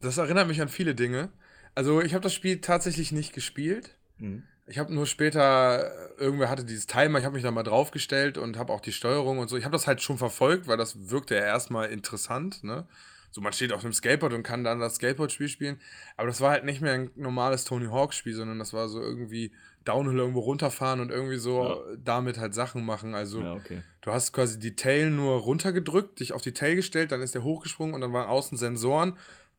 das 0.00 0.18
erinnert 0.18 0.48
mich 0.48 0.60
an 0.60 0.68
viele 0.68 0.94
Dinge. 0.96 1.30
Also, 1.76 2.00
ich 2.02 2.14
habe 2.14 2.22
das 2.22 2.34
Spiel 2.34 2.60
tatsächlich 2.60 3.12
nicht 3.12 3.32
gespielt. 3.32 3.96
Mhm. 4.18 4.42
Ich 4.70 4.78
habe 4.78 4.94
nur 4.94 5.06
später, 5.06 5.84
äh, 6.18 6.22
irgendwer 6.22 6.48
hatte 6.48 6.64
dieses 6.64 6.86
Timer, 6.86 7.18
ich 7.18 7.24
habe 7.24 7.34
mich 7.34 7.42
da 7.42 7.50
mal 7.50 7.64
draufgestellt 7.64 8.38
und 8.38 8.56
habe 8.56 8.72
auch 8.72 8.80
die 8.80 8.92
Steuerung 8.92 9.38
und 9.38 9.48
so. 9.48 9.56
Ich 9.56 9.64
habe 9.64 9.72
das 9.72 9.88
halt 9.88 10.00
schon 10.00 10.16
verfolgt, 10.16 10.68
weil 10.68 10.76
das 10.76 11.10
wirkte 11.10 11.34
ja 11.34 11.42
erstmal 11.42 11.90
interessant, 11.90 12.62
ne? 12.62 12.86
So, 13.32 13.40
man 13.40 13.52
steht 13.52 13.72
auf 13.72 13.84
einem 13.84 13.92
Skateboard 13.92 14.32
und 14.32 14.42
kann 14.42 14.64
dann 14.64 14.80
das 14.80 14.96
Skateboard-Spiel 14.96 15.48
spielen. 15.48 15.80
Aber 16.16 16.26
das 16.26 16.40
war 16.40 16.50
halt 16.50 16.64
nicht 16.64 16.80
mehr 16.80 16.94
ein 16.94 17.10
normales 17.14 17.64
Tony 17.64 17.86
Hawk-Spiel, 17.86 18.34
sondern 18.34 18.58
das 18.58 18.72
war 18.72 18.88
so 18.88 19.00
irgendwie 19.00 19.52
Downhill 19.84 20.18
irgendwo 20.18 20.40
runterfahren 20.40 21.00
und 21.00 21.10
irgendwie 21.10 21.36
so 21.36 21.62
Ja. 21.62 21.96
damit 21.96 22.38
halt 22.38 22.54
Sachen 22.54 22.84
machen. 22.84 23.14
Also, 23.14 23.40
Ja, 23.40 23.54
okay. 23.54 23.82
Du 24.00 24.12
hast 24.12 24.32
quasi 24.32 24.58
die 24.58 24.76
Tail 24.76 25.10
nur 25.10 25.40
runtergedrückt, 25.40 26.20
dich 26.20 26.32
auf 26.32 26.42
die 26.42 26.52
Tail 26.52 26.74
gestellt, 26.74 27.12
dann 27.12 27.22
ist 27.22 27.34
der 27.34 27.44
hochgesprungen 27.44 27.94
und 27.94 28.00
dann 28.00 28.12
waren 28.12 28.28
außen 28.28 28.56
Sensoren. 28.56 29.10
Und 29.12 29.18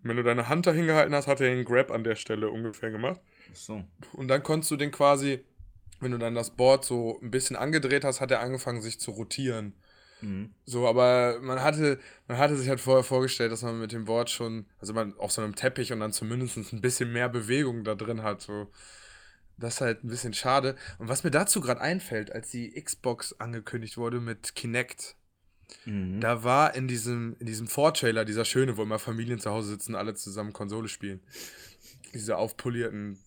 wenn 0.10 0.17
du 0.17 0.24
deine 0.24 0.50
Hand 0.50 0.67
dahin 0.67 0.88
gehalten 0.88 1.13
hast, 1.13 1.28
hat 1.28 1.41
er 1.41 1.52
einen 1.52 1.63
Grab 1.63 1.91
an 1.91 2.04
der 2.04 2.15
Stelle 2.15 2.50
ungefähr 2.50 2.91
gemacht. 2.91 3.21
So. 3.54 3.84
Und 4.14 4.28
dann 4.28 4.44
konntest 4.44 4.72
du 4.72 4.76
den 4.76 4.92
quasi, 4.92 5.44
wenn 6.00 6.12
du 6.12 6.18
dann 6.18 6.36
das 6.36 6.52
Board 6.52 6.86
so 6.86 7.20
ein 7.22 7.32
bisschen 7.32 7.56
angedreht 7.56 8.04
hast, 8.04 8.22
hat 8.22 8.32
er 8.32 8.42
angefangen, 8.42 8.82
sich 8.82 9.00
zu 9.00 9.12
rotieren. 9.12 9.74
Mhm. 10.22 10.54
So, 10.66 10.88
aber 10.88 11.40
man 11.42 11.62
hatte, 11.62 12.00
man 12.28 12.38
hatte 12.38 12.56
sich 12.56 12.70
halt 12.70 12.80
vorher 12.80 13.04
vorgestellt, 13.04 13.52
dass 13.52 13.64
man 13.64 13.80
mit 13.80 13.92
dem 13.92 14.06
Board 14.06 14.30
schon, 14.30 14.66
also 14.80 14.94
man 14.94 15.18
auf 15.18 15.32
so 15.32 15.42
einem 15.42 15.56
Teppich 15.56 15.92
und 15.92 16.00
dann 16.00 16.14
zumindest 16.14 16.58
ein 16.74 16.82
bisschen 16.82 17.12
mehr 17.12 17.30
Bewegung 17.30 17.84
da 17.84 17.96
drin 17.96 18.24
hat. 18.24 18.42
So. 18.42 18.68
Das 19.58 19.76
ist 19.76 19.82
halt 19.82 20.04
ein 20.04 20.10
bisschen 20.10 20.34
schade. 20.34 20.76
Und 20.98 21.08
was 21.08 21.24
mir 21.24 21.32
dazu 21.32 21.62
gerade 21.62 21.82
einfällt, 21.82 22.32
als 22.32 22.50
die 22.50 22.72
Xbox 22.72 23.34
angekündigt 23.40 23.98
wurde 23.98 24.20
mit 24.20 24.56
Kinect, 24.56 25.16
Mhm. 25.86 26.20
da 26.20 26.44
war 26.44 26.76
in 26.76 26.88
diesem, 26.88 27.36
in 27.40 27.46
diesem 27.46 27.68
Vortrailer 27.68 28.26
dieser 28.26 28.46
schöne, 28.46 28.78
wo 28.78 28.84
immer 28.84 29.00
Familien 29.00 29.40
zu 29.40 29.52
Hause 29.52 29.70
sitzen, 29.70 29.96
alle 29.96 30.14
zusammen 30.16 30.54
Konsole 30.54 30.88
spielen. 30.88 31.22
Diese 32.14 32.38
aufpolierten, 32.38 33.18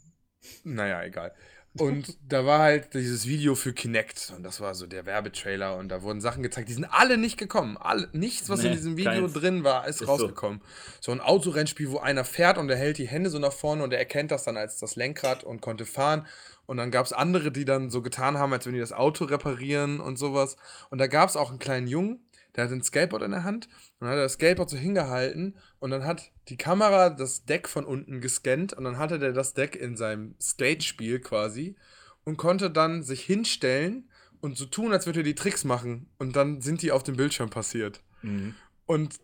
naja, 0.64 1.02
egal. 1.02 1.32
Und 1.76 2.16
da 2.28 2.46
war 2.46 2.60
halt 2.60 2.94
dieses 2.94 3.26
Video 3.26 3.56
für 3.56 3.72
Kinect 3.72 4.32
und 4.36 4.44
das 4.44 4.60
war 4.60 4.76
so 4.76 4.86
der 4.86 5.06
Werbetrailer 5.06 5.76
und 5.76 5.88
da 5.88 6.02
wurden 6.02 6.20
Sachen 6.20 6.42
gezeigt, 6.44 6.68
die 6.68 6.72
sind 6.74 6.84
alle 6.84 7.18
nicht 7.18 7.36
gekommen. 7.36 7.76
Alle, 7.76 8.08
nichts, 8.12 8.48
was 8.48 8.60
in 8.60 8.70
Nee, 8.70 8.76
diesem 8.76 8.96
Video 8.96 9.12
keins. 9.12 9.32
drin 9.32 9.64
war, 9.64 9.86
ist, 9.88 9.96
Ist 10.00 10.06
so. 10.06 10.12
rausgekommen. 10.12 10.60
So. 11.00 11.10
ein 11.10 11.20
Autorennspiel, 11.20 11.90
wo 11.90 11.98
einer 11.98 12.24
fährt 12.24 12.58
und 12.58 12.70
er 12.70 12.76
hält 12.76 12.98
die 12.98 13.08
Hände 13.08 13.28
so 13.28 13.40
nach 13.40 13.52
vorne 13.52 13.82
und 13.82 13.92
er 13.92 13.98
erkennt 13.98 14.30
das 14.30 14.44
dann 14.44 14.56
als 14.56 14.78
das 14.78 14.94
Lenkrad 14.94 15.42
und 15.42 15.60
konnte 15.62 15.84
fahren. 15.84 16.26
Und 16.66 16.78
dann 16.78 16.90
gab 16.90 17.04
es 17.04 17.12
andere, 17.12 17.50
die 17.52 17.64
dann 17.66 17.90
so 17.90 18.00
getan 18.00 18.38
haben, 18.38 18.52
als 18.52 18.64
wenn 18.66 18.72
die 18.72 18.80
das 18.80 18.92
Auto 18.92 19.24
reparieren 19.24 20.00
und 20.00 20.16
sowas. 20.16 20.56
Und 20.90 20.98
da 20.98 21.08
gab 21.08 21.28
es 21.28 21.36
auch 21.36 21.50
einen 21.50 21.58
kleinen 21.58 21.88
Jungen, 21.88 22.23
der 22.56 22.64
hat 22.64 22.70
ein 22.72 22.82
Skateboard 22.82 23.22
in 23.22 23.32
der 23.32 23.44
Hand 23.44 23.66
und 23.98 24.06
dann 24.06 24.10
hat 24.10 24.18
das 24.24 24.34
Skateboard 24.34 24.70
so 24.70 24.76
hingehalten 24.76 25.56
und 25.80 25.90
dann 25.90 26.04
hat 26.04 26.30
die 26.48 26.56
Kamera 26.56 27.10
das 27.10 27.44
Deck 27.44 27.68
von 27.68 27.84
unten 27.84 28.20
gescannt 28.20 28.72
und 28.72 28.84
dann 28.84 28.98
hatte 28.98 29.18
der 29.18 29.32
das 29.32 29.54
Deck 29.54 29.76
in 29.76 29.96
seinem 29.96 30.34
Skate-Spiel 30.40 31.20
quasi 31.20 31.76
und 32.24 32.36
konnte 32.36 32.70
dann 32.70 33.02
sich 33.02 33.22
hinstellen 33.24 34.08
und 34.40 34.56
so 34.56 34.66
tun, 34.66 34.92
als 34.92 35.06
würde 35.06 35.20
er 35.20 35.24
die 35.24 35.34
Tricks 35.34 35.64
machen. 35.64 36.10
Und 36.18 36.36
dann 36.36 36.60
sind 36.60 36.82
die 36.82 36.92
auf 36.92 37.02
dem 37.02 37.16
Bildschirm 37.16 37.48
passiert. 37.50 38.02
Mhm. 38.22 38.54
Und 38.86 39.18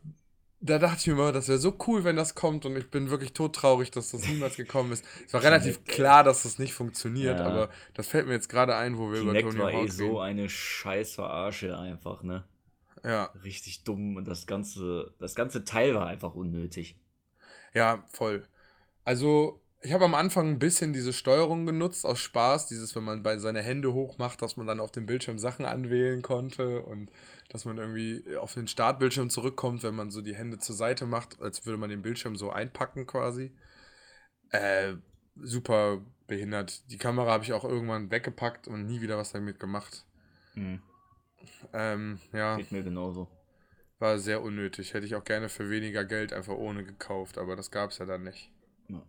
da 0.62 0.78
dachte 0.78 0.98
ich 1.00 1.06
mir 1.06 1.14
mal, 1.14 1.32
das 1.32 1.48
wäre 1.48 1.58
so 1.58 1.76
cool, 1.86 2.04
wenn 2.04 2.16
das 2.16 2.34
kommt. 2.34 2.64
Und 2.66 2.76
ich 2.76 2.90
bin 2.90 3.10
wirklich 3.10 3.32
todtraurig, 3.34 3.90
dass 3.90 4.10
das 4.12 4.26
niemals 4.26 4.56
gekommen 4.56 4.92
ist. 4.92 5.04
Es 5.26 5.32
war 5.34 5.42
relativ 5.42 5.84
klar, 5.84 6.24
dass 6.24 6.42
das 6.42 6.58
nicht 6.58 6.72
funktioniert, 6.74 7.38
Ja. 7.38 7.46
aber 7.46 7.70
das 7.94 8.06
fällt 8.08 8.26
mir 8.26 8.32
jetzt 8.34 8.48
gerade 8.48 8.76
ein, 8.76 8.96
wo 8.98 9.10
wir 9.12 9.20
über 9.20 9.32
Kinect 9.32 9.48
Tony 9.50 9.58
war 9.60 9.70
eh 9.72 9.76
Hawk 9.76 9.90
so 9.92 10.04
reden. 10.04 10.40
eine 10.40 10.48
scheiß 10.48 11.14
Verarsche 11.14 11.78
einfach, 11.78 12.22
ne? 12.22 12.44
Ja, 13.04 13.24
Richtig 13.44 13.84
dumm 13.84 14.16
und 14.16 14.26
das 14.26 14.46
ganze, 14.46 15.14
das 15.18 15.34
ganze 15.34 15.64
Teil 15.64 15.94
war 15.94 16.06
einfach 16.06 16.34
unnötig. 16.34 16.96
ja, 17.74 18.04
voll. 18.08 18.46
Also, 19.04 19.60
ich 19.82 19.92
habe 19.92 20.04
am 20.04 20.14
Anfang 20.14 20.48
ein 20.48 20.58
bisschen 20.58 20.92
diese 20.92 21.12
Steuerung 21.12 21.64
genutzt, 21.64 22.04
aus 22.04 22.18
Spaß. 22.18 22.66
Dieses, 22.66 22.94
wenn 22.94 23.04
man 23.04 23.22
bei 23.22 23.38
seine 23.38 23.62
Hände 23.62 23.94
hoch 23.94 24.18
macht, 24.18 24.42
dass 24.42 24.56
man 24.56 24.66
dann 24.66 24.80
auf 24.80 24.92
dem 24.92 25.06
Bildschirm 25.06 25.38
Sachen 25.38 25.64
anwählen 25.64 26.20
konnte 26.20 26.82
und 26.82 27.10
dass 27.48 27.64
man 27.64 27.78
irgendwie 27.78 28.36
auf 28.36 28.54
den 28.54 28.68
Startbildschirm 28.68 29.30
zurückkommt, 29.30 29.82
wenn 29.82 29.94
man 29.94 30.10
so 30.10 30.20
die 30.20 30.34
Hände 30.34 30.58
zur 30.58 30.76
Seite 30.76 31.06
macht, 31.06 31.40
als 31.40 31.64
würde 31.64 31.78
man 31.78 31.90
den 31.90 32.02
Bildschirm 32.02 32.36
so 32.36 32.50
einpacken 32.50 33.06
quasi. 33.06 33.52
Äh, 34.50 34.94
super 35.36 36.02
behindert. 36.26 36.90
Die 36.90 36.98
Kamera 36.98 37.32
habe 37.32 37.44
ich 37.44 37.52
auch 37.54 37.64
irgendwann 37.64 38.10
weggepackt 38.10 38.68
und 38.68 38.86
nie 38.86 39.00
wieder 39.00 39.16
was 39.16 39.32
damit 39.32 39.58
gemacht. 39.58 40.04
Mhm. 40.54 40.82
Ähm, 41.72 42.18
ja, 42.32 42.56
Geht 42.56 42.72
mir 42.72 42.82
genauso. 42.82 43.28
war 43.98 44.18
sehr 44.18 44.42
unnötig. 44.42 44.94
Hätte 44.94 45.06
ich 45.06 45.14
auch 45.14 45.24
gerne 45.24 45.48
für 45.48 45.70
weniger 45.70 46.04
Geld 46.04 46.32
einfach 46.32 46.54
ohne 46.54 46.84
gekauft, 46.84 47.38
aber 47.38 47.56
das 47.56 47.70
gab 47.70 47.90
es 47.90 47.98
ja 47.98 48.06
dann 48.06 48.24
nicht. 48.24 48.50
Ja. 48.88 49.02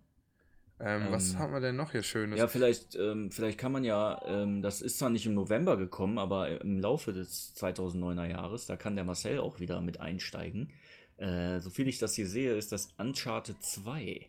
Ähm, 0.79 1.07
was 1.11 1.33
Ähm, 1.33 1.39
haben 1.39 1.53
wir 1.53 1.59
denn 1.59 1.75
noch 1.75 1.91
hier 1.91 2.03
Schönes? 2.03 2.39
Ja, 2.39 2.47
vielleicht, 2.47 2.95
ähm, 2.95 3.31
vielleicht 3.31 3.57
kann 3.57 3.71
man 3.71 3.83
ja, 3.83 4.21
ähm, 4.25 4.61
das 4.61 4.81
ist 4.81 4.97
zwar 4.99 5.09
nicht 5.09 5.25
im 5.25 5.33
November 5.33 5.77
gekommen, 5.77 6.17
aber 6.17 6.61
im 6.61 6.79
Laufe 6.79 7.13
des 7.13 7.53
2009er 7.55 8.25
Jahres, 8.27 8.65
da 8.65 8.75
kann 8.75 8.95
der 8.95 9.05
Marcel 9.05 9.39
auch 9.39 9.59
wieder 9.59 9.79
mit 9.81 9.99
einsteigen. 9.99 10.71
Äh, 11.17 11.59
so 11.59 11.69
viel 11.69 11.87
ich 11.87 11.99
das 11.99 12.15
hier 12.15 12.27
sehe, 12.27 12.55
ist 12.55 12.71
das 12.71 12.89
Uncharted 12.97 13.61
2. 13.61 14.27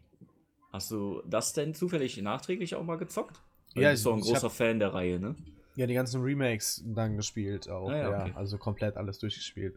Hast 0.72 0.90
du 0.90 1.22
das 1.26 1.52
denn 1.54 1.74
zufällig 1.74 2.16
nachträglich 2.18 2.74
auch 2.74 2.84
mal 2.84 2.96
gezockt? 2.96 3.40
Ja, 3.74 3.88
du 3.88 3.90
bist 3.92 4.06
doch 4.06 4.12
ein 4.12 4.18
ich 4.18 4.24
großer 4.26 4.42
hab- 4.48 4.52
Fan 4.52 4.78
der 4.78 4.92
Reihe, 4.92 5.18
ne? 5.18 5.34
Ja, 5.74 5.86
die 5.86 5.94
ganzen 5.94 6.22
Remakes 6.22 6.82
dann 6.84 7.16
gespielt 7.16 7.68
auch. 7.68 7.88
Ah 7.88 7.96
ja, 7.96 8.10
ja, 8.10 8.20
okay. 8.22 8.32
also 8.36 8.58
komplett 8.58 8.96
alles 8.96 9.18
durchgespielt. 9.18 9.74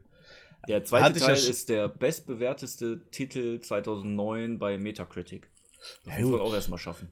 Der 0.67 0.84
zweite 0.84 1.05
Hatte 1.05 1.19
ja 1.19 1.25
Teil 1.27 1.36
sch- 1.36 1.49
ist 1.49 1.69
der 1.69 1.88
bestbewerteste 1.88 3.01
Titel 3.12 3.60
2009 3.60 4.58
bei 4.60 4.77
Metacritic. 4.77 5.47
Das 6.05 6.15
Ja, 6.17 6.21
muss 6.23 6.31
man 6.31 6.41
auch 6.41 6.53
erstmal 6.53 6.79
schaffen. 6.79 7.10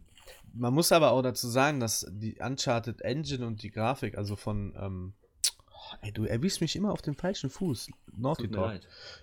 Man 0.54 0.74
muss 0.74 0.92
aber 0.92 1.12
auch 1.12 1.22
dazu 1.22 1.48
sagen, 1.48 1.80
dass 1.80 2.06
die 2.12 2.36
Uncharted 2.40 3.02
Engine 3.02 3.46
und 3.46 3.62
die 3.64 3.72
Grafik, 3.72 4.18
also 4.18 4.36
von, 4.36 4.74
ähm, 4.80 5.14
ey, 6.02 6.12
du 6.12 6.26
erwischst 6.26 6.62
mich 6.62 6.76
immer 6.76 6.92
auf 6.92 7.02
dem 7.02 7.16
falschen 7.16 7.50
Fuß. 7.50 7.90
Naughty 8.18 8.48
Dog. 8.48 8.80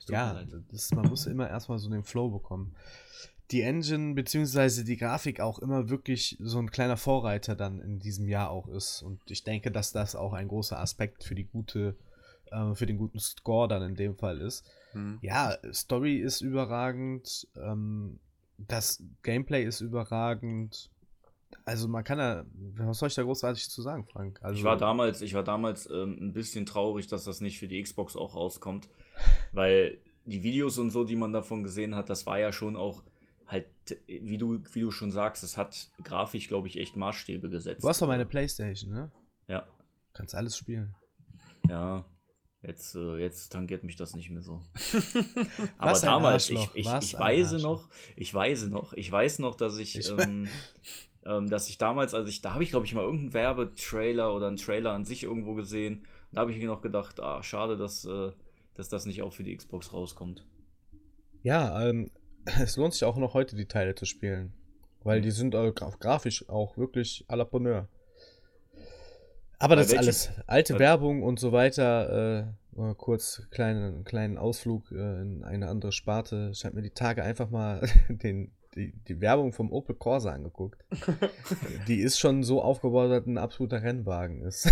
Ja, 0.09 0.43
das, 0.71 0.91
man 0.93 1.09
muss 1.09 1.27
immer 1.27 1.49
erstmal 1.49 1.79
so 1.79 1.89
den 1.91 2.05
Flow 2.05 2.31
bekommen. 2.31 2.75
Die 3.51 3.63
Engine 3.63 4.15
beziehungsweise 4.15 4.85
die 4.85 4.97
Grafik 4.97 5.41
auch 5.41 5.59
immer 5.59 5.89
wirklich 5.89 6.37
so 6.41 6.59
ein 6.59 6.71
kleiner 6.71 6.97
Vorreiter 6.97 7.57
dann 7.57 7.81
in 7.81 7.99
diesem 7.99 8.29
Jahr 8.29 8.51
auch 8.51 8.69
ist. 8.69 9.03
Und 9.03 9.21
ich 9.29 9.43
denke, 9.43 9.71
dass 9.73 9.93
das 9.93 10.15
auch 10.15 10.33
ein 10.33 10.49
großer 10.49 10.79
Aspekt 10.79 11.25
für 11.25 11.35
die 11.35 11.45
gute, 11.45 11.97
äh, 12.53 12.75
für 12.75 12.87
den 12.87 12.99
guten 12.99 13.19
Score 13.19 13.67
dann 13.67 13.83
in 13.83 13.97
dem 13.97 14.17
Fall 14.17 14.41
ist. 14.41 14.65
Hm. 14.93 15.19
Ja, 15.21 15.57
Story 15.73 16.19
ist 16.19 16.41
überragend, 16.41 17.49
ähm, 17.57 18.21
das 18.69 19.03
Gameplay 19.23 19.65
ist 19.65 19.81
überragend. 19.81 20.91
Also 21.65 21.89
man 21.89 22.05
kann 22.05 22.19
da, 22.19 22.47
was 22.77 22.99
soll 22.99 23.09
ich 23.09 23.15
da 23.15 23.23
großartig 23.23 23.69
zu 23.71 23.83
sagen, 23.83 24.05
Frank? 24.07 24.39
Also, 24.43 24.59
Ich 24.59 24.65
war 24.65 24.77
damals, 24.77 25.21
ich 25.23 25.35
war 25.35 25.45
damals 25.45 25.89
ähm, 25.91 26.17
ein 26.21 26.33
bisschen 26.33 26.67
traurig, 26.67 27.07
dass 27.07 27.25
das 27.25 27.41
nicht 27.41 27.59
für 27.59 27.69
die 27.69 27.83
Xbox 27.83 28.17
auch 28.17 28.35
rauskommt, 28.35 28.89
weil 29.53 29.99
die 30.25 30.43
Videos 30.43 30.79
und 30.79 30.91
so, 30.91 31.05
die 31.05 31.17
man 31.17 31.33
davon 31.33 31.63
gesehen 31.63 31.95
hat, 31.95 32.09
das 32.11 32.27
war 32.27 32.39
ja 32.39 32.53
schon 32.53 32.77
auch 32.77 33.03
halt, 33.47 33.67
wie 34.07 34.39
du, 34.39 34.63
wie 34.73 34.81
du 34.81 34.91
schon 34.91 35.11
sagst, 35.11 35.43
es 35.43 35.57
hat 35.57 35.91
grafisch, 36.05 36.47
glaube 36.49 36.69
ich, 36.69 36.79
echt 36.79 36.97
Maßstäbe 36.97 37.51
gesetzt. 37.51 37.83
Du 37.83 37.89
hast 37.89 38.01
doch 38.01 38.07
meine 38.07 38.27
Playstation, 38.27 38.93
ne? 38.93 39.11
Ja, 39.49 39.67
Kannst 40.13 40.35
alles 40.35 40.57
spielen. 40.57 40.95
ja. 41.69 42.05
Jetzt, 42.63 42.95
äh, 42.95 43.17
jetzt 43.17 43.53
tangiert 43.53 43.85
mich 43.85 43.97
das 43.97 44.15
nicht 44.15 44.29
mehr 44.29 44.43
so. 44.43 44.61
Aber 45.79 45.99
damals, 45.99 46.51
ich, 46.51 46.61
ich, 46.75 46.87
ich 47.01 47.19
Arschloch. 47.19 47.63
noch, 47.63 47.89
ich 48.17 48.35
weiß 48.35 48.67
noch, 48.67 48.93
ich 48.93 49.11
weiß 49.11 49.39
noch, 49.39 49.55
dass 49.55 49.79
ich, 49.79 50.11
ähm, 50.11 50.47
dass 51.23 51.69
ich 51.69 51.77
damals, 51.77 52.15
also 52.15 52.29
ich, 52.29 52.41
da 52.41 52.55
habe 52.55 52.63
ich, 52.63 52.71
glaube 52.71 52.87
ich, 52.87 52.95
mal 52.95 53.03
irgendeinen 53.03 53.35
Werbetrailer 53.35 54.35
oder 54.35 54.49
einen 54.49 54.57
Trailer 54.57 54.93
an 54.93 55.05
sich 55.05 55.25
irgendwo 55.25 55.55
gesehen. 55.55 56.07
Da 56.33 56.41
habe 56.41 56.53
ich 56.53 56.59
mir 56.59 56.67
noch 56.67 56.81
gedacht, 56.81 57.21
ah, 57.21 57.43
schade, 57.43 57.77
dass, 57.77 58.05
äh, 58.05 58.33
dass 58.75 58.89
das 58.89 59.05
nicht 59.05 59.23
auch 59.23 59.33
für 59.33 59.43
die 59.43 59.55
Xbox 59.55 59.93
rauskommt. 59.93 60.47
Ja, 61.43 61.89
ähm, 61.89 62.11
es 62.63 62.77
lohnt 62.77 62.95
sich 62.95 63.05
auch 63.05 63.17
noch 63.17 63.35
heute 63.35 63.57
die 63.57 63.67
Teile 63.67 63.95
zu 63.95 64.07
spielen. 64.07 64.55
Weil 65.03 65.23
die 65.23 65.31
sind 65.31 65.55
äh, 65.55 65.73
graf 65.73 65.99
grafisch 65.99 66.49
auch 66.49 66.77
wirklich 66.77 67.25
à 67.29 67.37
la 67.37 67.45
Bonheur. 67.45 67.89
Aber 69.59 69.77
das 69.77 69.89
ist 69.89 69.99
alles 69.99 70.31
alte 70.47 70.79
Werbung 70.79 71.23
und 71.23 71.39
so 71.39 71.53
weiter. 71.53 72.55
Äh, 72.77 72.95
kurz 72.97 73.43
kleinen, 73.51 74.05
kleinen 74.05 74.39
Ausflug 74.39 74.91
äh, 74.93 75.21
in 75.21 75.45
eine 75.45 75.69
andere 75.69 75.93
Sparte. 75.93 76.51
Ich 76.53 76.65
habe 76.65 76.77
mir 76.77 76.83
die 76.83 76.91
Tage 76.91 77.23
einfach 77.23 77.51
mal 77.51 77.87
den, 78.09 78.53
die, 78.77 78.93
die 79.09 79.21
Werbung 79.21 79.53
vom 79.53 79.73
Opel 79.73 79.95
Corsa 79.97 80.31
angeguckt. 80.33 80.85
die 81.89 82.01
ist 82.01 82.19
schon 82.19 82.43
so 82.45 82.63
aufgebaut, 82.63 83.11
dass 83.11 83.27
ein 83.27 83.39
absoluter 83.39 83.83
Rennwagen 83.83 84.43
ist. 84.43 84.71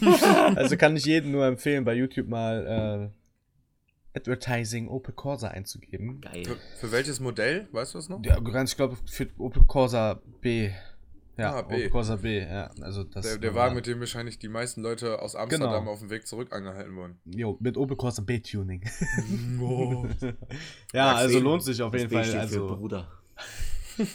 also 0.56 0.76
kann 0.76 0.96
ich 0.96 1.04
jedem 1.04 1.30
nur 1.32 1.46
empfehlen, 1.46 1.84
bei 1.84 1.94
YouTube 1.94 2.28
mal 2.28 3.12
äh, 4.14 4.18
Advertising 4.18 4.88
Opel 4.88 5.14
Corsa 5.14 5.48
einzugeben. 5.48 6.20
Geil. 6.22 6.44
Für, 6.44 6.56
für 6.78 6.92
welches 6.92 7.20
Modell? 7.20 7.68
Weißt 7.72 7.94
du 7.94 7.98
das 7.98 8.08
noch? 8.08 8.24
Ja, 8.24 8.40
ganz, 8.40 8.70
ich 8.72 8.76
glaube, 8.76 8.96
für 9.06 9.28
Opel 9.38 9.62
Corsa 9.66 10.20
B. 10.40 10.70
Ja, 11.38 11.56
Ah, 11.56 11.62
B. 11.62 11.74
Opel 11.74 11.90
Corsa 11.90 12.16
B, 12.16 12.40
ja. 12.40 12.70
Also 12.80 13.04
das 13.04 13.26
Der, 13.26 13.36
der 13.36 13.54
war- 13.54 13.66
Wagen, 13.66 13.74
mit 13.76 13.86
dem 13.86 14.00
wahrscheinlich 14.00 14.38
die 14.38 14.48
meisten 14.48 14.80
Leute 14.80 15.20
aus 15.20 15.36
Amsterdam 15.36 15.80
Genau. 15.80 15.92
auf 15.92 15.98
dem 16.00 16.08
Weg 16.08 16.26
zurück 16.26 16.50
angehalten 16.50 16.96
wurden. 16.96 17.18
Jo, 17.26 17.58
mit 17.60 17.76
Opel 17.76 17.94
Corsa 17.96 18.22
B-Tuning. 18.22 18.82
Oh. 19.60 20.06
ja, 20.94 21.04
Magst 21.04 21.22
also 21.24 21.38
lohnt 21.40 21.62
sich 21.62 21.82
auf 21.82 21.92
Das 21.92 22.00
jeden 22.02 22.08
B 22.10 22.16
Fall. 22.16 22.24
steht 22.24 22.34
für 22.48 22.62
Also 22.62 22.66
Bruder. 22.76 23.06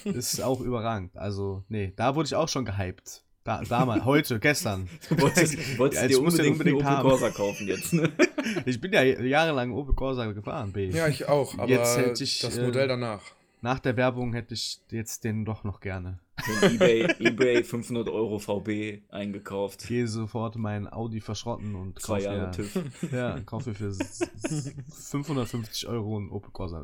Ist 0.04 0.42
auch 0.42 0.62
überragend. 0.62 1.18
Also, 1.18 1.64
nee, 1.70 1.94
da 1.96 2.16
wurde 2.16 2.28
ich 2.28 2.36
auch 2.36 2.48
schon 2.48 2.66
gehypt. 2.66 3.24
Da, 3.44 3.64
damals, 3.68 4.06
heute, 4.06 4.40
gestern. 4.40 4.88
Du 5.10 5.20
wolltest, 5.20 5.80
wolltest 5.80 6.02
Ja, 6.02 6.08
dir 6.08 6.16
ich 6.16 6.22
muss 6.22 6.36
den 6.36 6.52
unbedingt, 6.52 6.60
unbedingt 6.60 6.86
einen 6.86 6.98
Opel 6.98 6.98
haben. 6.98 7.10
Corsa 7.10 7.30
kaufen 7.32 7.68
jetzt, 7.68 7.94
ne? 7.94 8.12
Ich 8.66 8.80
bin 8.80 8.94
ja 8.94 9.02
jahrelang 9.02 9.72
Opel 9.72 9.96
Corsa 9.96 10.32
gefahren, 10.32 10.72
B. 10.72 10.90
Ja, 10.90 11.08
ich 11.08 11.28
auch, 11.28 11.58
aber 11.58 11.68
Jetzt 11.68 11.98
hätte 11.98 12.24
ich, 12.24 12.40
das 12.40 12.58
äh, 12.58 12.66
Modell 12.66 12.88
danach. 12.88 13.22
Nach 13.62 13.80
der 13.80 13.98
Werbung 13.98 14.34
hätte 14.34 14.54
ich 14.54 14.80
jetzt 14.92 15.24
den 15.24 15.46
doch 15.46 15.64
noch 15.64 15.80
gerne. 15.80 16.20
Für 16.44 16.66
eBay, 16.68 17.08
eBay 17.20 17.64
500 17.64 18.10
Euro 18.10 18.40
VB 18.40 19.02
eingekauft. 19.10 19.88
Gehe 19.88 20.08
sofort 20.08 20.56
meinen 20.56 20.92
Audi 20.92 21.22
verschrotten 21.22 21.76
und 21.76 22.00
Zwei 22.00 22.16
kaufe 22.20 22.24
Jahre 22.26 22.40
ja- 22.46 22.52
TÜV. 22.52 22.84
Ja, 23.12 23.40
kaufe 23.42 23.74
für 23.74 23.88
s- 23.90 24.22
s- 24.44 24.74
550 25.10 25.88
Euro 25.88 26.18
einen 26.18 26.30
Opel 26.30 26.52
Corsa 26.52 26.84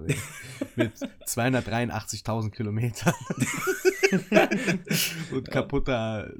mit 0.75 0.91
283.000 1.25 2.51
Kilometern 2.51 3.13
und 5.31 5.49
kaputter 5.51 6.31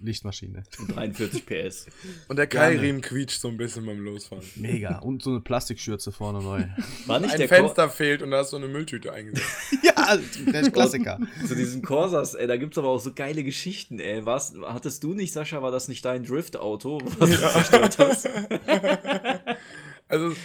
Lichtmaschine. 0.00 0.62
43 0.88 1.46
PS. 1.46 1.86
Und 2.28 2.36
der. 2.36 2.46
Keilriemen 2.46 3.00
quietscht 3.00 3.40
so 3.40 3.48
ein 3.48 3.56
bisschen 3.56 3.86
beim 3.86 4.00
Losfahren. 4.04 4.44
Mega. 4.56 4.98
Und 4.98 5.22
so 5.22 5.30
eine 5.30 5.40
Plastikschürze 5.40 6.12
vorne 6.12 6.40
neu. 6.42 6.64
War 7.06 7.20
nicht 7.20 7.32
Ein 7.32 7.38
der 7.38 7.48
Cor 7.48 7.56
Fenster 7.58 7.88
fehlt 7.88 8.22
und 8.22 8.30
da 8.30 8.38
hast 8.38 8.52
du 8.52 8.56
eine 8.56 8.68
Mülltüte 8.68 9.12
eingesetzt. 9.12 9.48
ja, 9.82 10.18
der 10.52 10.70
Klassiker. 10.70 11.18
Zu 11.46 11.54
diesen 11.54 11.82
Corsas, 11.82 12.34
ey, 12.34 12.46
da 12.46 12.56
gibt's 12.64 12.78
aber 12.78 12.88
auch 12.88 12.98
so 12.98 13.12
geile 13.12 13.44
Geschichten, 13.44 14.00
ey. 14.00 14.26
Was, 14.26 14.54
hattest 14.62 15.04
du 15.04 15.14
nicht, 15.14 15.32
Sascha, 15.32 15.62
war 15.62 15.70
das 15.70 15.88
nicht 15.88 16.04
dein 16.04 16.24
Drift-Auto, 16.24 17.00
was 17.18 17.30
du 17.30 17.36
zerstört 17.36 17.98
hast? 17.98 18.28
Also, 20.06 20.36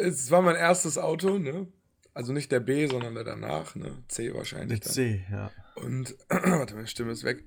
es 0.00 0.32
war 0.32 0.42
mein 0.42 0.56
erstes 0.56 0.98
Auto, 0.98 1.38
ne? 1.38 1.68
Also 2.12 2.32
nicht 2.32 2.50
der 2.50 2.58
B, 2.58 2.86
sondern 2.86 3.14
der 3.14 3.22
danach, 3.22 3.76
ne? 3.76 4.02
C 4.08 4.34
wahrscheinlich. 4.34 4.80
Mit 4.80 4.86
Dann. 4.86 4.92
C, 4.92 5.24
ja. 5.30 5.52
Und, 5.76 6.16
warte, 6.28 6.74
meine 6.74 6.88
Stimme 6.88 7.12
ist 7.12 7.22
weg. 7.22 7.44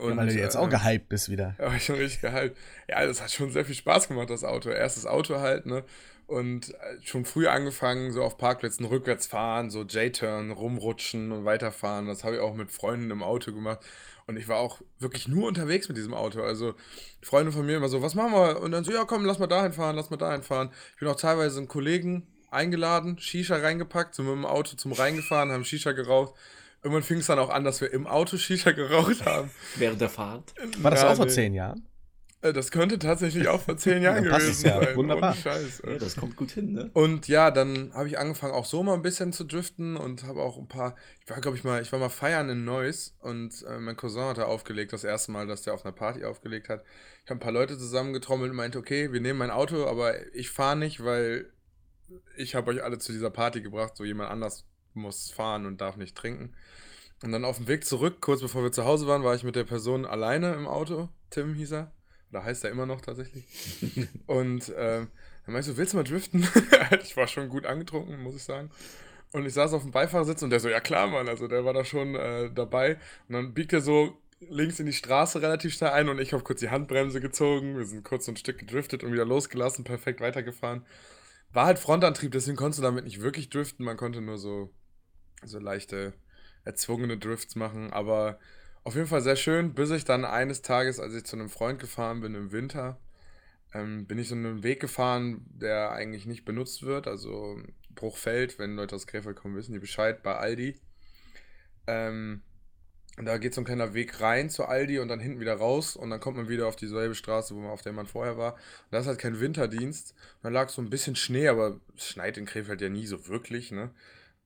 Und, 0.00 0.10
ja 0.10 0.16
weil 0.16 0.28
du 0.28 0.34
jetzt 0.34 0.54
äh, 0.54 0.58
auch 0.58 0.68
gehypt 0.68 1.08
bist 1.08 1.28
wieder. 1.28 1.56
Ja, 1.58 1.74
ich 1.74 1.84
schon 1.84 1.96
richtig 1.96 2.20
gehypt. 2.20 2.56
Ja, 2.88 3.04
das 3.04 3.20
hat 3.20 3.32
schon 3.32 3.50
sehr 3.50 3.64
viel 3.64 3.74
Spaß 3.74 4.06
gemacht, 4.06 4.30
das 4.30 4.44
Auto. 4.44 4.70
Erstes 4.70 5.06
Auto 5.06 5.40
halt, 5.40 5.66
ne? 5.66 5.84
Und 6.30 6.70
äh, 6.74 6.76
schon 7.02 7.24
früh 7.24 7.48
angefangen, 7.48 8.12
so 8.12 8.22
auf 8.22 8.38
Parkplätzen 8.38 8.86
rückwärts 8.86 9.26
fahren, 9.26 9.68
so 9.70 9.82
J-Turn, 9.82 10.52
rumrutschen 10.52 11.32
und 11.32 11.44
weiterfahren. 11.44 12.06
Das 12.06 12.22
habe 12.22 12.36
ich 12.36 12.40
auch 12.40 12.54
mit 12.54 12.70
Freunden 12.70 13.10
im 13.10 13.22
Auto 13.24 13.52
gemacht. 13.52 13.80
Und 14.28 14.36
ich 14.36 14.46
war 14.46 14.58
auch 14.58 14.80
wirklich 15.00 15.26
nur 15.26 15.48
unterwegs 15.48 15.88
mit 15.88 15.96
diesem 15.96 16.14
Auto. 16.14 16.40
Also 16.42 16.74
Freunde 17.20 17.50
von 17.50 17.66
mir 17.66 17.76
immer 17.78 17.88
so, 17.88 18.00
was 18.00 18.14
machen 18.14 18.32
wir? 18.32 18.60
Und 18.60 18.70
dann 18.70 18.84
so, 18.84 18.92
ja 18.92 19.04
komm, 19.04 19.24
lass 19.24 19.40
mal 19.40 19.48
dahin 19.48 19.72
fahren, 19.72 19.96
lass 19.96 20.10
mal 20.10 20.18
dahin 20.18 20.42
fahren. 20.44 20.70
Ich 20.94 21.00
bin 21.00 21.08
auch 21.08 21.16
teilweise 21.16 21.58
einen 21.58 21.66
Kollegen 21.66 22.28
eingeladen, 22.52 23.18
Shisha 23.18 23.56
reingepackt, 23.56 24.14
sind 24.14 24.26
mit 24.26 24.34
dem 24.34 24.46
Auto 24.46 24.76
zum 24.76 24.92
Rhein 24.92 25.16
gefahren, 25.16 25.50
haben 25.50 25.64
Shisha 25.64 25.90
geraucht. 25.92 26.34
irgendwann 26.82 27.02
fing 27.02 27.18
es 27.18 27.26
dann 27.26 27.40
auch 27.40 27.50
an, 27.50 27.64
dass 27.64 27.80
wir 27.80 27.92
im 27.92 28.06
Auto 28.06 28.36
Shisha 28.36 28.70
geraucht 28.70 29.24
haben. 29.26 29.50
Während 29.74 30.00
der 30.00 30.08
Fahrt. 30.08 30.54
War 30.78 30.92
das 30.92 31.02
Ja, 31.02 31.10
auch 31.10 31.16
vor 31.16 31.26
nee. 31.26 31.32
zehn 31.32 31.54
Jahren? 31.54 31.84
Äh, 32.42 32.52
Das 32.52 32.70
könnte 32.70 32.98
tatsächlich 32.98 33.48
auch 33.48 33.60
vor 33.60 33.76
zehn 33.76 34.02
Jahren 34.02 34.24
passt 34.28 34.46
gewesen 34.46 34.50
es 34.50 34.62
ja. 34.62 34.82
sein. 34.82 34.96
Wunderbar. 34.96 35.36
Ja, 35.44 35.98
das 35.98 36.16
kommt 36.16 36.36
gut 36.36 36.52
hin, 36.52 36.72
ne? 36.72 36.90
Und 36.94 37.28
ja, 37.28 37.50
dann 37.50 37.92
habe 37.94 38.08
ich 38.08 38.18
angefangen, 38.18 38.54
auch 38.54 38.64
so 38.64 38.82
mal 38.82 38.94
ein 38.94 39.02
bisschen 39.02 39.32
zu 39.32 39.44
driften 39.44 39.96
und 39.96 40.24
habe 40.24 40.40
auch 40.42 40.58
ein 40.58 40.68
paar. 40.68 40.96
Ich 41.24 41.30
war, 41.30 41.40
glaube 41.40 41.56
ich, 41.56 41.64
mal, 41.64 41.82
ich 41.82 41.92
war 41.92 41.98
mal 41.98 42.08
feiern 42.08 42.48
in 42.48 42.64
Neuss 42.64 43.14
und 43.20 43.64
äh, 43.68 43.78
mein 43.78 43.96
Cousin 43.96 44.24
hat 44.24 44.38
da 44.38 44.44
aufgelegt, 44.44 44.92
das 44.92 45.04
erste 45.04 45.32
Mal, 45.32 45.46
dass 45.46 45.62
der 45.62 45.74
auf 45.74 45.84
einer 45.84 45.92
Party 45.92 46.24
aufgelegt 46.24 46.68
hat. 46.68 46.84
Ich 47.24 47.30
habe 47.30 47.38
ein 47.38 47.42
paar 47.42 47.52
Leute 47.52 47.78
zusammengetrommelt 47.78 48.50
und 48.50 48.56
meinte, 48.56 48.78
okay, 48.78 49.12
wir 49.12 49.20
nehmen 49.20 49.38
mein 49.38 49.50
Auto, 49.50 49.86
aber 49.86 50.34
ich 50.34 50.50
fahre 50.50 50.76
nicht, 50.76 51.04
weil 51.04 51.52
ich 52.36 52.54
habe 52.54 52.70
euch 52.70 52.82
alle 52.82 52.98
zu 52.98 53.12
dieser 53.12 53.30
Party 53.30 53.60
gebracht, 53.60 53.96
so 53.96 54.04
jemand 54.04 54.30
anders 54.30 54.64
muss 54.94 55.30
fahren 55.30 55.66
und 55.66 55.80
darf 55.80 55.96
nicht 55.96 56.16
trinken. 56.16 56.54
Und 57.22 57.32
dann 57.32 57.44
auf 57.44 57.58
dem 57.58 57.68
Weg 57.68 57.84
zurück, 57.84 58.20
kurz 58.20 58.40
bevor 58.40 58.62
wir 58.62 58.72
zu 58.72 58.84
Hause 58.84 59.06
waren, 59.06 59.22
war 59.22 59.34
ich 59.34 59.44
mit 59.44 59.54
der 59.54 59.64
Person 59.64 60.06
alleine 60.06 60.54
im 60.54 60.66
Auto. 60.66 61.10
Tim 61.28 61.54
hieß 61.54 61.72
er. 61.72 61.92
Oder 62.30 62.44
heißt 62.44 62.64
er 62.64 62.70
immer 62.70 62.86
noch 62.86 63.00
tatsächlich. 63.00 63.44
Und 64.26 64.72
ähm, 64.76 65.08
dann 65.44 65.54
meinst 65.54 65.68
du, 65.68 65.76
willst 65.76 65.92
du 65.92 65.96
mal 65.96 66.04
driften? 66.04 66.46
ich 67.02 67.16
war 67.16 67.26
schon 67.26 67.48
gut 67.48 67.66
angetrunken, 67.66 68.22
muss 68.22 68.36
ich 68.36 68.44
sagen. 68.44 68.70
Und 69.32 69.46
ich 69.46 69.54
saß 69.54 69.72
auf 69.74 69.82
dem 69.82 69.92
Beifahrersitz 69.92 70.42
und 70.42 70.50
der 70.50 70.58
so, 70.58 70.68
ja 70.68 70.80
klar, 70.80 71.06
Mann, 71.06 71.28
also 71.28 71.46
der 71.46 71.64
war 71.64 71.72
da 71.72 71.84
schon 71.84 72.16
äh, 72.16 72.50
dabei. 72.52 72.98
Und 73.28 73.34
dann 73.34 73.54
biegt 73.54 73.72
er 73.72 73.80
so 73.80 74.18
links 74.40 74.80
in 74.80 74.86
die 74.86 74.92
Straße 74.92 75.40
relativ 75.42 75.74
schnell 75.74 75.90
ein 75.90 76.08
und 76.08 76.18
ich 76.18 76.32
habe 76.32 76.42
kurz 76.42 76.60
die 76.60 76.70
Handbremse 76.70 77.20
gezogen. 77.20 77.76
Wir 77.76 77.84
sind 77.84 78.04
kurz 78.04 78.26
so 78.26 78.32
ein 78.32 78.36
Stück 78.36 78.58
gedriftet 78.58 79.04
und 79.04 79.12
wieder 79.12 79.24
losgelassen, 79.24 79.84
perfekt 79.84 80.20
weitergefahren. 80.20 80.84
War 81.52 81.66
halt 81.66 81.78
Frontantrieb, 81.78 82.32
deswegen 82.32 82.56
konntest 82.56 82.78
du 82.78 82.82
damit 82.82 83.04
nicht 83.04 83.20
wirklich 83.20 83.50
driften. 83.50 83.84
Man 83.84 83.96
konnte 83.96 84.20
nur 84.20 84.38
so, 84.38 84.72
so 85.44 85.58
leichte, 85.58 86.14
erzwungene 86.64 87.18
Drifts 87.18 87.54
machen. 87.54 87.92
Aber 87.92 88.38
auf 88.90 88.96
jeden 88.96 89.06
Fall 89.06 89.20
sehr 89.20 89.36
schön, 89.36 89.72
bis 89.72 89.92
ich 89.92 90.04
dann 90.04 90.24
eines 90.24 90.62
Tages, 90.62 90.98
als 90.98 91.14
ich 91.14 91.22
zu 91.22 91.36
einem 91.36 91.48
Freund 91.48 91.78
gefahren 91.78 92.22
bin 92.22 92.34
im 92.34 92.50
Winter, 92.50 92.98
ähm, 93.72 94.04
bin 94.06 94.18
ich 94.18 94.28
so 94.28 94.34
einen 94.34 94.64
Weg 94.64 94.80
gefahren, 94.80 95.46
der 95.48 95.92
eigentlich 95.92 96.26
nicht 96.26 96.44
benutzt 96.44 96.82
wird. 96.82 97.06
Also 97.06 97.62
Bruchfeld, 97.94 98.58
wenn 98.58 98.74
Leute 98.74 98.96
aus 98.96 99.06
Krefeld 99.06 99.36
kommen, 99.36 99.54
wissen 99.54 99.74
die 99.74 99.78
Bescheid, 99.78 100.24
bei 100.24 100.34
Aldi. 100.34 100.74
Ähm, 101.86 102.42
da 103.16 103.38
geht 103.38 103.54
so 103.54 103.60
ein 103.60 103.64
kleiner 103.64 103.94
Weg 103.94 104.20
rein 104.20 104.50
zu 104.50 104.64
Aldi 104.64 104.98
und 104.98 105.06
dann 105.06 105.20
hinten 105.20 105.38
wieder 105.38 105.54
raus 105.54 105.94
und 105.94 106.10
dann 106.10 106.18
kommt 106.18 106.38
man 106.38 106.48
wieder 106.48 106.66
auf 106.66 106.74
dieselbe 106.74 107.14
Straße, 107.14 107.54
wo 107.54 107.60
man 107.60 107.70
auf 107.70 107.82
der 107.82 107.92
man 107.92 108.08
vorher 108.08 108.36
war. 108.36 108.54
Und 108.54 108.90
da 108.90 108.98
ist 108.98 109.06
halt 109.06 109.20
kein 109.20 109.38
Winterdienst. 109.38 110.16
Da 110.42 110.48
lag 110.48 110.68
so 110.68 110.82
ein 110.82 110.90
bisschen 110.90 111.14
Schnee, 111.14 111.46
aber 111.46 111.78
es 111.96 112.08
schneit 112.08 112.36
in 112.38 112.46
Krefeld 112.46 112.80
ja 112.80 112.88
nie 112.88 113.06
so 113.06 113.28
wirklich, 113.28 113.70
ne? 113.70 113.90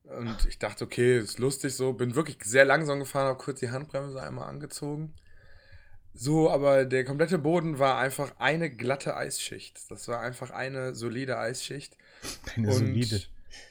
Und 0.04 0.44
ich 0.46 0.58
dachte, 0.58 0.84
okay, 0.84 1.18
ist 1.18 1.38
lustig 1.38 1.74
so. 1.74 1.92
Bin 1.92 2.14
wirklich 2.14 2.38
sehr 2.44 2.64
langsam 2.64 2.98
gefahren, 3.00 3.28
habe 3.28 3.38
kurz 3.38 3.60
die 3.60 3.70
Handbremse 3.70 4.22
einmal 4.22 4.48
angezogen. 4.48 5.14
So, 6.12 6.50
aber 6.50 6.84
der 6.84 7.04
komplette 7.04 7.38
Boden 7.38 7.78
war 7.78 7.98
einfach 7.98 8.32
eine 8.38 8.70
glatte 8.70 9.16
Eisschicht. 9.16 9.90
Das 9.90 10.06
war 10.06 10.20
einfach 10.20 10.50
eine 10.50 10.94
solide 10.94 11.38
Eisschicht. 11.38 11.96
Eine 12.54 12.68
Und 12.68 12.74
solide. 12.74 13.22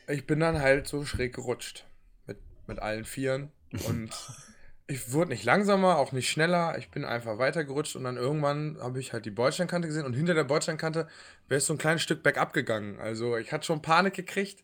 ich 0.08 0.28
bin 0.28 0.40
dann 0.40 0.60
halt 0.60 0.88
so 0.88 1.06
schräg 1.06 1.34
gerutscht. 1.36 1.86
Mit, 2.28 2.38
mit 2.68 2.80
allen 2.80 3.06
Vieren. 3.06 3.52
Und 3.88 4.10
ich 4.88 5.14
wurde 5.14 5.32
nicht 5.32 5.46
langsamer, 5.46 5.98
auch 5.98 6.12
nicht 6.12 6.30
schneller. 6.30 6.78
Ich 6.78 6.92
bin 6.92 7.06
einfach 7.06 7.38
weitergerutscht 7.38 7.96
und 7.96 8.04
dann 8.04 8.18
irgendwann 8.18 8.78
habe 8.82 9.00
ich 9.00 9.14
halt 9.14 9.26
die 9.26 9.32
Bordsteinkante 9.32 9.88
gesehen 9.88 10.06
und 10.06 10.14
hinter 10.14 10.34
der 10.34 10.44
Bordsteinkante 10.44 11.08
wäre 11.48 11.60
es 11.60 11.66
so 11.66 11.74
ein 11.74 11.80
kleines 11.80 12.02
Stück 12.02 12.24
bergab 12.24 12.52
gegangen. 12.52 13.00
Also 13.00 13.38
ich 13.38 13.54
hatte 13.54 13.66
schon 13.66 13.82
Panik 13.82 14.16
gekriegt. 14.16 14.64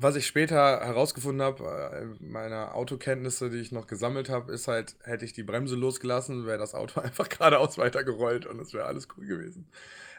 Was 0.00 0.14
ich 0.14 0.28
später 0.28 0.78
herausgefunden 0.78 1.42
habe, 1.42 1.64
äh, 1.92 2.24
meiner 2.24 2.76
Autokenntnisse, 2.76 3.50
die 3.50 3.58
ich 3.58 3.72
noch 3.72 3.88
gesammelt 3.88 4.28
habe, 4.28 4.52
ist 4.52 4.68
halt, 4.68 4.94
hätte 5.02 5.24
ich 5.24 5.32
die 5.32 5.42
Bremse 5.42 5.74
losgelassen, 5.74 6.46
wäre 6.46 6.56
das 6.58 6.76
Auto 6.76 7.00
einfach 7.02 7.28
geradeaus 7.28 7.78
weitergerollt 7.78 8.46
und 8.46 8.60
es 8.60 8.72
wäre 8.72 8.86
alles 8.86 9.08
cool 9.16 9.26
gewesen. 9.26 9.68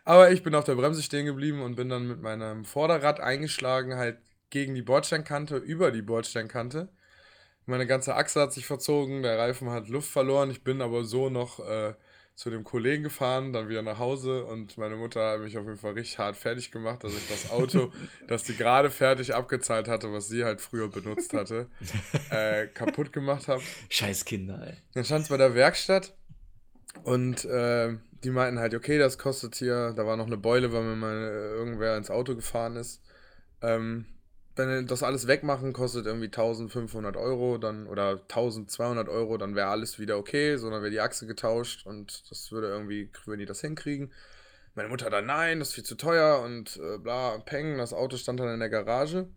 Aber 0.04 0.32
ich 0.32 0.44
bin 0.44 0.54
auf 0.54 0.66
der 0.66 0.76
Bremse 0.76 1.02
stehen 1.02 1.26
geblieben 1.26 1.62
und 1.62 1.76
bin 1.76 1.88
dann 1.88 2.10
mit 2.10 2.22
meinem 2.22 2.66
Vorderrad 2.66 3.22
eingeschlagen, 3.22 3.96
halt 3.96 4.18
gegen 4.50 4.76
die 4.76 4.82
Bordsteinkante, 4.82 5.56
über 5.56 5.92
die 5.92 6.02
Bordsteinkante. 6.02 6.90
Meine 7.66 7.88
ganze 7.88 8.16
Achse 8.16 8.42
hat 8.42 8.52
sich 8.52 8.66
verzogen, 8.66 9.24
der 9.24 9.38
Reifen 9.38 9.70
hat 9.70 9.88
Luft 9.88 10.10
verloren. 10.12 10.52
Ich 10.52 10.64
bin 10.64 10.82
aber 10.82 11.06
so 11.06 11.30
noch 11.30 11.60
äh, 11.62 11.94
zu 12.40 12.50
dem 12.50 12.64
Kollegen 12.64 13.04
gefahren, 13.04 13.52
dann 13.52 13.68
wieder 13.68 13.82
nach 13.82 14.00
Hause 14.00 14.46
und 14.46 14.78
meine 14.78 14.96
Mutter 14.96 15.32
hat 15.32 15.42
mich 15.42 15.58
auf 15.58 15.66
jeden 15.66 15.76
Fall 15.76 15.92
richtig 15.92 16.20
hart 16.20 16.38
fertig 16.38 16.72
gemacht, 16.72 17.04
dass 17.04 17.12
ich 17.12 17.28
das 17.28 17.52
Auto, 17.52 17.92
das 18.30 18.46
sie 18.46 18.56
gerade 18.56 18.90
fertig 18.90 19.36
abgezahlt 19.36 19.90
hatte, 19.90 20.14
was 20.14 20.30
sie 20.30 20.46
halt 20.46 20.62
früher 20.62 20.88
benutzt 20.88 21.34
hatte, 21.34 21.68
äh, 22.30 22.68
kaputt 22.68 23.12
gemacht 23.12 23.50
habe. 23.50 23.62
Scheiß 23.90 24.24
Kinder, 24.24 24.66
ey. 24.66 24.78
Dann 24.94 25.04
stand 25.04 25.24
es 25.24 25.28
bei 25.28 25.36
der 25.36 25.54
Werkstatt 25.54 26.14
und 27.04 27.44
äh, 27.44 27.98
die 28.24 28.30
meinten 28.30 28.58
halt, 28.58 28.74
okay, 28.74 28.98
das 28.98 29.18
kostet 29.18 29.56
hier, 29.56 29.92
da 29.92 30.06
war 30.06 30.16
noch 30.16 30.28
eine 30.28 30.38
Beule, 30.38 30.72
weil 30.72 30.84
mir 30.84 30.96
mal 30.96 31.18
äh, 31.18 31.58
irgendwer 31.58 31.98
ins 31.98 32.10
Auto 32.10 32.36
gefahren 32.36 32.78
ist. 32.78 33.02
Ähm, 33.62 34.06
wenn 34.60 34.86
das 34.88 35.04
alles 35.04 35.28
wegmachen, 35.28 35.74
kostet 35.74 36.06
irgendwie 36.06 36.28
1500 36.28 37.18
Euro 37.18 37.58
dann 37.58 37.88
oder 37.88 38.22
1200 38.22 39.10
Euro, 39.10 39.38
dann 39.38 39.56
wäre 39.56 39.70
alles 39.70 39.98
wieder 39.98 40.18
okay, 40.18 40.58
so 40.58 40.70
dann 40.70 40.82
wäre 40.82 40.92
die 40.92 41.00
Achse 41.00 41.26
getauscht 41.26 41.86
und 41.86 42.30
das 42.30 42.52
würde 42.52 42.68
irgendwie, 42.68 43.10
würden 43.26 43.40
die 43.40 43.46
das 43.46 43.62
hinkriegen. 43.62 44.12
Meine 44.76 44.90
Mutter 44.90 45.10
dann, 45.10 45.26
nein, 45.26 45.60
das 45.60 45.70
ist 45.70 45.76
viel 45.76 45.84
zu 45.84 45.96
teuer 45.96 46.42
und 46.42 46.78
äh, 46.78 46.98
bla, 46.98 47.40
peng, 47.40 47.78
das 47.78 47.94
Auto 47.94 48.18
stand 48.18 48.40
dann 48.40 48.54
in 48.54 48.60
der 48.60 48.70
Garage. 48.70 49.28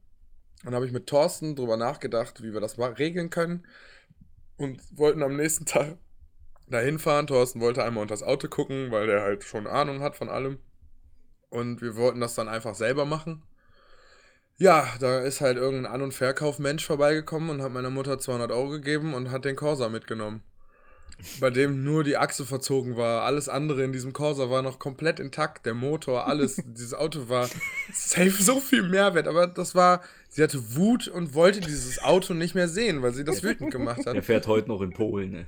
Dann 0.65 0.75
habe 0.75 0.87
ich 0.87 0.93
mit 0.93 1.07
Thorsten 1.07 1.57
drüber 1.57 1.77
nachgedacht, 1.77 2.43
wie 2.43 2.53
wir 2.53 2.61
das 2.61 2.77
mal 2.77 2.93
regeln 2.93 3.31
können 3.31 3.67
und 4.57 4.81
wollten 4.97 5.23
am 5.23 5.37
nächsten 5.37 5.65
Tag 5.67 5.97
dahin 6.69 6.99
fahren. 6.99 7.27
Thorsten 7.27 7.61
wollte 7.61 7.85
einmal 7.85 8.03
unter 8.03 8.13
das 8.15 8.23
Auto 8.23 8.49
gucken, 8.49 8.91
weil 8.91 9.07
der 9.07 9.23
halt 9.23 9.45
schon 9.45 9.67
Ahnung 9.67 10.01
hat 10.01 10.17
von 10.17 10.29
allem. 10.29 10.59
Und 11.49 11.83
wir 11.83 11.97
wollten 11.97 12.21
das 12.21 12.35
dann 12.35 12.49
einfach 12.49 12.75
selber 12.75 13.05
machen. 13.05 13.43
Ja, 14.59 14.89
da 15.01 15.21
ist 15.21 15.41
halt 15.41 15.57
irgendein 15.57 15.93
An- 15.93 16.03
und 16.03 16.15
Verkaufmensch 16.15 16.87
vorbeigekommen 16.87 17.51
und 17.51 17.63
hat 17.63 17.73
meiner 17.73 17.91
Mutter 17.91 18.19
200 18.19 18.53
Euro 18.53 18.71
gegeben 18.71 19.15
und 19.15 19.31
hat 19.31 19.45
den 19.45 19.57
Corsa 19.57 19.89
mitgenommen. 19.89 20.43
Bei 21.41 21.51
dem 21.51 21.85
nur 21.85 22.05
die 22.05 22.17
Achse 22.17 22.45
verzogen 22.45 22.97
war. 22.97 23.23
Alles 23.23 23.49
andere 23.49 23.85
in 23.85 23.93
diesem 23.93 24.13
Corsa 24.13 24.51
war 24.51 24.63
noch 24.63 24.79
komplett 24.79 25.21
intakt. 25.21 25.67
Der 25.67 25.75
Motor, 25.75 26.27
alles. 26.27 26.57
Dieses 26.67 26.95
Auto 26.95 27.29
war 27.29 27.49
safe 27.93 28.43
so 28.43 28.61
viel 28.61 28.83
Mehrwert. 28.83 29.29
Aber 29.29 29.47
das 29.47 29.75
war, 29.75 30.03
sie 30.29 30.43
hatte 30.43 30.75
Wut 30.75 31.09
und 31.09 31.35
wollte 31.35 31.61
dieses 31.61 32.03
Auto 32.03 32.35
nicht 32.35 32.55
mehr 32.55 32.69
sehen, 32.69 33.03
weil 33.03 33.13
sie 33.15 33.25
das 33.25 33.43
wütend 33.43 33.71
gemacht 33.71 34.07
hat. 34.07 34.15
Der 34.15 34.23
fährt 34.23 34.47
heute 34.47 34.69
noch 34.69 34.81
in 34.81 34.93
Polen, 34.93 35.35
ey. 35.35 35.47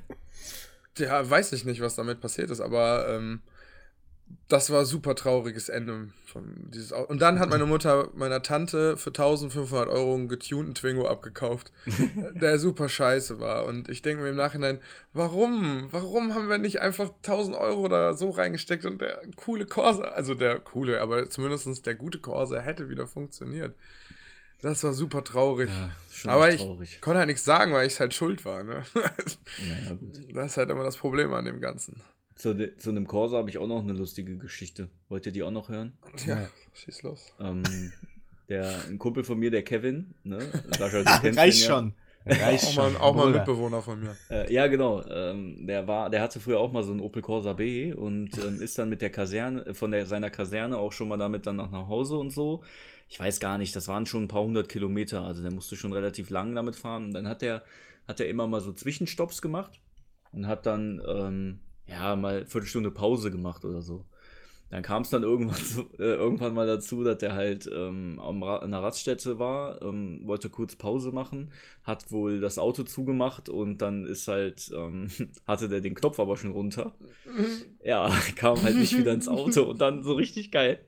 Ja, 0.99 1.29
weiß 1.29 1.53
ich 1.53 1.65
nicht, 1.65 1.81
was 1.81 1.97
damit 1.97 2.21
passiert 2.21 2.51
ist, 2.51 2.61
aber 2.61 3.09
ähm, 3.09 3.41
das 4.49 4.71
war 4.71 4.81
ein 4.81 4.87
super 4.87 5.15
trauriges 5.15 5.69
Ende 5.69 6.09
von 6.27 6.71
dieses. 6.71 6.93
Und 6.93 7.21
dann 7.23 7.39
hat 7.39 7.49
meine 7.49 7.67
Mutter 7.67 8.11
meiner 8.15 8.43
Tante 8.43 8.97
für 8.97 9.11
1500 9.11 9.89
Euro 9.89 10.15
einen 10.15 10.29
getunten 10.29 10.75
Twingo 10.75 11.09
abgekauft, 11.09 11.73
der 12.35 12.59
super 12.59 12.89
scheiße 12.89 13.41
war. 13.41 13.65
Und 13.65 13.89
ich 13.89 14.03
denke 14.03 14.23
mir 14.23 14.31
im 14.31 14.37
Nachhinein, 14.37 14.81
warum? 15.13 15.89
Warum 15.91 16.35
haben 16.35 16.49
wir 16.49 16.59
nicht 16.59 16.81
einfach 16.81 17.11
1000 17.23 17.57
Euro 17.57 17.89
da 17.89 18.15
so 18.15 18.31
reingesteckt 18.31 18.85
und 18.85 19.01
der 19.01 19.23
coole 19.37 19.67
Corsa, 19.67 20.03
also 20.03 20.35
der 20.35 20.61
coole, 20.61 21.01
aber 21.01 21.31
zumindest 21.31 21.87
der 21.87 21.95
gute 21.95 22.19
Corsa 22.19 22.61
hätte 22.61 22.89
wieder 22.89 23.07
funktioniert. 23.07 23.75
Das 24.61 24.83
war 24.85 24.95
super 24.95 25.25
traurig. 25.25 25.69
Ja, 26.25 26.31
aber 26.31 26.51
ich 26.51 26.61
traurig. 26.61 27.01
konnte 27.01 27.19
halt 27.19 27.29
nichts 27.29 27.45
sagen, 27.45 27.73
weil 27.73 27.87
ich 27.87 28.01
halt 28.01 28.15
schuld 28.15 28.45
war. 28.45 28.63
Ne? 28.63 28.83
Naja. 28.95 29.99
Das 30.33 30.53
ist 30.53 30.57
halt 30.57 30.71
immer 30.71 30.85
das 30.85 30.97
Problem 30.97 31.35
an 31.35 31.45
dem 31.45 31.61
Ganzen. 31.61 32.01
Zu, 32.37 32.55
de, 32.55 32.77
zu 32.77 32.91
einem 32.91 33.07
Corsa 33.07 33.37
habe 33.37 33.49
ich 33.49 33.59
auch 33.59 33.69
noch 33.69 33.83
eine 33.83 33.93
lustige 33.93 34.37
Geschichte. 34.37 34.89
Wollt 35.09 35.27
ihr 35.27 35.33
die 35.33 35.43
auch 35.43 35.53
noch 35.53 35.69
hören? 35.69 35.93
Ja, 36.27 36.49
schieß 36.73 37.03
los. 37.03 37.33
Ähm, 37.39 37.63
der, 38.49 38.85
ein 38.89 38.99
Kumpel 38.99 39.25
von 39.25 39.39
mir, 39.39 39.51
der 39.51 39.63
Kevin, 39.63 40.15
ne? 40.25 40.41
Sascha, 40.77 41.03
du 41.03 41.05
kennst 41.23 41.39
Reicht 41.39 41.63
den 41.63 41.69
ja. 41.69 41.77
schon. 41.77 41.95
Reicht 42.27 42.65
Auch 42.65 42.77
mal, 42.77 42.91
schon. 42.91 42.97
auch 42.97 43.15
mal 43.15 43.27
ein. 43.27 43.33
Mitbewohner 43.33 43.83
von 43.83 44.01
mir. 44.01 44.17
Äh, 44.31 44.53
ja, 44.53 44.67
genau. 44.67 45.05
Ähm, 45.09 45.67
der 45.67 45.87
war, 45.87 46.09
der 46.09 46.23
hatte 46.23 46.41
früher 46.41 46.59
auch 46.59 46.73
mal 46.73 46.83
so 46.83 46.91
einen 46.91 47.01
Opel 47.01 47.21
Corsa 47.21 47.53
B 47.53 47.93
und 47.93 48.31
ähm, 48.39 48.63
ist 48.63 48.79
dann 48.79 48.89
mit 48.89 49.03
der 49.03 49.11
Kaserne, 49.11 49.75
von 49.75 49.91
der, 49.91 50.07
seiner 50.07 50.31
Kaserne 50.31 50.79
auch 50.79 50.93
schon 50.93 51.09
mal 51.09 51.19
damit 51.19 51.47
dann 51.47 51.57
nach, 51.57 51.71
nach 51.71 51.87
Hause 51.89 52.17
und 52.17 52.31
so. 52.31 52.63
Ich 53.09 53.21
weiß 53.21 53.41
gar 53.41 53.59
nicht, 53.59 53.77
das 53.77 53.89
waren 53.89 54.07
schon 54.07 54.25
ein 54.25 54.29
paar 54.29 54.43
hundert 54.43 54.71
Kilometer, 54.71 55.23
also 55.23 55.43
der 55.43 55.53
musste 55.53 55.77
schon 55.77 55.93
relativ 55.93 56.31
lang 56.31 56.55
damit 56.55 56.77
fahren. 56.77 57.07
Und 57.07 57.15
dann 57.15 57.29
hat 57.29 57.43
er, 57.43 57.63
hat 58.09 58.21
er 58.21 58.29
immer 58.29 58.47
mal 58.47 58.63
so 58.63 58.73
Zwischenstopps 58.73 59.43
gemacht 59.43 59.81
und 60.33 60.47
hat 60.47 60.65
dann, 60.65 61.03
ähm, 61.07 61.61
ja, 61.87 62.17
mal 62.17 62.37
eine 62.39 62.47
Viertelstunde 62.47 62.91
Pause 62.91 63.31
gemacht 63.31 63.65
oder 63.65 63.83
so. 63.83 64.05
Dann 64.71 64.83
kam 64.83 65.03
es 65.03 65.11
dann 65.11 65.23
irgendwann, 65.23 65.63
so, 65.63 65.83
äh, 65.99 66.15
irgendwann 66.15 66.55
mal 66.55 66.67
dazu, 66.67 67.05
dass 67.05 67.19
der 67.19 67.35
halt 67.35 67.71
ähm, 67.73 68.19
an 68.19 68.71
der 68.73 68.83
Raststätte 68.83 69.39
war, 69.39 69.81
ähm, 69.83 70.23
wollte 70.25 70.49
kurz 70.51 70.75
Pause 70.75 71.13
machen, 71.13 71.53
hat 71.85 72.11
wohl 72.11 72.41
das 72.41 72.59
Auto 72.59 72.83
zugemacht 72.83 73.49
und 73.49 73.79
dann 73.79 74.05
ist 74.05 74.27
halt, 74.27 74.73
ähm, 74.75 75.09
hatte 75.47 75.69
der 75.69 75.81
den 75.81 75.95
Knopf 75.95 76.19
aber 76.19 76.37
schon 76.37 76.51
runter. 76.51 76.95
Ja, 77.85 78.11
kam 78.37 78.61
halt 78.63 78.77
nicht 78.77 78.99
wieder 78.99 79.13
ins 79.13 79.29
Auto 79.29 79.63
und 79.71 79.81
dann 79.81 80.03
so 80.03 80.15
richtig 80.15 80.51
geil. 80.51 80.81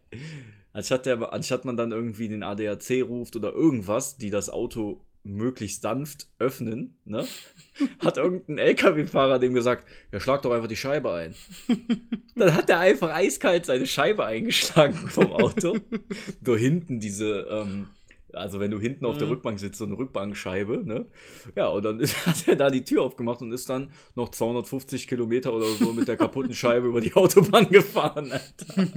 Anstatt, 0.72 1.06
der, 1.06 1.32
anstatt 1.32 1.64
man 1.64 1.76
dann 1.76 1.92
irgendwie 1.92 2.28
den 2.28 2.42
ADAC 2.42 3.02
ruft 3.04 3.36
oder 3.36 3.52
irgendwas, 3.52 4.16
die 4.16 4.30
das 4.30 4.50
Auto 4.50 5.00
möglichst 5.26 5.82
sanft 5.82 6.28
öffnen, 6.38 6.96
ne? 7.04 7.26
Hat 7.98 8.16
irgendein 8.16 8.58
LKW-Fahrer 8.58 9.38
dem 9.38 9.54
gesagt, 9.54 9.86
ja, 10.12 10.20
schlag 10.20 10.42
doch 10.42 10.52
einfach 10.52 10.68
die 10.68 10.76
Scheibe 10.76 11.12
ein. 11.12 11.34
Dann 12.36 12.54
hat 12.54 12.70
er 12.70 12.80
einfach 12.80 13.10
eiskalt 13.14 13.66
seine 13.66 13.86
Scheibe 13.86 14.24
eingeschlagen 14.24 14.94
vom 15.08 15.32
Auto. 15.32 15.76
Nur 16.44 16.58
hinten 16.58 17.00
diese, 17.00 17.46
ähm, 17.50 17.88
also 18.32 18.60
wenn 18.60 18.70
du 18.70 18.78
hinten 18.78 19.06
auf 19.06 19.16
der 19.18 19.26
Mhm. 19.26 19.32
Rückbank 19.34 19.58
sitzt, 19.58 19.78
so 19.78 19.84
eine 19.86 19.96
Rückbankscheibe, 19.98 20.82
ne? 20.86 21.06
Ja, 21.54 21.68
und 21.68 21.84
dann 21.84 22.00
ist, 22.00 22.26
hat 22.26 22.46
er 22.46 22.56
da 22.56 22.70
die 22.70 22.84
Tür 22.84 23.02
aufgemacht 23.02 23.40
und 23.42 23.52
ist 23.52 23.68
dann 23.70 23.90
noch 24.14 24.30
250 24.30 25.08
Kilometer 25.08 25.52
oder 25.54 25.66
so 25.66 25.92
mit 25.92 26.08
der 26.08 26.16
kaputten 26.16 26.54
Scheibe 26.54 26.88
über 26.88 27.00
die 27.00 27.14
Autobahn 27.14 27.68
gefahren, 27.70 28.30
Alter. 28.32 28.88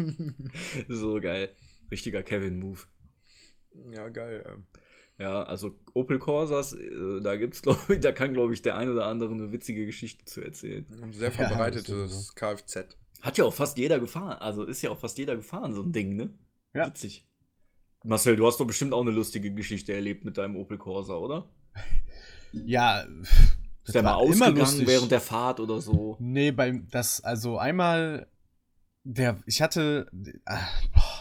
so 0.89 1.19
geil. 1.21 1.49
Richtiger 1.91 2.21
Kevin-Move. 2.23 2.79
Ja, 3.93 4.09
geil. 4.09 4.45
ähm. 4.47 4.65
Ja, 5.19 5.43
also 5.43 5.75
Opel 5.93 6.17
Corsas, 6.17 6.73
äh, 6.73 7.21
da 7.21 7.35
gibt's 7.35 7.61
glaube 7.63 7.95
ich, 7.95 7.99
da 7.99 8.11
kann 8.13 8.33
glaube 8.33 8.53
ich 8.53 8.61
der 8.61 8.77
ein 8.77 8.89
oder 8.89 9.05
andere 9.05 9.33
eine 9.33 9.51
witzige 9.51 9.85
Geschichte 9.85 10.23
zu 10.25 10.41
erzählen. 10.41 10.85
Ein 11.01 11.13
sehr 11.13 11.29
Ja, 11.29 11.35
verbreitetes 11.35 11.85
das 11.87 12.35
Kfz. 12.35 12.95
Hat 13.21 13.37
ja 13.37 13.43
auch 13.43 13.53
fast 13.53 13.77
jeder 13.77 13.99
gefahren, 13.99 14.37
also 14.39 14.63
ist 14.63 14.81
ja 14.81 14.89
auch 14.89 14.97
fast 14.97 15.17
jeder 15.17 15.35
gefahren 15.35 15.73
so 15.73 15.83
ein 15.83 15.91
Ding, 15.91 16.15
ne? 16.15 16.33
Ja. 16.73 16.87
Witzig. 16.87 17.27
Marcel, 18.05 18.37
du 18.37 18.47
hast 18.47 18.61
doch 18.61 18.67
bestimmt 18.67 18.93
auch 18.93 19.01
eine 19.01 19.11
lustige 19.11 19.53
Geschichte 19.53 19.93
erlebt 19.93 20.23
mit 20.23 20.37
deinem 20.37 20.55
Opel 20.55 20.77
Corsa, 20.77 21.15
oder? 21.15 21.49
Ja, 22.51 23.05
Ist 23.83 23.93
der 23.93 24.01
mal 24.01 24.15
ausgegangen 24.15 24.87
während 24.87 25.11
der 25.11 25.21
Fahrt 25.21 25.59
oder 25.59 25.81
so? 25.81 26.17
Nee, 26.19 26.51
beim 26.51 26.87
das 26.89 27.21
also 27.23 27.59
einmal 27.59 28.27
der 29.03 29.37
ich 29.45 29.61
hatte 29.61 30.09
ah, 30.45 30.67
boah, 30.91 31.18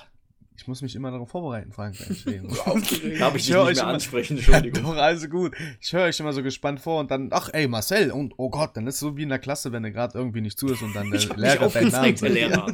muss 0.68 0.82
mich 0.82 0.94
immer 0.94 1.10
darauf 1.10 1.30
vorbereiten, 1.30 1.72
Frank. 1.72 1.96
Darf 1.98 2.08
ich 2.16 2.22
Ich 2.24 3.46
dich 3.46 3.54
höre 3.54 3.64
nicht 3.64 3.78
euch 3.78 3.78
immer- 3.78 3.86
ansprechen, 3.88 4.36
Ja, 4.36 4.42
Entschuldigung. 4.58 4.82
doch, 4.84 4.96
also 4.96 5.28
gut. 5.28 5.56
Ich 5.80 5.92
höre 5.92 6.04
euch 6.04 6.20
immer 6.20 6.32
so 6.32 6.42
gespannt 6.42 6.80
vor 6.80 7.00
und 7.00 7.10
dann, 7.10 7.30
ach 7.32 7.48
ey, 7.52 7.66
Marcel, 7.66 8.12
und 8.12 8.34
oh 8.36 8.50
Gott, 8.50 8.76
dann 8.76 8.86
ist 8.86 8.94
es 8.94 9.00
so 9.00 9.16
wie 9.16 9.22
in 9.24 9.28
der 9.30 9.38
Klasse, 9.40 9.72
wenn 9.72 9.82
du 9.82 9.90
gerade 9.90 10.16
irgendwie 10.16 10.40
nicht 10.42 10.58
zuhörst 10.58 10.82
und 10.82 10.94
dann 10.94 11.10
der 11.10 11.18
ich 11.20 11.34
Lehrer 11.36 11.68
deinen 11.68 11.90
Namen 11.90 12.16
sagt. 12.16 12.32
Lehrer. 12.32 12.66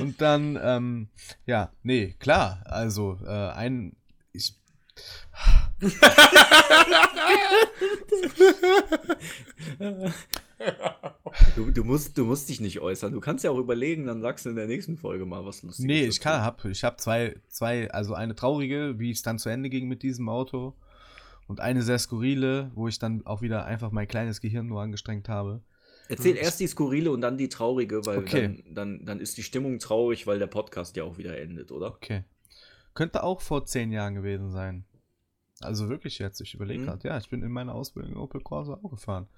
Und 0.00 0.20
dann, 0.20 0.58
ähm, 0.62 1.08
ja, 1.46 1.70
nee, 1.82 2.16
klar, 2.18 2.62
also 2.66 3.18
äh, 3.24 3.30
ein, 3.50 3.94
ich, 4.32 4.54
Du, 11.56 11.70
du, 11.70 11.84
musst, 11.84 12.18
du 12.18 12.24
musst 12.24 12.48
dich 12.48 12.60
nicht 12.60 12.80
äußern. 12.80 13.12
Du 13.12 13.20
kannst 13.20 13.44
ja 13.44 13.50
auch 13.50 13.58
überlegen, 13.58 14.06
dann 14.06 14.20
sagst 14.20 14.44
du 14.44 14.50
in 14.50 14.56
der 14.56 14.66
nächsten 14.66 14.96
Folge 14.96 15.24
mal 15.26 15.44
was 15.44 15.62
Lustiges. 15.62 15.86
nee, 15.86 16.04
ich 16.04 16.20
kann, 16.20 16.42
hab, 16.42 16.64
ich 16.64 16.82
habe 16.84 16.96
zwei, 16.96 17.36
zwei, 17.48 17.90
also 17.90 18.14
eine 18.14 18.34
traurige, 18.34 18.98
wie 18.98 19.10
es 19.10 19.22
dann 19.22 19.38
zu 19.38 19.48
Ende 19.48 19.70
ging 19.70 19.88
mit 19.88 20.02
diesem 20.02 20.28
Auto 20.28 20.74
und 21.46 21.60
eine 21.60 21.82
sehr 21.82 21.98
skurrile, 21.98 22.70
wo 22.74 22.88
ich 22.88 22.98
dann 22.98 23.24
auch 23.26 23.42
wieder 23.42 23.64
einfach 23.64 23.90
mein 23.90 24.08
kleines 24.08 24.40
Gehirn 24.40 24.66
nur 24.66 24.82
angestrengt 24.82 25.28
habe. 25.28 25.62
Erzähl 26.08 26.36
erst 26.36 26.58
die 26.58 26.66
skurrile 26.66 27.12
und 27.12 27.20
dann 27.20 27.38
die 27.38 27.48
traurige, 27.48 28.04
weil 28.04 28.18
Okay. 28.18 28.42
dann, 28.42 28.74
dann, 28.74 29.06
dann 29.06 29.20
ist 29.20 29.36
die 29.38 29.44
Stimmung 29.44 29.78
traurig, 29.78 30.26
weil 30.26 30.40
der 30.40 30.48
Podcast 30.48 30.96
ja 30.96 31.04
auch 31.04 31.18
wieder 31.18 31.38
endet, 31.38 31.70
oder? 31.70 31.88
Okay. 31.94 32.24
Könnte 32.94 33.22
auch 33.22 33.40
vor 33.40 33.64
zehn 33.64 33.92
Jahren 33.92 34.14
gewesen 34.16 34.50
sein. 34.50 34.84
Also 35.60 35.88
wirklich 35.88 36.18
jetzt, 36.18 36.40
ich 36.40 36.54
überlege 36.54 36.80
Mhm. 36.80 36.86
gerade. 36.86 37.06
Ja, 37.08 37.18
ich 37.18 37.28
bin 37.28 37.42
in 37.44 37.52
meiner 37.52 37.74
Ausbildung 37.74 38.16
Opel 38.16 38.40
Corsa 38.40 38.80
auch 38.82 38.90
gefahren. 38.90 39.28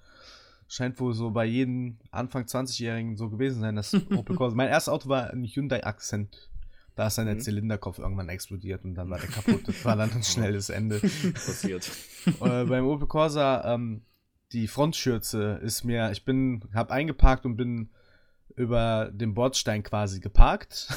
Scheint 0.67 0.99
wohl 0.99 1.13
so 1.13 1.31
bei 1.31 1.45
jedem 1.45 1.97
Anfang 2.11 2.43
20-Jährigen 2.43 3.15
so 3.17 3.29
gewesen 3.29 3.61
sein, 3.61 3.75
dass 3.75 3.93
Opel 4.15 4.35
Corsa. 4.35 4.55
Mein 4.55 4.69
erstes 4.69 4.91
Auto 4.93 5.09
war 5.09 5.29
ein 5.31 5.43
Hyundai 5.45 5.83
Accent. 5.83 6.49
Da 6.95 7.07
ist 7.07 7.17
dann 7.17 7.25
der 7.25 7.35
Mhm. 7.35 7.39
Zylinderkopf 7.41 7.97
irgendwann 7.99 8.29
explodiert 8.29 8.83
und 8.85 8.93
dann 8.95 9.09
war 9.09 9.19
der 9.19 9.29
kaputt. 9.29 9.67
Das 9.67 9.83
war 9.83 9.95
dann 9.95 10.11
ein 10.11 10.23
schnelles 10.23 10.69
Ende. 10.69 10.99
Passiert. 11.33 11.89
äh, 12.41 12.65
beim 12.65 12.85
Opel 12.85 13.07
Corsa, 13.07 13.73
ähm, 13.73 14.03
die 14.51 14.67
Frontschürze 14.67 15.59
ist 15.63 15.83
mir, 15.83 16.11
ich 16.11 16.23
bin, 16.25 16.63
hab 16.73 16.91
eingeparkt 16.91 17.45
und 17.45 17.55
bin 17.55 17.89
über 18.55 19.09
den 19.11 19.33
Bordstein 19.33 19.81
quasi 19.81 20.19
geparkt 20.19 20.89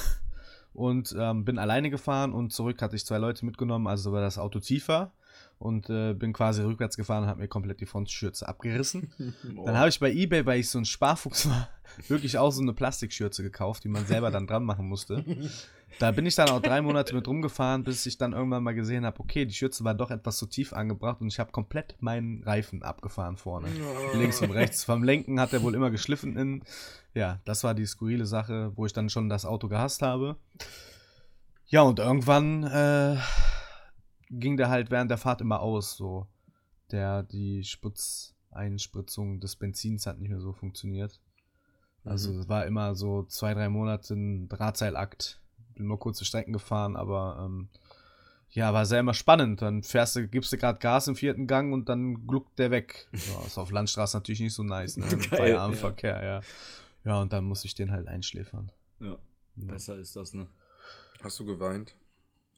und 0.74 1.16
ähm, 1.18 1.46
bin 1.46 1.58
alleine 1.58 1.88
gefahren 1.88 2.32
und 2.34 2.52
zurück 2.52 2.82
hatte 2.82 2.96
ich 2.96 3.06
zwei 3.06 3.16
Leute 3.16 3.46
mitgenommen, 3.46 3.86
also 3.86 4.12
war 4.12 4.20
das 4.20 4.36
Auto 4.36 4.60
tiefer 4.60 5.12
und 5.58 5.88
äh, 5.88 6.12
bin 6.12 6.32
quasi 6.32 6.62
rückwärts 6.62 6.96
gefahren 6.96 7.24
und 7.24 7.28
habe 7.28 7.40
mir 7.40 7.48
komplett 7.48 7.80
die 7.80 7.86
Frontschürze 7.86 8.46
abgerissen. 8.46 9.12
Dann 9.64 9.76
habe 9.76 9.88
ich 9.88 9.98
bei 9.98 10.12
eBay, 10.12 10.44
weil 10.44 10.60
ich 10.60 10.68
so 10.68 10.78
ein 10.78 10.84
Sparfuchs 10.84 11.48
war, 11.48 11.68
wirklich 12.08 12.36
auch 12.38 12.50
so 12.50 12.62
eine 12.62 12.74
Plastikschürze 12.74 13.42
gekauft, 13.42 13.84
die 13.84 13.88
man 13.88 14.06
selber 14.06 14.30
dann 14.30 14.46
dran 14.46 14.64
machen 14.64 14.88
musste. 14.88 15.24
Da 16.00 16.10
bin 16.10 16.26
ich 16.26 16.34
dann 16.34 16.50
auch 16.50 16.60
drei 16.60 16.82
Monate 16.82 17.14
mit 17.14 17.26
rumgefahren, 17.26 17.84
bis 17.84 18.04
ich 18.04 18.18
dann 18.18 18.32
irgendwann 18.32 18.62
mal 18.62 18.74
gesehen 18.74 19.06
habe, 19.06 19.18
okay, 19.20 19.46
die 19.46 19.54
Schürze 19.54 19.82
war 19.84 19.94
doch 19.94 20.10
etwas 20.10 20.36
zu 20.36 20.46
tief 20.46 20.74
angebracht 20.74 21.20
und 21.20 21.28
ich 21.28 21.38
habe 21.38 21.52
komplett 21.52 21.94
meinen 22.00 22.42
Reifen 22.42 22.82
abgefahren 22.82 23.38
vorne. 23.38 23.68
Links 24.12 24.42
und 24.42 24.50
rechts. 24.50 24.84
Vom 24.84 25.04
Lenken 25.04 25.40
hat 25.40 25.54
er 25.54 25.62
wohl 25.62 25.74
immer 25.74 25.90
geschliffen 25.90 26.36
in. 26.36 26.62
Ja, 27.14 27.40
das 27.46 27.64
war 27.64 27.72
die 27.72 27.86
skurrile 27.86 28.26
Sache, 28.26 28.72
wo 28.74 28.84
ich 28.84 28.92
dann 28.92 29.08
schon 29.08 29.30
das 29.30 29.46
Auto 29.46 29.68
gehasst 29.68 30.02
habe. 30.02 30.36
Ja, 31.68 31.82
und 31.82 31.98
irgendwann 31.98 32.64
äh, 32.64 33.16
ging 34.30 34.56
der 34.56 34.68
halt 34.68 34.90
während 34.90 35.10
der 35.10 35.18
Fahrt 35.18 35.40
immer 35.40 35.60
aus, 35.60 35.96
so. 35.96 36.26
Der, 36.92 37.22
die 37.24 37.64
Sputzeinspritzung 37.64 39.40
des 39.40 39.56
Benzins 39.56 40.06
hat 40.06 40.18
nicht 40.18 40.30
mehr 40.30 40.40
so 40.40 40.52
funktioniert. 40.52 41.20
Also 42.04 42.38
es 42.38 42.48
war 42.48 42.66
immer 42.66 42.94
so 42.94 43.24
zwei, 43.24 43.52
drei 43.54 43.68
Monate 43.68 44.14
ein 44.14 44.48
Drahtseilakt. 44.48 45.40
Bin 45.74 45.86
mal 45.86 45.98
kurze 45.98 46.24
Strecken 46.24 46.52
gefahren, 46.52 46.96
aber 46.96 47.44
ähm, 47.44 47.68
ja, 48.50 48.72
war 48.72 48.86
sehr 48.86 49.00
immer 49.00 49.12
spannend. 49.14 49.60
Dann 49.60 49.82
fährst 49.82 50.14
du, 50.14 50.28
gibst 50.28 50.52
du 50.52 50.56
gerade 50.56 50.78
Gas 50.78 51.08
im 51.08 51.16
vierten 51.16 51.48
Gang 51.48 51.72
und 51.72 51.88
dann 51.88 52.26
gluckt 52.26 52.58
der 52.60 52.70
weg. 52.70 53.08
Ja, 53.12 53.44
ist 53.44 53.58
auf 53.58 53.72
Landstraße 53.72 54.16
natürlich 54.16 54.40
nicht 54.40 54.54
so 54.54 54.62
nice, 54.62 54.96
ne? 54.96 55.06
Feierabendverkehr, 55.18 56.24
ja. 56.24 56.40
Ja, 57.04 57.20
und 57.20 57.32
dann 57.32 57.44
muss 57.44 57.64
ich 57.64 57.74
den 57.74 57.90
halt 57.90 58.06
einschläfern. 58.06 58.70
Ja, 59.00 59.18
Ja. 59.56 59.72
besser 59.72 59.96
ist 59.96 60.14
das, 60.14 60.32
ne? 60.32 60.46
Hast 61.22 61.40
du 61.40 61.44
geweint? 61.44 61.96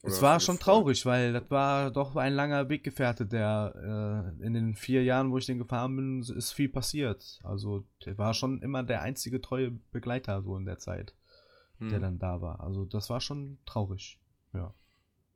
Es 0.09 0.23
war 0.23 0.41
schon 0.41 0.59
traurig, 0.59 1.07
weil 1.07 1.33
das 1.33 1.51
war 1.51 1.91
doch 1.91 2.17
ein 2.17 2.33
langer 2.35 2.69
Weggefährte, 2.69 3.27
der 3.27 4.35
äh, 4.41 4.45
in 4.47 4.53
den 4.55 4.75
vier 4.75 5.05
Jahren, 5.05 5.31
wo 5.31 5.39
ich 5.39 5.47
den 5.47 5.59
gefahren 5.59 5.97
bin, 5.97 6.21
ist 6.21 6.53
viel 6.53 6.69
passiert. 6.69 7.39
Also 7.43 7.85
der 8.05 8.19
war 8.19 8.35
schon 8.35 8.61
immer 8.63 8.83
der 8.83 9.03
einzige 9.03 9.41
treue 9.41 9.71
Begleiter 9.93 10.43
so 10.43 10.57
in 10.57 10.65
der 10.65 10.79
Zeit, 10.79 11.15
der 11.81 11.93
Hm. 11.93 12.01
dann 12.01 12.19
da 12.19 12.41
war. 12.41 12.61
Also 12.61 12.85
das 12.85 13.09
war 13.11 13.21
schon 13.21 13.59
traurig. 13.67 14.19
Ja. 14.53 14.75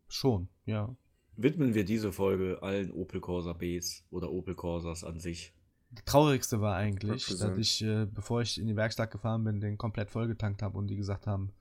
Schon, 0.09 0.49
ja. 0.67 0.95
Widmen 1.37 1.75
wir 1.75 1.85
diese 1.85 2.13
Folge 2.13 2.63
allen 2.63 2.91
Opel 2.93 3.21
Corsa 3.21 3.55
Bs 3.55 4.05
oder 4.11 4.31
Opel 4.31 4.55
Corsas 4.55 5.05
an 5.05 5.19
sich. 5.19 5.55
Das 5.91 6.05
Traurigste 6.05 6.61
war 6.61 6.77
eigentlich, 6.77 7.27
dass 7.27 7.43
Represent. 7.43 7.59
ich, 7.59 7.83
äh, 7.85 8.07
bevor 8.07 8.43
ich 8.43 8.59
in 8.61 8.67
die 8.67 8.77
Werkstatt 8.77 9.11
gefahren 9.11 9.45
bin, 9.45 9.61
den 9.61 9.77
komplett 9.79 10.11
vollgetankt 10.11 10.63
habe 10.63 10.77
und 10.79 10.87
die 10.89 10.97
gesagt 10.97 11.27
haben, 11.27 11.53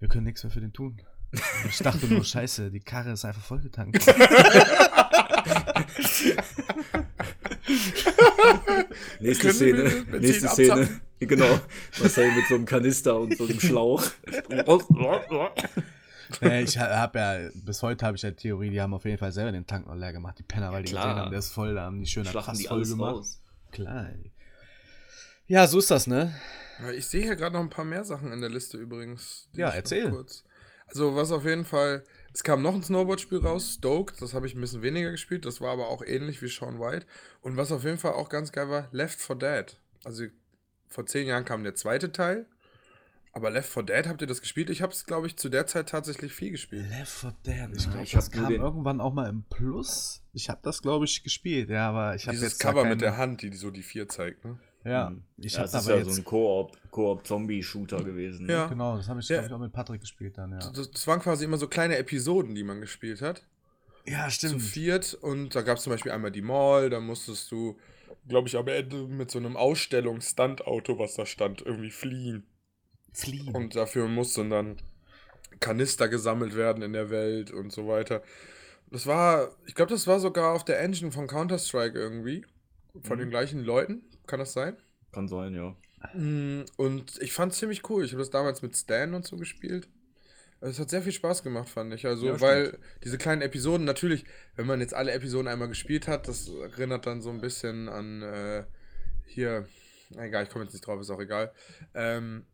wir 0.00 0.08
können 0.08 0.24
nichts 0.24 0.42
mehr 0.44 0.50
für 0.50 0.60
den 0.60 0.72
tun. 0.72 1.00
Ich 1.68 1.78
dachte 1.78 2.06
nur, 2.06 2.24
scheiße, 2.24 2.70
die 2.70 2.80
Karre 2.80 3.12
ist 3.12 3.24
einfach 3.24 3.42
vollgetankt. 3.42 4.04
Nächste 9.20 9.52
Szene, 9.52 10.04
nächste 10.18 10.48
Szene, 10.54 10.88
genau. 11.18 11.60
Marcel 12.00 12.32
mit 12.32 12.46
so 12.48 12.54
einem 12.54 12.64
Kanister 12.64 13.18
und 13.18 13.36
so 13.36 13.44
einem 13.44 13.60
Schlauch. 13.60 14.04
Nee, 16.40 16.62
ich 16.62 16.78
habe 16.78 17.18
ja, 17.18 17.50
bis 17.54 17.82
heute 17.82 18.06
habe 18.06 18.16
ich 18.16 18.22
ja 18.22 18.30
Theorie, 18.30 18.70
die 18.70 18.80
haben 18.80 18.94
auf 18.94 19.04
jeden 19.04 19.18
Fall 19.18 19.32
selber 19.32 19.52
den 19.52 19.66
Tank 19.66 19.86
noch 19.86 19.94
leer 19.94 20.12
gemacht, 20.12 20.38
die 20.38 20.42
Penner, 20.42 20.72
weil 20.72 20.82
die 20.82 20.90
klar. 20.92 21.06
gesehen 21.06 21.20
haben, 21.20 21.30
der 21.30 21.38
ist 21.38 21.50
voll, 21.50 21.74
da 21.74 21.82
haben 21.82 22.00
die 22.00 22.06
schön 22.06 22.24
Schlachten 22.24 22.56
die 22.56 22.64
voll 22.64 22.84
gemacht. 22.84 23.14
raus. 23.16 23.42
Klar. 23.70 24.08
Ja, 25.46 25.66
so 25.66 25.78
ist 25.78 25.90
das, 25.90 26.06
ne? 26.06 26.34
Ich 26.94 27.06
sehe 27.06 27.22
hier 27.22 27.36
gerade 27.36 27.54
noch 27.54 27.62
ein 27.62 27.70
paar 27.70 27.84
mehr 27.84 28.04
Sachen 28.04 28.32
in 28.32 28.40
der 28.40 28.50
Liste 28.50 28.76
übrigens. 28.76 29.48
Ja, 29.52 29.70
erzähl. 29.70 30.10
Kurz. 30.10 30.44
Also, 30.88 31.14
was 31.16 31.32
auf 31.32 31.44
jeden 31.44 31.64
Fall. 31.64 32.04
Es 32.34 32.42
kam 32.44 32.62
noch 32.62 32.74
ein 32.74 32.82
Snowboard-Spiel 32.82 33.38
raus, 33.38 33.74
Stoked. 33.74 34.20
Das 34.22 34.34
habe 34.34 34.46
ich 34.46 34.54
ein 34.54 34.60
bisschen 34.60 34.82
weniger 34.82 35.10
gespielt. 35.10 35.44
Das 35.44 35.60
war 35.60 35.72
aber 35.72 35.88
auch 35.88 36.02
ähnlich 36.04 36.40
wie 36.42 36.48
Sean 36.48 36.78
White. 36.78 37.06
Und 37.40 37.56
was 37.56 37.72
auf 37.72 37.84
jeden 37.84 37.98
Fall 37.98 38.12
auch 38.12 38.28
ganz 38.28 38.52
geil 38.52 38.68
war, 38.68 38.88
Left 38.92 39.20
4 39.20 39.36
Dead. 39.36 39.76
Also, 40.04 40.24
vor 40.88 41.06
zehn 41.06 41.26
Jahren 41.26 41.44
kam 41.44 41.64
der 41.64 41.74
zweite 41.74 42.12
Teil. 42.12 42.46
Aber 43.32 43.50
Left 43.50 43.70
4 43.72 43.82
Dead, 43.84 44.06
habt 44.06 44.20
ihr 44.20 44.26
das 44.26 44.40
gespielt? 44.40 44.70
Ich 44.70 44.82
habe 44.82 44.92
es, 44.92 45.04
glaube 45.04 45.26
ich, 45.26 45.36
zu 45.36 45.48
der 45.48 45.66
Zeit 45.66 45.88
tatsächlich 45.88 46.32
viel 46.32 46.50
gespielt. 46.52 46.88
Left 46.90 47.10
4 47.12 47.34
Dead, 47.46 47.68
ich 47.76 47.84
glaube, 47.90 48.02
ich 48.04 48.12
das 48.12 48.30
kam 48.30 48.48
den- 48.48 48.60
irgendwann 48.62 49.00
auch 49.00 49.12
mal 49.12 49.28
im 49.28 49.44
Plus. 49.44 50.22
Ich 50.32 50.48
habe 50.48 50.60
das, 50.62 50.80
glaube 50.82 51.04
ich, 51.04 51.22
gespielt, 51.22 51.68
ja, 51.70 51.88
aber 51.88 52.14
ich 52.14 52.26
habe 52.26 52.36
Dieses 52.36 52.52
jetzt 52.52 52.60
Cover 52.60 52.84
mit 52.84 53.00
der 53.00 53.16
Hand, 53.16 53.42
die 53.42 53.52
so 53.54 53.70
die 53.70 53.82
vier 53.82 54.08
zeigt, 54.08 54.44
ne? 54.44 54.58
Ja, 54.88 55.08
Hm. 55.08 55.22
ich 55.36 55.52
ja, 55.54 55.62
das 55.62 55.74
ist 55.74 55.86
aber 55.86 55.96
ja 55.98 56.02
jetzt 56.04 56.14
so 56.14 56.20
ein 56.20 56.24
Koop, 56.24 56.76
Koop-Zombie-Shooter 56.90 58.02
gewesen. 58.04 58.46
ne? 58.46 58.52
Ja. 58.52 58.66
Genau, 58.66 58.96
das 58.96 59.08
habe 59.08 59.20
ich, 59.20 59.28
Ja. 59.28 59.44
ich, 59.44 59.52
auch 59.52 59.58
mit 59.58 59.72
Patrick 59.72 60.00
gespielt 60.00 60.38
dann, 60.38 60.52
ja. 60.52 60.58
Das, 60.58 60.90
das 60.90 61.06
waren 61.06 61.20
quasi 61.20 61.44
immer 61.44 61.58
so 61.58 61.68
kleine 61.68 61.96
Episoden, 61.98 62.54
die 62.54 62.64
man 62.64 62.80
gespielt 62.80 63.20
hat. 63.22 63.44
Ja, 64.06 64.28
zu 64.30 64.58
viert 64.58 65.12
und 65.20 65.54
da 65.54 65.60
gab 65.62 65.76
es 65.76 65.82
zum 65.84 65.92
Beispiel 65.92 66.12
einmal 66.12 66.30
die 66.30 66.40
Mall, 66.40 66.88
da 66.88 66.98
musstest 66.98 67.52
du, 67.52 67.76
glaube 68.26 68.48
ich, 68.48 68.56
am 68.56 68.66
Ende 68.66 69.06
mit 69.06 69.30
so 69.30 69.38
einem 69.38 69.56
Ausstellungs-Stunt-Auto, 69.56 70.98
was 70.98 71.14
da 71.14 71.26
stand, 71.26 71.60
irgendwie 71.60 71.90
fliehen. 71.90 72.46
Fliehen. 73.12 73.54
Und 73.54 73.74
dafür 73.76 74.08
mussten 74.08 74.48
dann 74.50 74.76
Kanister 75.60 76.08
gesammelt 76.08 76.54
werden 76.56 76.82
in 76.82 76.92
der 76.94 77.10
Welt 77.10 77.50
und 77.50 77.70
so 77.72 77.86
weiter. 77.88 78.22
Das 78.90 79.06
war, 79.06 79.50
ich 79.66 79.74
glaube, 79.74 79.90
das 79.90 80.06
war 80.06 80.20
sogar 80.20 80.54
auf 80.54 80.64
der 80.64 80.80
Engine 80.80 81.10
von 81.12 81.26
Counter-Strike 81.26 81.98
irgendwie. 81.98 82.46
Von 83.02 83.16
Mhm. 83.16 83.20
den 83.22 83.30
gleichen 83.30 83.64
Leuten. 83.64 84.02
Kann 84.28 84.38
das 84.40 84.52
sein? 84.52 84.76
Kann 85.12 85.26
sein, 85.28 85.54
ja. 85.54 85.76
Mm, 86.14 86.64
Und 86.76 87.20
ich 87.20 87.32
fand 87.32 87.52
es 87.52 87.58
ziemlich 87.58 87.88
cool. 87.90 88.04
Ich 88.04 88.12
habe 88.12 88.20
das 88.22 88.30
damals 88.30 88.62
mit 88.62 88.76
Stan 88.76 89.14
und 89.14 89.26
so 89.26 89.36
gespielt. 89.36 89.88
Es 90.60 90.78
hat 90.80 90.90
sehr 90.90 91.02
viel 91.02 91.12
Spaß 91.12 91.42
gemacht, 91.44 91.68
fand 91.68 91.94
ich. 91.94 92.06
Also, 92.06 92.26
Ja, 92.26 92.40
weil 92.40 92.78
diese 93.04 93.18
kleinen 93.18 93.42
Episoden, 93.42 93.84
natürlich, 93.86 94.24
wenn 94.56 94.66
man 94.66 94.80
jetzt 94.80 94.94
alle 94.94 95.12
Episoden 95.12 95.48
einmal 95.48 95.68
gespielt 95.68 96.08
hat, 96.08 96.28
das 96.28 96.48
erinnert 96.48 97.06
dann 97.06 97.22
so 97.22 97.30
ein 97.30 97.40
bisschen 97.40 97.88
an 97.88 98.22
äh, 98.22 98.64
hier, 99.26 99.68
na 100.10 100.26
egal, 100.26 100.44
ich 100.44 100.50
komme 100.50 100.64
jetzt 100.64 100.74
nicht 100.74 100.86
drauf, 100.86 101.00
ist 101.00 101.10
auch 101.10 101.20
egal. 101.20 101.52
Ähm, 101.94 102.46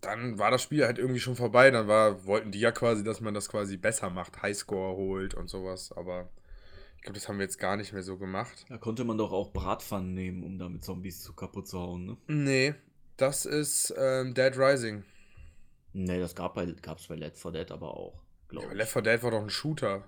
dann 0.00 0.38
war 0.38 0.50
das 0.50 0.62
Spiel 0.62 0.84
halt 0.84 0.98
irgendwie 0.98 1.20
schon 1.20 1.36
vorbei. 1.36 1.70
Dann 1.70 1.88
war, 1.88 2.26
wollten 2.26 2.52
die 2.52 2.60
ja 2.60 2.72
quasi, 2.72 3.04
dass 3.04 3.20
man 3.20 3.34
das 3.34 3.48
quasi 3.48 3.76
besser 3.76 4.10
macht, 4.10 4.42
Highscore 4.42 4.96
holt 4.96 5.34
und 5.34 5.48
sowas. 5.48 5.92
Aber 5.96 6.28
glaube, 7.04 7.14
das 7.18 7.28
haben 7.28 7.38
wir 7.38 7.44
jetzt 7.44 7.58
gar 7.58 7.76
nicht 7.76 7.92
mehr 7.92 8.02
so 8.02 8.18
gemacht. 8.18 8.64
Da 8.68 8.78
konnte 8.78 9.04
man 9.04 9.16
doch 9.18 9.30
auch 9.32 9.52
Bratpfannen 9.52 10.12
nehmen, 10.14 10.42
um 10.42 10.58
damit 10.58 10.82
Zombies 10.84 11.22
zu 11.22 11.32
kaputt 11.34 11.68
zu 11.68 11.78
hauen, 11.78 12.04
ne? 12.06 12.16
Nee, 12.26 12.74
das 13.16 13.46
ist 13.46 13.94
ähm, 13.96 14.34
Dead 14.34 14.56
Rising. 14.58 15.04
Ne, 15.92 16.18
das 16.18 16.34
gab 16.34 16.54
bei, 16.54 16.66
gab's 16.82 17.06
bei 17.06 17.14
Left 17.14 17.36
4 17.38 17.52
Dead 17.52 17.70
aber 17.70 17.96
auch, 17.96 18.14
Ja, 18.14 18.48
glaube 18.48 18.66
aber 18.66 18.74
ich. 18.74 18.78
Left 18.78 18.92
4 18.92 19.02
Dead 19.02 19.22
war 19.22 19.30
doch 19.30 19.42
ein 19.42 19.50
Shooter. 19.50 20.04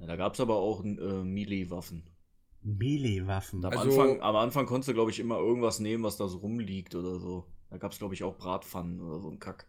Ja, 0.00 0.06
da 0.06 0.16
gab's 0.16 0.40
aber 0.40 0.56
auch 0.56 0.84
äh, 0.84 0.88
Melee-Waffen. 0.88 2.02
Melee-Waffen. 2.62 3.64
Am, 3.64 3.72
Also- 3.72 4.00
Anfang, 4.00 4.20
am 4.22 4.36
Anfang 4.36 4.66
konntest 4.66 4.88
du, 4.88 4.94
glaube 4.94 5.10
ich, 5.10 5.20
immer 5.20 5.38
irgendwas 5.38 5.78
nehmen, 5.80 6.02
was 6.04 6.16
da 6.16 6.26
so 6.28 6.38
rumliegt 6.38 6.94
oder 6.94 7.18
so. 7.18 7.46
Da 7.70 7.78
gab's, 7.78 7.98
glaube 7.98 8.14
ich, 8.14 8.24
auch 8.24 8.36
Bratpfannen 8.36 9.00
oder 9.00 9.20
so 9.20 9.30
ein 9.30 9.38
Kack. 9.38 9.66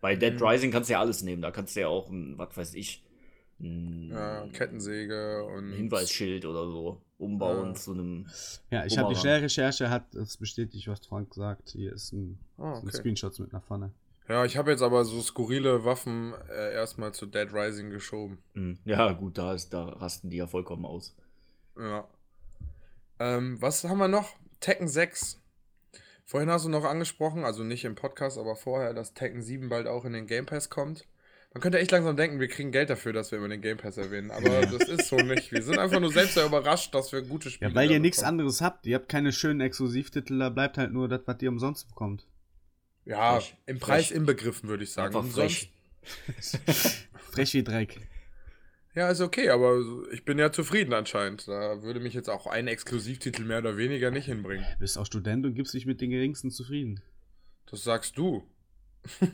Bei 0.00 0.16
Dead 0.16 0.34
Mhm. 0.40 0.46
Rising 0.46 0.70
kannst 0.70 0.88
du 0.88 0.94
ja 0.94 1.00
alles 1.00 1.22
nehmen. 1.22 1.42
Da 1.42 1.50
kannst 1.50 1.76
du 1.76 1.80
ja 1.80 1.88
auch, 1.88 2.10
ein, 2.10 2.36
was 2.38 2.56
weiß 2.56 2.74
ich, 2.74 3.04
Ja, 3.60 4.46
Kettensäge 4.52 5.44
und. 5.44 5.70
ein 5.70 5.72
Hinweisschild 5.72 6.44
oder 6.46 6.66
so 6.66 7.00
umbauen 7.18 7.68
Ja. 7.68 7.74
zu 7.74 7.92
einem. 7.92 8.26
Ja, 8.70 8.84
ich 8.86 8.96
habe 8.98 9.12
die. 9.14 9.20
Schnellrecherche, 9.20 9.90
hat 9.90 10.14
es 10.14 10.36
bestätigt, 10.38 10.88
was 10.88 11.04
Frank 11.06 11.34
sagt. 11.34 11.70
Hier 11.70 11.92
ist 11.92 12.12
ein, 12.12 12.38
Ah, 12.58 12.78
okay. 12.78 12.90
Screenshots 12.92 13.38
mit 13.38 13.52
einer 13.52 13.60
Pfanne. 13.62 13.92
Ja, 14.28 14.44
ich 14.44 14.56
habe 14.56 14.70
jetzt 14.70 14.82
aber 14.82 15.04
so 15.04 15.20
skurrile 15.20 15.84
Waffen 15.84 16.34
äh, 16.48 16.72
erstmal 16.72 17.12
zu 17.12 17.26
Dead 17.26 17.52
Rising 17.52 17.90
geschoben. 17.90 18.38
Hm, 18.54 18.78
Ja, 18.84 19.12
gut, 19.12 19.36
da, 19.38 19.54
ist, 19.54 19.70
da 19.74 19.84
rasten 19.88 20.30
die 20.30 20.36
ja 20.38 20.46
vollkommen 20.46 20.84
aus. 20.86 21.14
Ja. 21.78 22.06
Ähm, 23.18 23.60
was 23.60 23.84
haben 23.84 23.98
wir 23.98 24.08
noch? 24.08 24.34
Tekken 24.60 24.88
6. 24.88 25.38
Vorhin 26.24 26.48
hast 26.48 26.64
du 26.64 26.68
noch 26.68 26.84
angesprochen, 26.84 27.44
also 27.44 27.64
nicht 27.64 27.84
im 27.84 27.96
Podcast, 27.96 28.38
aber 28.38 28.54
vorher, 28.56 28.94
dass 28.94 29.14
Tekken 29.14 29.42
7 29.42 29.68
bald 29.68 29.86
auch 29.88 30.04
in 30.04 30.12
den 30.12 30.26
Game 30.26 30.46
Pass 30.46 30.70
kommt. 30.70 31.06
Man 31.52 31.60
könnte 31.62 31.78
echt 31.80 31.90
langsam 31.90 32.16
denken, 32.16 32.38
wir 32.38 32.46
kriegen 32.46 32.70
Geld 32.70 32.90
dafür, 32.90 33.12
dass 33.12 33.32
wir 33.32 33.38
immer 33.38 33.48
den 33.48 33.60
Game 33.60 33.76
Pass 33.76 33.96
erwähnen. 33.96 34.30
Aber 34.30 34.60
das 34.66 34.88
ist 34.88 35.08
so 35.08 35.16
nicht. 35.16 35.50
Wir 35.50 35.62
sind 35.62 35.78
einfach 35.78 35.98
nur 35.98 36.12
selbst 36.12 36.34
sehr 36.34 36.46
überrascht, 36.46 36.94
dass 36.94 37.10
wir 37.12 37.22
gute 37.22 37.50
Spiele 37.50 37.70
Ja, 37.70 37.74
weil 37.74 37.90
ihr 37.90 37.98
nichts 37.98 38.22
anderes 38.22 38.60
habt. 38.60 38.86
Ihr 38.86 38.94
habt 38.94 39.08
keine 39.08 39.32
schönen 39.32 39.60
Exklusivtitel, 39.60 40.38
da 40.38 40.48
bleibt 40.48 40.78
halt 40.78 40.92
nur 40.92 41.08
das, 41.08 41.22
was 41.26 41.42
ihr 41.42 41.48
umsonst 41.48 41.88
bekommt. 41.88 42.26
Ja, 43.04 43.34
Frech. 43.40 43.56
im 43.66 43.78
Preis 43.80 44.06
Frech. 44.08 44.16
inbegriffen, 44.16 44.68
würde 44.68 44.84
ich 44.84 44.92
sagen. 44.92 45.08
Einfach 45.08 45.20
Umsonst- 45.28 45.68
frech. 46.04 47.06
Frech 47.32 47.54
wie 47.54 47.64
Dreck. 47.64 47.98
Ja, 48.94 49.08
ist 49.10 49.20
okay, 49.20 49.50
aber 49.50 49.80
ich 50.12 50.24
bin 50.24 50.38
ja 50.38 50.52
zufrieden 50.52 50.92
anscheinend. 50.92 51.48
Da 51.48 51.82
würde 51.82 51.98
mich 52.00 52.14
jetzt 52.14 52.28
auch 52.28 52.46
ein 52.46 52.68
Exklusivtitel 52.68 53.42
mehr 53.44 53.58
oder 53.58 53.76
weniger 53.76 54.10
nicht 54.12 54.26
hinbringen. 54.26 54.64
Du 54.74 54.78
bist 54.80 54.96
auch 54.98 55.06
Student 55.06 55.46
und 55.46 55.54
gibst 55.54 55.74
dich 55.74 55.86
mit 55.86 56.00
den 56.00 56.10
geringsten 56.10 56.50
zufrieden. 56.52 57.00
Das 57.66 57.82
sagst 57.82 58.16
du. 58.18 58.46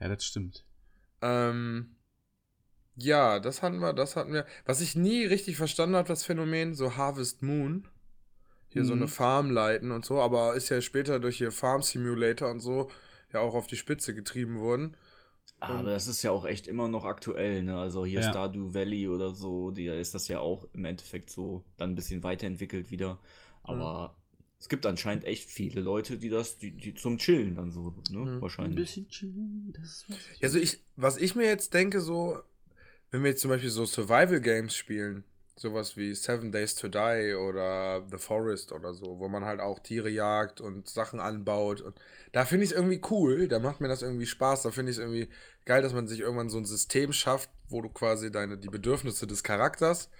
Ja, 0.00 0.06
das 0.08 0.24
stimmt. 0.24 0.64
Ähm, 1.22 1.96
ja, 2.96 3.38
das 3.40 3.62
hatten 3.62 3.78
wir, 3.80 3.92
das 3.92 4.16
hatten 4.16 4.32
wir. 4.32 4.46
Was 4.66 4.80
ich 4.80 4.96
nie 4.96 5.24
richtig 5.24 5.56
verstanden 5.56 5.96
habe, 5.96 6.08
das 6.08 6.24
Phänomen, 6.24 6.74
so 6.74 6.96
Harvest 6.96 7.42
Moon. 7.42 7.86
Hier 8.70 8.84
so 8.84 8.94
Mhm. 8.94 8.98
eine 8.98 9.08
Farm 9.08 9.50
leiten 9.50 9.92
und 9.92 10.04
so, 10.06 10.20
aber 10.20 10.54
ist 10.56 10.70
ja 10.70 10.80
später 10.82 11.20
durch 11.20 11.38
hier 11.38 11.52
Farm 11.52 11.82
Simulator 11.82 12.50
und 12.50 12.60
so 12.60 12.90
ja 13.32 13.40
auch 13.40 13.54
auf 13.54 13.66
die 13.68 13.76
Spitze 13.76 14.14
getrieben 14.14 14.60
worden. 14.60 14.96
Aber 15.60 15.90
das 15.90 16.08
ist 16.08 16.22
ja 16.22 16.30
auch 16.32 16.46
echt 16.46 16.68
immer 16.68 16.88
noch 16.88 17.04
aktuell, 17.04 17.62
ne? 17.64 17.78
Also 17.78 18.06
hier 18.06 18.22
Ja. 18.22 18.22
Stardew 18.22 18.74
Valley 18.74 19.08
oder 19.08 19.34
so, 19.34 19.70
da 19.72 19.94
ist 19.94 20.14
das 20.14 20.28
ja 20.28 20.40
auch 20.40 20.66
im 20.74 20.84
Endeffekt 20.86 21.30
so 21.30 21.64
dann 21.78 21.92
ein 21.92 21.94
bisschen 21.96 22.22
weiterentwickelt 22.24 22.90
wieder. 22.90 23.20
Aber 23.64 24.17
es 24.60 24.68
gibt 24.68 24.86
anscheinend 24.86 25.24
echt 25.24 25.48
viele 25.48 25.80
Leute, 25.80 26.18
die 26.18 26.30
das, 26.30 26.58
die, 26.58 26.72
die 26.72 26.94
zum 26.94 27.18
Chillen 27.18 27.54
dann 27.54 27.70
so, 27.70 27.94
ne? 28.10 28.18
Mhm. 28.18 28.42
Wahrscheinlich. 28.42 29.06
chillen, 29.08 29.72
das 29.76 30.04
Also 30.42 30.58
ich, 30.58 30.82
was 30.96 31.16
ich 31.16 31.36
mir 31.36 31.46
jetzt 31.46 31.74
denke, 31.74 32.00
so, 32.00 32.40
wenn 33.10 33.22
wir 33.22 33.30
jetzt 33.30 33.40
zum 33.40 33.50
Beispiel 33.50 33.70
so 33.70 33.86
Survival 33.86 34.40
Games 34.40 34.74
spielen, 34.74 35.24
sowas 35.54 35.96
wie 35.96 36.14
Seven 36.14 36.50
Days 36.52 36.74
to 36.74 36.88
Die 36.88 37.34
oder 37.34 38.04
The 38.10 38.18
Forest 38.18 38.72
oder 38.72 38.94
so, 38.94 39.18
wo 39.18 39.28
man 39.28 39.44
halt 39.44 39.60
auch 39.60 39.78
Tiere 39.78 40.10
jagt 40.10 40.60
und 40.60 40.88
Sachen 40.88 41.20
anbaut 41.20 41.80
und 41.80 41.96
da 42.32 42.44
finde 42.44 42.64
ich 42.64 42.70
es 42.70 42.76
irgendwie 42.76 43.00
cool, 43.10 43.48
da 43.48 43.58
macht 43.58 43.80
mir 43.80 43.88
das 43.88 44.02
irgendwie 44.02 44.26
Spaß, 44.26 44.62
da 44.62 44.70
finde 44.70 44.90
ich 44.90 44.98
es 44.98 45.02
irgendwie 45.02 45.28
geil, 45.64 45.82
dass 45.82 45.92
man 45.92 46.08
sich 46.08 46.20
irgendwann 46.20 46.50
so 46.50 46.58
ein 46.58 46.64
System 46.64 47.12
schafft, 47.12 47.50
wo 47.68 47.80
du 47.80 47.88
quasi 47.88 48.30
deine, 48.30 48.58
die 48.58 48.68
Bedürfnisse 48.68 49.26
des 49.26 49.42
Charakters 49.42 50.10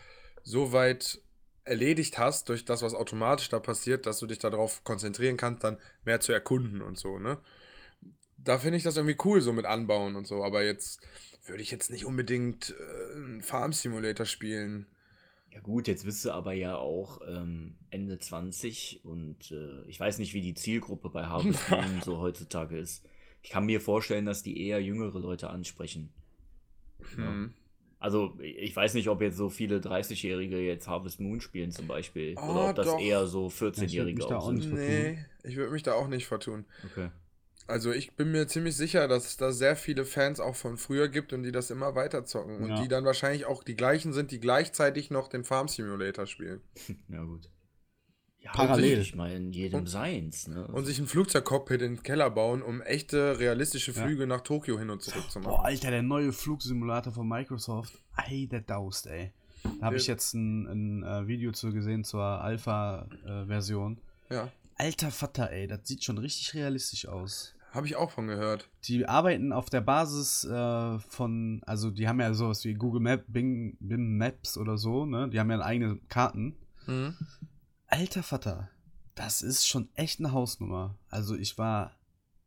so 0.43 0.73
weit 0.73 1.21
erledigt 1.69 2.19
hast 2.19 2.49
durch 2.49 2.65
das, 2.65 2.83
was 2.83 2.95
automatisch 2.95 3.49
da 3.49 3.61
passiert, 3.61 4.07
dass 4.07 4.19
du 4.19 4.27
dich 4.27 4.39
darauf 4.39 4.85
konzentrieren 4.85 5.37
kannst, 5.37 5.65
dann 5.65 5.79
mehr 6.05 6.21
zu 6.21 6.33
erkunden 6.33 6.83
und 6.83 6.99
so, 6.99 7.19
ne? 7.19 7.39
da 8.39 8.59
finde 8.59 8.79
ich 8.79 8.83
das 8.83 8.97
irgendwie 8.97 9.17
cool, 9.25 9.41
so 9.41 9.53
mit 9.53 9.67
Anbauen 9.67 10.17
und 10.17 10.27
so. 10.27 10.45
Aber 10.45 10.65
jetzt 10.65 11.01
würde 11.47 11.63
ich 11.63 11.71
jetzt 11.71 11.91
nicht 11.91 12.05
unbedingt 12.05 12.75
äh, 12.79 13.17
einen 13.17 13.43
Farm 13.43 13.73
Simulator 13.73 14.27
spielen. 14.27 14.87
Ja 15.51 15.61
gut, 15.61 15.89
jetzt 15.89 16.05
bist 16.05 16.25
du 16.25 16.31
aber 16.31 16.53
ja 16.53 16.77
auch 16.77 17.21
ähm, 17.27 17.77
Ende 17.91 18.19
20 18.19 19.01
und 19.05 19.51
äh, 19.51 19.83
ich 19.87 19.99
weiß 19.99 20.19
nicht, 20.19 20.35
wie 20.35 20.43
die 20.43 20.55
Zielgruppe 20.55 21.11
bei 21.11 21.27
Harvest 21.27 21.69
Moon 21.71 22.01
so 22.05 22.19
heutzutage 22.19 22.79
ist. 22.79 23.05
Ich 23.43 23.51
kann 23.51 23.67
mir 23.67 23.81
vorstellen, 23.81 24.27
dass 24.27 24.43
die 24.43 24.67
eher 24.67 24.83
jüngere 24.83 25.19
Leute 25.19 25.51
ansprechen. 25.51 26.13
Hm. 27.15 27.55
Also 28.01 28.39
ich 28.41 28.75
weiß 28.77 28.95
nicht, 28.95 29.09
ob 29.09 29.21
jetzt 29.23 29.37
so 29.37 29.49
viele 29.49 29.79
30-Jährige 29.79 30.59
jetzt 30.61 30.87
Harvest 30.87 31.19
Moon 31.19 31.41
spielen 31.41 31.73
zum 31.73 31.89
Beispiel. 31.89 32.35
Ah, 32.37 32.51
oder 32.51 32.71
ob 32.71 32.77
das 32.77 32.87
doch. 32.87 33.01
eher 33.01 33.27
so 33.27 33.49
Ich 33.49 33.61
würd 33.61 33.77
mich 33.79 33.91
14-Jährige 33.91 34.21
da 34.21 34.27
auch 34.37 34.43
auch 34.45 34.47
sind. 34.47 34.73
Nee, 34.73 35.19
ich 35.43 35.57
würde 35.57 35.73
mich 35.73 35.83
da 35.83 35.95
auch 35.95 36.07
nicht 36.07 36.27
vertun. 36.27 36.65
Okay. 36.85 37.11
Also 37.67 37.93
ich 37.93 38.13
bin 38.13 38.31
mir 38.31 38.47
ziemlich 38.47 38.77
sicher, 38.77 39.09
dass 39.09 39.27
es 39.27 39.37
da 39.37 39.53
sehr 39.53 39.77
viele 39.77 40.05
Fans 40.07 40.41
auch 40.41 40.55
von 40.57 40.79
früher 40.79 41.09
gibt 41.09 41.33
und 41.33 41.43
die 41.43 41.53
das 41.53 41.71
immer 41.71 41.95
weiter 41.97 42.25
zocken. 42.25 42.57
Und 42.63 42.71
Ja. 42.71 42.83
die 42.83 42.89
dann 42.89 43.05
wahrscheinlich 43.05 43.45
auch 43.47 43.63
die 43.63 43.75
gleichen 43.77 44.13
sind, 44.13 44.31
die 44.31 44.41
gleichzeitig 44.41 45.11
noch 45.11 45.29
den 45.29 45.45
Farm 45.45 45.69
Simulator 45.69 46.27
spielen. 46.27 46.61
Ja, 47.09 47.23
gut. 47.25 47.51
Ja, 48.41 48.53
Parallel. 48.53 49.01
Ich 49.01 49.15
meine, 49.15 49.51
jedem 49.51 49.81
Und- 49.81 49.89
seins, 49.89 50.47
ne? 50.47 50.67
Und 50.69 50.85
sich 50.85 50.99
ein 50.99 51.07
Flugzeugcockpit 51.07 51.83
in 51.83 51.97
den 51.97 52.03
Keller 52.03 52.31
bauen, 52.31 52.63
um 52.63 52.81
echte, 52.83 53.39
realistische 53.41 53.93
Ja. 53.93 54.05
Flüge 54.05 54.27
nach 54.27 54.43
Tokio 54.43 54.79
hin 54.79 54.91
und 54.91 55.03
zurück 55.03 55.29
zu 55.31 55.41
Boah, 55.41 55.51
machen. 55.53 55.65
Alter, 55.67 55.91
der 55.91 56.03
neue 56.03 56.33
Flugsimulator 56.33 57.13
von 57.13 57.29
Microsoft. 57.29 57.93
Ey, 58.29 58.47
der 58.47 58.61
daust, 58.61 59.07
ey. 59.09 59.33
Da 59.81 59.87
habe 59.87 59.97
ich 59.97 60.07
jetzt 60.07 60.35
ein, 60.35 60.67
ein 60.67 61.03
äh, 61.03 61.27
Video 61.27 61.51
zu 61.53 61.73
gesehen 61.73 62.05
zur 62.05 62.23
Alpha-Version. 62.23 63.99
Ja, 64.31 64.49
Alter 64.77 65.11
Vater, 65.11 65.51
ey, 65.51 65.67
das 65.67 65.81
sieht 65.85 66.05
schon 66.05 66.19
richtig 66.19 66.55
realistisch 66.55 67.07
aus. 67.09 67.55
habe 67.73 67.87
ich 67.87 67.97
auch 67.97 68.11
von 68.13 68.29
gehört. 68.29 68.69
Die 68.85 69.05
arbeiten 69.07 69.53
auf 69.53 69.69
der 69.69 69.81
Basis 69.81 70.45
äh, 70.45 70.99
von, 71.01 71.61
also 71.67 71.91
die 71.91 72.07
haben 72.09 72.21
ja 72.21 72.33
sowas 72.35 72.65
wie 72.65 72.75
Google 72.75 73.01
Map, 73.01 73.25
Bing, 73.27 73.77
Bing 73.81 74.17
Maps 74.17 74.57
oder 74.57 74.79
so, 74.79 75.05
ne? 75.05 75.29
Die 75.29 75.39
haben 75.41 75.51
ja 75.51 75.61
eigene 75.61 75.99
Karten. 76.09 76.55
Hm. 76.87 77.15
Alter 77.89 78.23
Vater, 78.23 78.69
das 79.15 79.43
ist 79.43 79.67
schon 79.67 79.89
echt 79.95 80.21
eine 80.21 80.33
Hausnummer. 80.33 80.97
Also 81.09 81.35
ich 81.35 81.59
war 81.59 81.97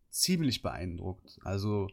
ziemlich 0.10 0.62
beeindruckt. 0.62 1.40
Also 1.44 1.90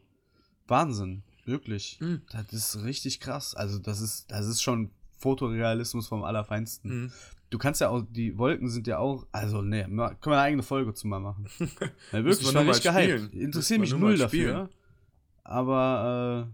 Wahnsinn, 0.67 1.23
wirklich. 1.45 1.99
Mhm. 2.01 2.23
Das 2.31 2.53
ist 2.53 2.85
richtig 2.85 3.21
krass. 3.21 3.55
Also 3.55 3.79
das 3.79 4.01
ist, 4.01 4.31
das 4.31 4.47
ist 4.47 4.63
schon 4.63 4.91
Fotorealismus 5.17 6.07
vom 6.07 6.23
Allerfeinsten. 6.23 6.91
Hm. 6.91 7.13
Du 7.51 7.59
kannst 7.59 7.81
ja 7.81 7.89
auch, 7.89 8.05
die 8.09 8.37
Wolken 8.37 8.69
sind 8.69 8.87
ja 8.87 8.99
auch, 8.99 9.27
also 9.33 9.63
ne, 9.63 9.85
können 9.85 9.97
wir 9.97 10.33
eine 10.33 10.41
eigene 10.43 10.63
Folge 10.63 10.93
zu 10.93 11.09
mal 11.09 11.19
machen. 11.19 11.49
Ja, 12.13 12.25
wirklich, 12.25 12.55
war 12.55 12.67
richtig 12.67 12.85
gehypt. 12.85 13.03
spielen. 13.03 13.33
Interessiert 13.33 13.81
mich 13.81 13.95
null 13.95 14.19
dafür. 14.19 14.69
Aber 15.43 16.53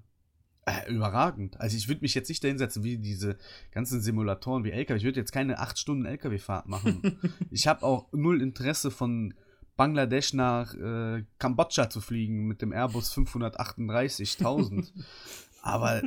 äh, 0.67 0.91
überragend. 0.93 1.61
Also 1.61 1.77
ich 1.77 1.89
würde 1.89 2.03
mich 2.03 2.15
jetzt 2.15 2.29
nicht 2.29 2.43
da 2.43 2.49
hinsetzen 2.49 2.85
wie 2.85 2.99
diese 2.99 3.37
ganzen 3.71 4.01
Simulatoren 4.01 4.65
wie 4.65 4.71
LKW. 4.71 4.99
Ich 4.99 5.05
würde 5.05 5.21
jetzt 5.21 5.33
keine 5.33 5.59
8 5.59 5.79
Stunden 5.79 6.07
LKW-Fahrt 6.07 6.67
machen. 6.67 7.19
ich 7.51 7.67
habe 7.67 7.83
auch 7.83 8.13
null 8.13 8.41
Interesse 8.43 8.91
von 8.91 9.35
Bangladesch 9.77 10.35
nach 10.35 10.75
äh, 10.75 11.25
Kambodscha 11.39 11.91
zu 11.91 12.01
fliegen 12.01 12.47
mit 12.47 12.63
dem 12.63 12.73
Airbus 12.73 13.13
538.000. 13.15 14.89
aber, 15.63 16.03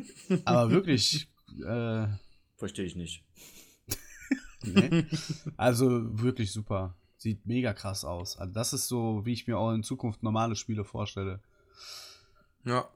aber 0.45 0.71
wirklich, 0.71 1.29
äh, 1.65 2.07
Verstehe 2.57 2.85
ich 2.85 2.95
nicht. 2.95 3.23
nee. 4.63 5.05
also 5.57 6.19
wirklich 6.19 6.51
super. 6.51 6.95
Sieht 7.17 7.45
mega 7.45 7.73
krass 7.73 8.03
aus. 8.03 8.37
Also 8.37 8.53
das 8.53 8.73
ist 8.73 8.87
so, 8.87 9.25
wie 9.25 9.33
ich 9.33 9.47
mir 9.47 9.57
auch 9.57 9.71
in 9.73 9.83
Zukunft 9.83 10.23
normale 10.23 10.55
Spiele 10.55 10.83
vorstelle. 10.83 11.41
Ja. 12.65 12.89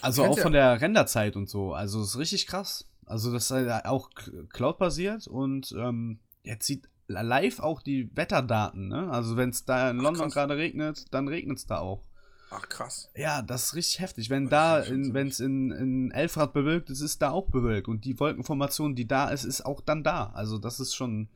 Also 0.00 0.24
auch 0.24 0.38
von 0.38 0.52
der 0.52 0.80
Renderzeit 0.80 1.36
und 1.36 1.48
so. 1.48 1.72
Also 1.72 2.02
ist 2.02 2.18
richtig 2.18 2.46
krass. 2.46 2.86
Also 3.06 3.32
das 3.32 3.44
ist 3.44 3.50
halt 3.50 3.86
auch 3.86 4.10
Cloud-basiert 4.50 5.26
und 5.26 5.72
ähm, 5.72 6.18
jetzt 6.42 6.66
sieht 6.66 6.88
live 7.06 7.60
auch 7.60 7.80
die 7.80 8.14
Wetterdaten, 8.14 8.88
ne? 8.88 9.10
Also 9.10 9.36
wenn 9.36 9.48
es 9.48 9.64
da 9.64 9.90
in 9.90 9.98
Ach, 10.00 10.02
London 10.02 10.28
gerade 10.28 10.56
regnet, 10.56 11.06
dann 11.12 11.26
regnet 11.26 11.58
es 11.58 11.66
da 11.66 11.78
auch. 11.78 12.04
Ach 12.50 12.68
krass. 12.68 13.10
Ja, 13.14 13.42
das 13.42 13.64
ist 13.64 13.74
richtig 13.74 14.00
heftig. 14.00 14.30
Wenn 14.30 14.48
Das 14.48 14.86
da, 14.86 14.90
wenn 14.90 15.28
es 15.28 15.40
in, 15.40 15.70
in 15.70 16.10
Elfrad 16.10 16.52
bewölkt 16.52 16.88
ist, 16.90 17.00
ist 17.00 17.20
da 17.20 17.30
auch 17.30 17.48
bewölkt. 17.48 17.88
Und 17.88 18.04
die 18.04 18.18
Wolkenformation, 18.18 18.94
die 18.94 19.06
da 19.06 19.28
ist, 19.28 19.44
ist 19.44 19.66
auch 19.66 19.80
dann 19.80 20.02
da. 20.02 20.30
Also 20.34 20.58
das 20.58 20.80
ist 20.80 20.94
schon. 20.94 21.28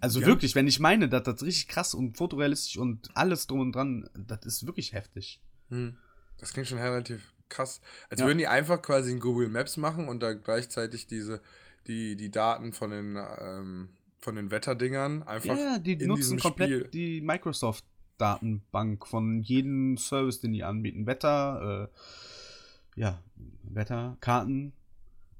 Also 0.00 0.20
die 0.20 0.26
wirklich, 0.26 0.54
wenn 0.54 0.66
ich 0.66 0.80
meine, 0.80 1.08
dass 1.08 1.22
das 1.22 1.42
richtig 1.42 1.68
krass 1.68 1.94
und 1.94 2.16
fotorealistisch 2.16 2.78
und 2.78 3.10
alles 3.14 3.46
drum 3.46 3.60
und 3.60 3.72
dran, 3.72 4.08
das 4.14 4.44
ist 4.44 4.66
wirklich 4.66 4.92
heftig. 4.94 5.40
Hm, 5.68 5.96
das 6.38 6.52
klingt 6.52 6.68
schon 6.68 6.78
relativ 6.78 7.32
krass. 7.52 7.80
Als 8.10 8.20
Ja. 8.20 8.26
würden 8.26 8.38
die 8.38 8.48
einfach 8.48 8.82
quasi 8.82 9.12
in 9.12 9.20
Google 9.20 9.48
Maps 9.48 9.76
machen 9.76 10.08
und 10.08 10.20
da 10.22 10.32
gleichzeitig 10.32 11.06
diese, 11.06 11.40
die, 11.86 12.16
die 12.16 12.30
Daten 12.30 12.72
von 12.72 12.90
den, 12.90 13.16
ähm, 13.40 13.88
von 14.18 14.34
den 14.36 14.50
Wetterdingern 14.50 15.22
einfach 15.24 15.56
ja, 15.56 15.78
die 15.78 15.92
in 15.94 16.08
nutzen 16.08 16.38
komplett 16.38 16.70
Spiel. 16.70 16.88
die 16.92 17.20
Microsoft-Datenbank 17.20 19.06
von 19.06 19.40
jedem 19.42 19.96
Service, 19.96 20.40
den 20.40 20.52
die 20.52 20.64
anbieten. 20.64 21.06
Wetter, 21.06 21.90
äh, 21.90 23.00
ja, 23.00 23.22
Wetterkarten. 23.62 24.72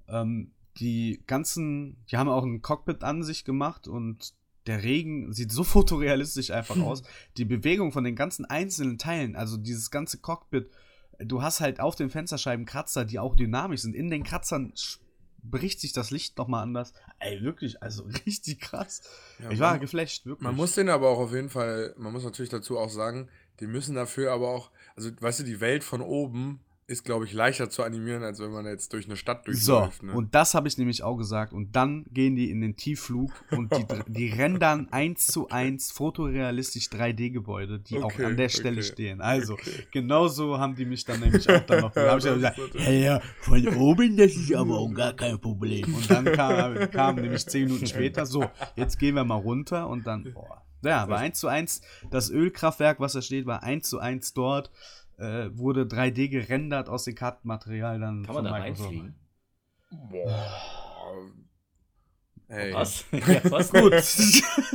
Ähm, 0.09 0.53
die 0.79 1.23
ganzen, 1.27 1.97
die 2.11 2.17
haben 2.17 2.29
auch 2.29 2.45
ein 2.45 2.63
Cockpit 2.63 3.05
an 3.05 3.23
sich 3.23 3.45
gemacht 3.45 3.87
und 3.89 4.33
der 4.67 4.83
Regen 4.83 5.33
sieht 5.33 5.53
so 5.53 5.65
fotorealistisch 5.65 6.51
einfach 6.51 6.77
aus. 6.83 7.03
Die 7.37 7.45
Bewegung 7.45 7.93
von 7.93 8.05
den 8.05 8.17
ganzen 8.17 8.45
einzelnen 8.45 8.99
Teilen, 8.99 9.37
also 9.37 9.57
dieses 9.57 9.91
ganze 9.91 10.19
Cockpit, 10.19 10.71
du 11.25 11.43
hast 11.43 11.61
halt 11.61 11.81
auf 11.81 11.97
den 11.97 12.11
Fensterscheiben 12.11 12.67
Kratzer, 12.67 13.05
die 13.05 13.19
auch 13.19 13.37
dynamisch 13.37 13.81
sind. 13.83 13.95
In 13.95 14.11
den 14.11 14.23
Kratzern 14.25 14.73
bricht 15.43 15.81
sich 15.81 15.93
das 15.93 16.11
Licht 16.11 16.39
nochmal 16.39 16.63
anders. 16.63 16.93
Ey, 17.19 17.43
wirklich, 17.43 17.83
also 17.83 18.05
richtig 18.27 18.61
krass. 18.61 19.03
Ja, 19.41 19.51
ich 19.51 19.59
war 19.61 19.73
man- 19.73 19.81
geflasht, 19.81 20.27
wirklich. 20.27 20.45
Man 20.45 20.55
muss 20.57 20.75
den 20.75 20.89
aber 20.89 21.09
auch 21.09 21.19
auf 21.19 21.33
jeden 21.33 21.51
Fall, 21.51 21.95
man 21.99 22.13
muss 22.13 22.25
natürlich 22.25 22.51
dazu 22.51 22.79
auch 22.79 22.91
sagen, 22.91 23.29
die 23.61 23.67
müssen 23.67 23.95
dafür 23.95 24.33
aber 24.33 24.49
auch, 24.49 24.71
also 24.97 25.11
weißt 25.21 25.41
du, 25.41 25.45
die 25.45 25.61
Welt 25.61 25.85
von 25.85 26.01
oben 26.01 26.61
ist, 26.93 27.05
glaube 27.05 27.25
ich, 27.25 27.33
leichter 27.33 27.71
zu 27.71 27.83
animieren, 27.83 28.23
als 28.23 28.39
wenn 28.39 28.51
man 28.53 28.67
jetzt 28.67 28.93
durch 28.93 29.07
eine 29.07 29.17
Stadt 29.17 29.45
So, 29.49 29.81
durchläuft. 29.81 30.03
ne? 30.03 30.13
und 30.13 30.35
das 30.35 30.55
habe 30.55 30.69
ich 30.69 30.79
nämlich 30.79 31.03
auch 31.03 31.17
gesagt. 31.17 31.53
Und 31.53 31.75
dann 31.75 32.05
gehen 32.11 32.37
die 32.37 32.51
in 32.51 32.61
den 32.61 32.77
Tiefflug 32.77 33.33
und 33.51 33.73
die, 33.77 33.85
die 34.07 34.29
rendern 34.39 34.89
eins 34.91 35.27
zu 35.27 35.49
eins 35.49 35.91
fotorealistisch 35.91 36.87
3D-Gebäude, 36.89 37.81
die 37.81 37.99
auch 37.99 38.05
Okay, 38.13 38.27
an 38.27 38.37
der 38.37 38.49
Stelle 38.51 38.81
okay, 38.81 38.93
stehen. 38.93 39.21
Also, 39.21 39.55
okay. 39.55 39.87
genauso 39.91 40.59
haben 40.59 40.75
die 40.75 40.85
mich 40.85 41.05
dann 41.05 41.21
nämlich 41.21 41.49
auch 41.49 41.61
dann 41.61 41.81
noch. 41.81 41.97
hab 41.97 42.19
ich 42.19 42.29
auch 42.29 42.35
gesagt, 42.35 42.59
ja, 42.75 42.91
ja, 42.91 43.21
von 43.41 43.67
oben, 43.77 44.17
das 44.17 44.33
ist 44.37 44.55
aber 44.55 44.79
auch 44.79 44.93
gar 44.93 45.15
kein 45.15 45.41
Problem. 45.41 45.95
Und 45.95 46.11
dann 46.11 46.25
kam, 46.27 46.91
kam 46.91 47.17
nämlich 47.17 47.47
zehn 47.47 47.65
Minuten 47.65 47.87
später, 47.87 48.27
so, 48.27 48.45
jetzt 48.77 48.99
gehen 48.99 49.15
wir 49.15 49.25
mal 49.25 49.37
runter 49.37 49.89
und 49.89 50.07
dann, 50.07 50.33
boah. 50.35 50.63
Ja, 50.85 51.05
aber 51.05 51.19
eins 51.19 51.39
zu 51.39 51.47
eins, 51.47 51.81
das 52.11 52.29
Ölkraftwerk, 52.29 52.99
was 52.99 53.13
da 53.13 53.23
steht, 53.23 53.47
war 53.47 53.63
eins 53.63 53.89
zu 53.89 54.01
eins 54.01 54.35
dort. 54.35 54.73
Äh, 55.23 55.57
wurde 55.57 55.83
3D 55.85 56.29
gerendert 56.29 56.89
aus 56.89 57.05
dem 57.05 57.15
Kartenmaterial 57.15 58.01
dann 58.01 58.25
Kann 58.25 58.35
man 58.35 58.45
von 58.45 58.53
da 58.53 58.59
Microsoft. 58.59 58.89
reinfliegen? 58.89 59.15
Boah. 60.11 60.53
Ey. 62.49 62.75
Was? 62.75 63.05
ja, 63.13 63.51
was? 63.51 63.71
Gut. 63.71 63.93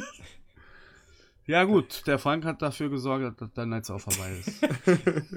ja, 1.47 1.65
gut, 1.65 2.07
der 2.07 2.17
Frank 2.17 2.45
hat 2.45 2.61
dafür 2.61 2.89
gesorgt, 2.89 3.41
dass 3.41 3.51
der 3.51 3.65
jetzt 3.67 3.89
auch 3.89 3.99
vorbei 3.99 4.37
ist. 4.39 4.61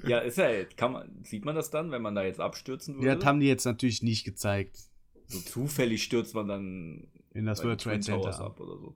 Ja, 0.08 0.20
ist 0.20 0.38
ja, 0.38 0.64
kann 0.76 0.92
man, 0.92 1.24
sieht 1.24 1.44
man 1.44 1.56
das 1.56 1.70
dann, 1.70 1.90
wenn 1.90 2.02
man 2.02 2.14
da 2.14 2.22
jetzt 2.22 2.38
abstürzen 2.38 2.94
würde? 2.94 3.16
Das 3.16 3.24
haben 3.24 3.40
die 3.40 3.48
jetzt 3.48 3.64
natürlich 3.64 4.04
nicht 4.04 4.24
gezeigt. 4.24 4.78
so 5.26 5.40
zufällig 5.40 6.04
stürzt 6.04 6.36
man 6.36 6.46
dann 6.46 7.08
In 7.34 7.46
das 7.46 7.64
World 7.64 7.80
Trade 7.80 7.98
Center. 7.98 8.40
ab 8.40 8.60
oder 8.60 8.78
so. 8.78 8.94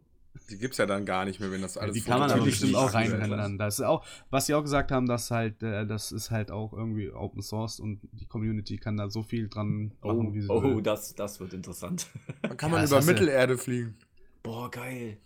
Die 0.51 0.59
gibt's 0.59 0.77
ja 0.79 0.87
dann 0.87 1.07
gar 1.07 1.25
nicht 1.25 1.41
mehr, 1.41 1.51
wenn 1.51 1.63
das 1.63 1.79
alles 1.79 1.97
die 1.97 2.03
kann 2.03 2.19
man 2.19 2.31
aber 2.31 2.45
natürlich 2.45 2.51
bestimmt 2.51 2.73
nicht 2.73 2.79
auch 2.79 2.89
aktuell 2.89 3.21
reinrendern. 3.23 3.59
Das 3.59 3.79
ist 3.79 3.85
auch, 3.85 4.05
was 4.31 4.47
sie 4.47 4.55
auch 4.55 4.63
gesagt 4.63 4.91
haben, 4.93 5.07
dass 5.07 5.31
halt, 5.31 5.63
äh, 5.63 5.87
das 5.87 6.13
ist 6.13 6.31
halt 6.31 6.51
auch 6.51 6.73
irgendwie 6.73 7.11
Open 7.11 7.43
Source 7.43 7.81
und 7.81 8.01
die 8.13 8.27
Community 8.27 8.77
kann 8.79 8.97
da 8.97 9.09
so 9.09 9.23
viel 9.23 9.49
dran 9.49 9.93
Oh, 10.03 10.09
machen, 10.09 10.35
wie 10.35 10.43
sie 10.43 10.49
oh 10.51 10.63
will. 10.63 10.83
das, 10.83 11.15
das 11.15 11.41
wird 11.41 11.53
interessant. 11.55 12.07
Dann 12.47 12.57
kann 12.57 12.71
Ja, 12.71 12.77
man 12.79 12.85
über 12.87 13.01
Mittelerde 13.03 13.59
fliegen. 13.59 13.97
Boah, 14.43 14.71
geil. 14.71 15.19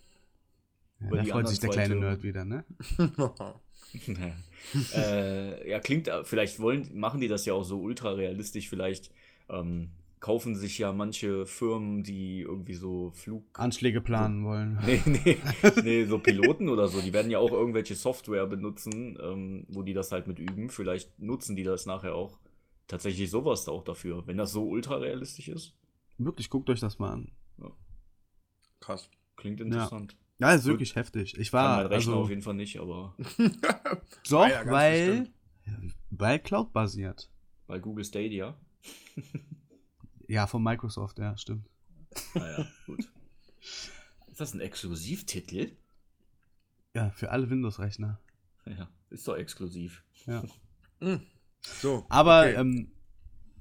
Ja, 1.00 1.12
da 1.12 1.22
die 1.22 1.30
freut 1.30 1.48
sich 1.48 1.60
der 1.60 1.70
kleine 1.70 1.94
Türme. 1.94 1.96
Nerd 1.96 2.22
wieder, 2.22 2.44
ne? 2.44 2.64
äh, 4.92 5.68
ja, 5.70 5.80
klingt, 5.80 6.10
vielleicht 6.24 6.60
wollen, 6.60 6.98
machen 6.98 7.20
die 7.20 7.28
das 7.28 7.44
ja 7.46 7.54
auch 7.54 7.64
so 7.64 7.80
ultra 7.80 8.12
realistisch. 8.12 8.68
Vielleicht 8.68 9.10
ähm, 9.48 9.90
kaufen 10.20 10.56
sich 10.56 10.78
ja 10.78 10.92
manche 10.92 11.46
Firmen, 11.46 12.02
die 12.02 12.40
irgendwie 12.40 12.74
so 12.74 13.10
Flug. 13.12 13.44
Anschläge 13.58 14.00
planen 14.00 14.44
wollen. 14.44 14.78
Nee, 14.86 15.02
nee, 15.06 15.38
nee, 15.82 16.04
so 16.04 16.18
Piloten 16.18 16.68
oder 16.68 16.88
so, 16.88 17.00
die 17.00 17.12
werden 17.12 17.30
ja 17.30 17.38
auch 17.38 17.52
irgendwelche 17.52 17.94
Software 17.94 18.46
benutzen, 18.46 19.18
ähm, 19.22 19.66
wo 19.68 19.82
die 19.82 19.94
das 19.94 20.12
halt 20.12 20.26
mit 20.26 20.38
üben. 20.38 20.70
Vielleicht 20.70 21.18
nutzen 21.18 21.56
die 21.56 21.64
das 21.64 21.86
nachher 21.86 22.14
auch 22.14 22.38
tatsächlich 22.86 23.30
sowas 23.30 23.64
da 23.64 23.72
auch 23.72 23.84
dafür, 23.84 24.26
wenn 24.26 24.36
das 24.36 24.52
so 24.52 24.66
ultra 24.66 24.96
realistisch 24.96 25.48
ist. 25.48 25.74
Wirklich, 26.16 26.50
guckt 26.50 26.68
euch 26.70 26.80
das 26.80 26.98
mal 26.98 27.12
an. 27.12 27.32
Krass. 28.80 29.10
Klingt 29.36 29.60
interessant. 29.60 30.16
Ja, 30.38 30.52
ist 30.52 30.62
Gut. 30.62 30.72
wirklich 30.72 30.94
heftig. 30.94 31.36
Ich 31.38 31.50
Kann 31.50 31.60
war, 31.60 31.76
mein 31.78 31.86
Rechner 31.86 32.12
also, 32.12 32.22
auf 32.22 32.30
jeden 32.30 32.42
Fall 32.42 32.54
nicht, 32.54 32.78
aber 32.78 33.14
doch, 34.30 34.48
ja, 34.48 34.64
weil, 34.66 35.28
weil 36.10 36.38
Cloud 36.38 36.72
basiert. 36.72 37.30
bei 37.66 37.78
Google 37.78 38.04
Stadia. 38.04 38.56
Ja, 40.28 40.46
von 40.46 40.62
Microsoft, 40.62 41.18
ja, 41.18 41.36
stimmt. 41.36 41.68
Naja, 42.34 42.66
gut. 42.86 43.00
Ist 44.28 44.38
das 44.40 44.54
ein 44.54 44.60
Exklusivtitel? 44.60 45.72
Ja, 46.94 47.10
für 47.10 47.30
alle 47.30 47.50
Windows-Rechner. 47.50 48.20
Ja, 48.66 48.88
ist 49.10 49.26
doch 49.26 49.36
exklusiv. 49.36 50.04
Ja. 50.26 50.42
So. 51.80 52.06
Aber, 52.08 52.42
okay. 52.42 52.54
ähm, 52.54 52.92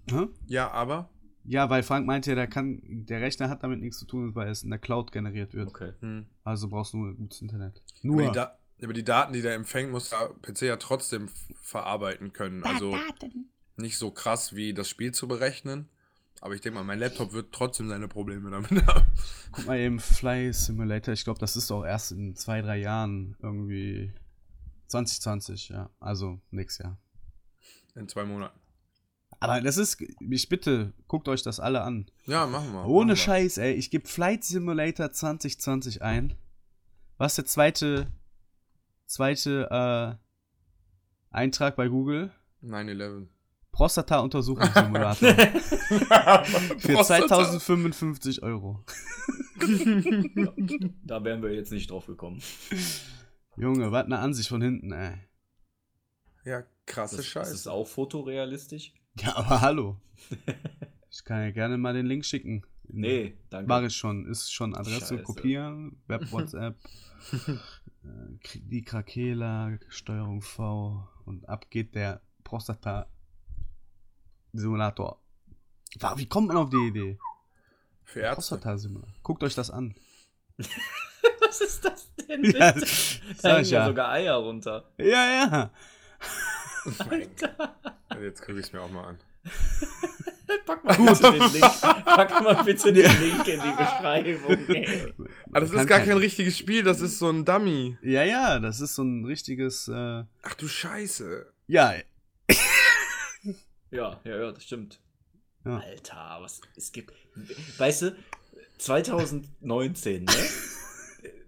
hä? 0.09 0.27
ja, 0.45 0.69
aber. 0.71 1.09
ja, 1.43 1.67
weil 1.69 1.81
Frank 1.81 2.05
meinte 2.05 2.29
ja, 2.29 2.35
der 2.35 2.47
kann, 2.47 2.79
der 3.07 3.21
Rechner 3.21 3.49
hat 3.49 3.63
damit 3.63 3.79
nichts 3.81 3.97
zu 3.97 4.05
tun, 4.05 4.35
weil 4.35 4.49
es 4.49 4.61
in 4.61 4.69
der 4.69 4.77
Cloud 4.77 5.11
generiert 5.11 5.55
wird. 5.55 5.67
Okay. 5.69 5.93
Hm. 6.01 6.27
Also 6.43 6.69
brauchst 6.69 6.93
du 6.93 6.97
nur 6.97 7.15
gutes 7.15 7.41
Internet. 7.41 7.81
Aber 8.03 8.03
Nur. 8.03 8.21
die, 8.27 8.31
Da- 8.33 8.57
aber 8.83 8.93
die 8.93 9.03
Daten, 9.03 9.33
die 9.33 9.41
der 9.41 9.55
empfängt, 9.55 9.91
muss 9.91 10.11
der 10.11 10.29
PC 10.41 10.61
ja 10.67 10.77
trotzdem 10.77 11.27
verarbeiten 11.63 12.33
können. 12.33 12.63
Also 12.63 12.95
nicht 13.77 13.97
so 13.97 14.11
krass 14.11 14.55
wie 14.55 14.75
das 14.75 14.87
Spiel 14.87 15.11
zu 15.11 15.27
berechnen. 15.27 15.89
Aber 16.41 16.53
ich 16.53 16.61
denke 16.61 16.77
mal, 16.77 16.83
mein 16.83 16.99
Laptop 16.99 17.33
wird 17.33 17.51
trotzdem 17.51 17.89
seine 17.89 18.07
Probleme 18.07 18.49
damit 18.49 18.71
haben. 18.87 19.07
Guck 19.51 19.65
mal 19.65 19.79
eben, 19.79 19.99
Fly 19.99 20.53
Simulator, 20.53 21.13
ich 21.13 21.23
glaube, 21.23 21.39
das 21.39 21.55
ist 21.55 21.71
auch 21.71 21.83
erst 21.83 22.11
in 22.11 22.35
zwei, 22.35 22.61
drei 22.61 22.77
Jahren 22.77 23.35
irgendwie 23.41 24.13
2020, 24.87 25.69
ja. 25.69 25.89
Also 25.99 26.39
nix, 26.51 26.77
ja. 26.77 26.97
In 27.95 28.07
zwei 28.07 28.25
Monaten. 28.25 28.59
Aber 29.39 29.61
das 29.61 29.77
ist, 29.77 30.01
ich 30.19 30.49
bitte, 30.49 30.93
guckt 31.07 31.27
euch 31.27 31.43
das 31.43 31.59
alle 31.59 31.81
an. 31.81 32.09
Ja, 32.25 32.47
machen 32.47 32.71
wir. 32.73 32.85
Ohne 32.85 32.89
machen 32.89 33.09
wir. 33.09 33.15
Scheiß, 33.15 33.57
ey. 33.59 33.73
Ich 33.73 33.91
gebe 33.91 34.07
Flight 34.07 34.43
Simulator 34.43 35.11
2020 35.11 36.01
ein. 36.01 36.33
Was 37.17 37.35
der 37.35 37.45
zweite, 37.45 38.07
zweite 39.05 40.19
äh, 41.31 41.35
Eintrag 41.35 41.75
bei 41.75 41.87
Google? 41.87 42.31
9-11. 42.63 43.27
Prostata-Untersuchungssimulator. 43.77 45.33
Für 46.79 46.93
Prostata. 46.93 47.27
2055 47.27 48.41
Euro. 48.41 48.83
Da 51.03 51.23
wären 51.23 51.43
wir 51.43 51.53
jetzt 51.53 51.71
nicht 51.71 51.91
drauf 51.91 52.07
gekommen. 52.07 52.41
Junge, 53.55 53.91
was 53.91 54.05
eine 54.05 54.17
Ansicht 54.17 54.49
von 54.49 54.63
hinten, 54.63 54.91
ey. 54.91 55.13
Ja, 56.43 56.63
krasse 56.87 57.17
Das, 57.17 57.25
das 57.25 57.31
Scheiße. 57.31 57.53
ist 57.53 57.67
auch 57.67 57.85
fotorealistisch? 57.87 58.93
Ja, 59.19 59.35
aber 59.37 59.61
hallo. 59.61 59.97
Ich 61.09 61.23
kann 61.23 61.41
ja 61.41 61.51
gerne 61.51 61.77
mal 61.77 61.93
den 61.93 62.05
Link 62.05 62.25
schicken. 62.25 62.63
Nee, 62.83 63.37
danke. 63.49 63.67
Mache 63.67 63.85
ich 63.87 63.95
schon. 63.95 64.27
Ist 64.27 64.51
schon 64.53 64.75
Adresse 64.75 65.15
Scheiße. 65.17 65.23
kopieren, 65.23 66.01
Web, 66.07 66.31
WhatsApp, 66.31 66.75
äh, 68.03 68.59
die 68.59 68.81
Krakela, 68.83 69.79
Steuerung 69.87 70.41
V 70.41 71.07
und 71.25 71.47
ab 71.49 71.69
geht 71.71 71.95
der 71.95 72.21
Prostata-Simulator. 72.43 73.16
Wa- 75.99 76.13
Wie 76.17 76.27
kommt 76.27 76.47
man 76.49 76.57
auf 76.57 76.69
die 76.69 76.87
Idee? 76.87 77.17
Für 78.03 78.21
Ärzte. 78.21 78.35
Prostata-Simulator. 78.57 79.13
Guckt 79.23 79.43
euch 79.43 79.55
das 79.55 79.69
an. 79.71 79.95
Was 81.41 81.61
ist 81.61 81.83
das 81.85 82.07
denn? 82.27 82.43
Ja, 82.43 82.73
sag 82.73 83.41
da 83.41 83.49
hängen 83.49 83.61
ich 83.63 83.71
ja 83.71 83.85
sogar 83.87 84.09
Eier 84.11 84.35
runter. 84.35 84.89
Ja, 84.97 85.05
ja. 85.05 85.71
Alter. 87.09 87.75
Jetzt 88.21 88.41
gucke 88.41 88.59
ich 88.59 88.65
es 88.67 88.73
mir 88.73 88.81
auch 88.81 88.89
mal 88.89 89.03
an. 89.09 89.17
Pack 90.65 90.83
mal 90.83 90.95
bitte 90.97 91.31
den 91.31 91.51
Link. 91.51 91.81
Pack 92.05 92.43
mal 92.43 92.63
bitte 92.63 92.93
den 92.93 93.19
Link 93.21 93.47
in 93.47 93.61
die 93.61 93.71
Beschreibung. 93.77 94.67
Ey. 94.75 95.13
Ah, 95.53 95.59
das 95.59 95.71
ist 95.71 95.75
gar 95.87 95.99
kein- 95.99 96.07
kein 96.09 96.17
richtiges 96.17 96.57
Spiel, 96.57 96.83
das 96.83 97.01
ist 97.01 97.19
so 97.19 97.29
ein 97.29 97.43
Dummy. 97.45 97.97
Ja, 98.01 98.23
ja, 98.23 98.59
das 98.59 98.79
ist 98.81 98.95
so 98.95 99.03
ein 99.03 99.25
richtiges, 99.25 99.87
äh, 99.89 100.23
Ach 100.43 100.53
du 100.57 100.67
Scheiße. 100.67 101.51
ja, 101.67 101.93
Ja, 103.91 104.19
ja, 104.23 104.37
ja, 104.37 104.51
das 104.51 104.63
stimmt. 104.63 104.99
Ja. 105.65 105.77
Alter, 105.77 106.37
was 106.41 106.61
es 106.75 106.91
gibt. 106.91 107.13
weißt 107.77 108.01
du, 108.03 108.15
2019, 108.77 110.23
ne? 110.25 110.31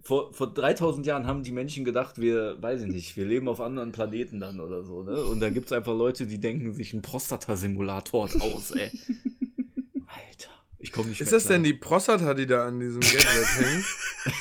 Vor, 0.02 0.34
vor 0.34 0.52
3000 0.52 1.06
Jahren 1.06 1.28
haben 1.28 1.44
die 1.44 1.52
Menschen 1.52 1.86
gedacht, 1.86 2.20
wir, 2.20 2.60
weiß 2.60 2.82
ich 2.82 2.88
nicht, 2.88 3.16
wir 3.16 3.26
leben 3.26 3.48
auf 3.48 3.62
anderen 3.62 3.92
Planeten 3.92 4.40
dann 4.40 4.60
oder 4.60 4.84
so, 4.84 5.04
ne? 5.04 5.24
Und 5.24 5.40
da 5.40 5.52
gibt 5.52 5.68
es 5.68 5.72
einfach 5.72 5.96
Leute, 5.96 6.26
die 6.26 6.40
denken 6.40 6.74
sich 6.74 6.94
einen 6.94 7.04
Prostata-Simulator 7.04 8.28
aus, 8.42 8.72
ey. 8.72 8.90
Alter, 10.08 10.50
ich 10.80 10.92
komme 10.92 11.10
nicht 11.10 11.22
Ist 11.22 11.28
mehr 11.30 11.38
das 11.40 11.44
denn 11.48 11.62
klar. 11.62 11.74
die 11.74 11.78
Prostata, 11.78 12.34
die 12.34 12.48
da 12.48 12.66
an 12.68 12.80
diesem 12.80 13.02
Gadget 13.02 13.60
hängt? 13.60 13.86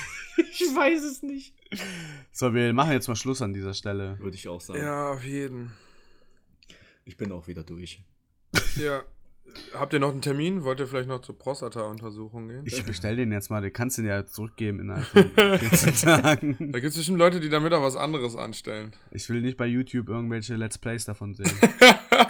Ich 0.50 0.60
weiß 0.74 1.02
es 1.02 1.22
nicht. 1.22 1.52
So, 2.32 2.54
wir 2.54 2.72
machen 2.72 2.92
jetzt 2.92 3.08
mal 3.08 3.16
Schluss 3.16 3.42
an 3.42 3.52
dieser 3.52 3.74
Stelle. 3.74 4.18
Würde 4.20 4.36
ich 4.36 4.48
auch 4.48 4.60
sagen. 4.60 4.80
Ja, 4.80 5.10
auf 5.12 5.24
jeden. 5.24 5.72
Ich 7.08 7.16
bin 7.16 7.32
auch 7.32 7.48
wieder 7.48 7.62
durch. 7.64 8.02
Ja. 8.76 9.02
Habt 9.72 9.94
ihr 9.94 9.98
noch 9.98 10.10
einen 10.12 10.20
Termin? 10.20 10.62
Wollt 10.62 10.78
ihr 10.78 10.86
vielleicht 10.86 11.08
noch 11.08 11.22
zur 11.22 11.36
Prostata-Untersuchung 11.38 12.48
gehen? 12.48 12.62
Ich 12.66 12.84
bestell 12.84 13.16
den 13.16 13.32
jetzt 13.32 13.48
mal, 13.50 13.62
du 13.62 13.70
kannst 13.70 13.96
den 13.96 14.04
ja 14.04 14.26
zurückgeben 14.26 14.78
innerhalb 14.80 15.06
von 15.06 15.30
14 15.58 15.94
Tagen. 16.22 16.56
Da 16.58 16.80
gibt 16.80 16.90
es 16.90 16.96
bestimmt 16.96 17.18
Leute, 17.18 17.40
die 17.40 17.48
damit 17.48 17.72
auch 17.72 17.82
was 17.82 17.96
anderes 17.96 18.36
anstellen. 18.36 18.92
Ich 19.10 19.28
will 19.30 19.40
nicht 19.40 19.56
bei 19.56 19.64
YouTube 19.66 20.10
irgendwelche 20.10 20.54
Let's 20.56 20.76
Plays 20.76 21.06
davon 21.06 21.34
sehen. 21.34 21.50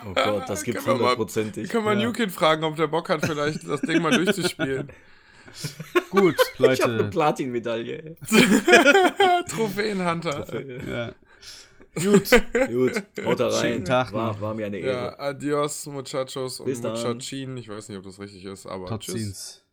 Oh 0.07 0.14
Gott, 0.14 0.49
das 0.49 0.64
wir 0.66 0.74
mal- 0.74 0.95
hundertprozentig. 0.95 1.68
Können 1.70 1.85
wir 1.85 1.95
Ja. 1.95 2.05
New 2.07 2.12
Kid 2.12 2.31
fragen, 2.31 2.62
ob 2.64 2.76
der 2.76 2.87
Bock 2.87 3.09
hat, 3.09 3.24
vielleicht 3.26 3.66
das 3.68 3.81
Ding 3.81 4.01
mal 4.01 4.12
durchzuspielen. 4.12 4.89
Gut, 6.11 6.37
Ich 6.59 6.61
habe 6.61 6.85
eine 6.85 6.97
Leute. 6.99 7.11
Platin-Medaille. 7.11 8.16
Trophäenhunter. 9.49 10.47
Ja. 10.89 11.12
Gut, 11.95 12.30
gut, 12.68 13.03
haut 13.24 13.41
da 13.41 13.49
rein. 13.49 13.61
Schönen 13.72 13.84
Tag 13.84 14.12
war, 14.12 14.41
war 14.41 14.55
mir 14.55 14.66
eine 14.66 14.78
Ja, 14.80 14.86
Ehre. 14.86 15.18
adios, 15.18 15.86
Muchachos 15.86 16.61
und 16.61 16.66
Bis. 16.66 16.82
Muchachin. 16.82 17.57
Ich 17.57 17.68
weiß 17.68 17.89
nicht, 17.89 17.99
ob 17.99 18.05
das 18.05 18.18
richtig 18.20 18.45
ist, 18.45 18.66
aber 18.66 18.86
tschüss. 18.99 19.14
Totzins. 19.14 19.64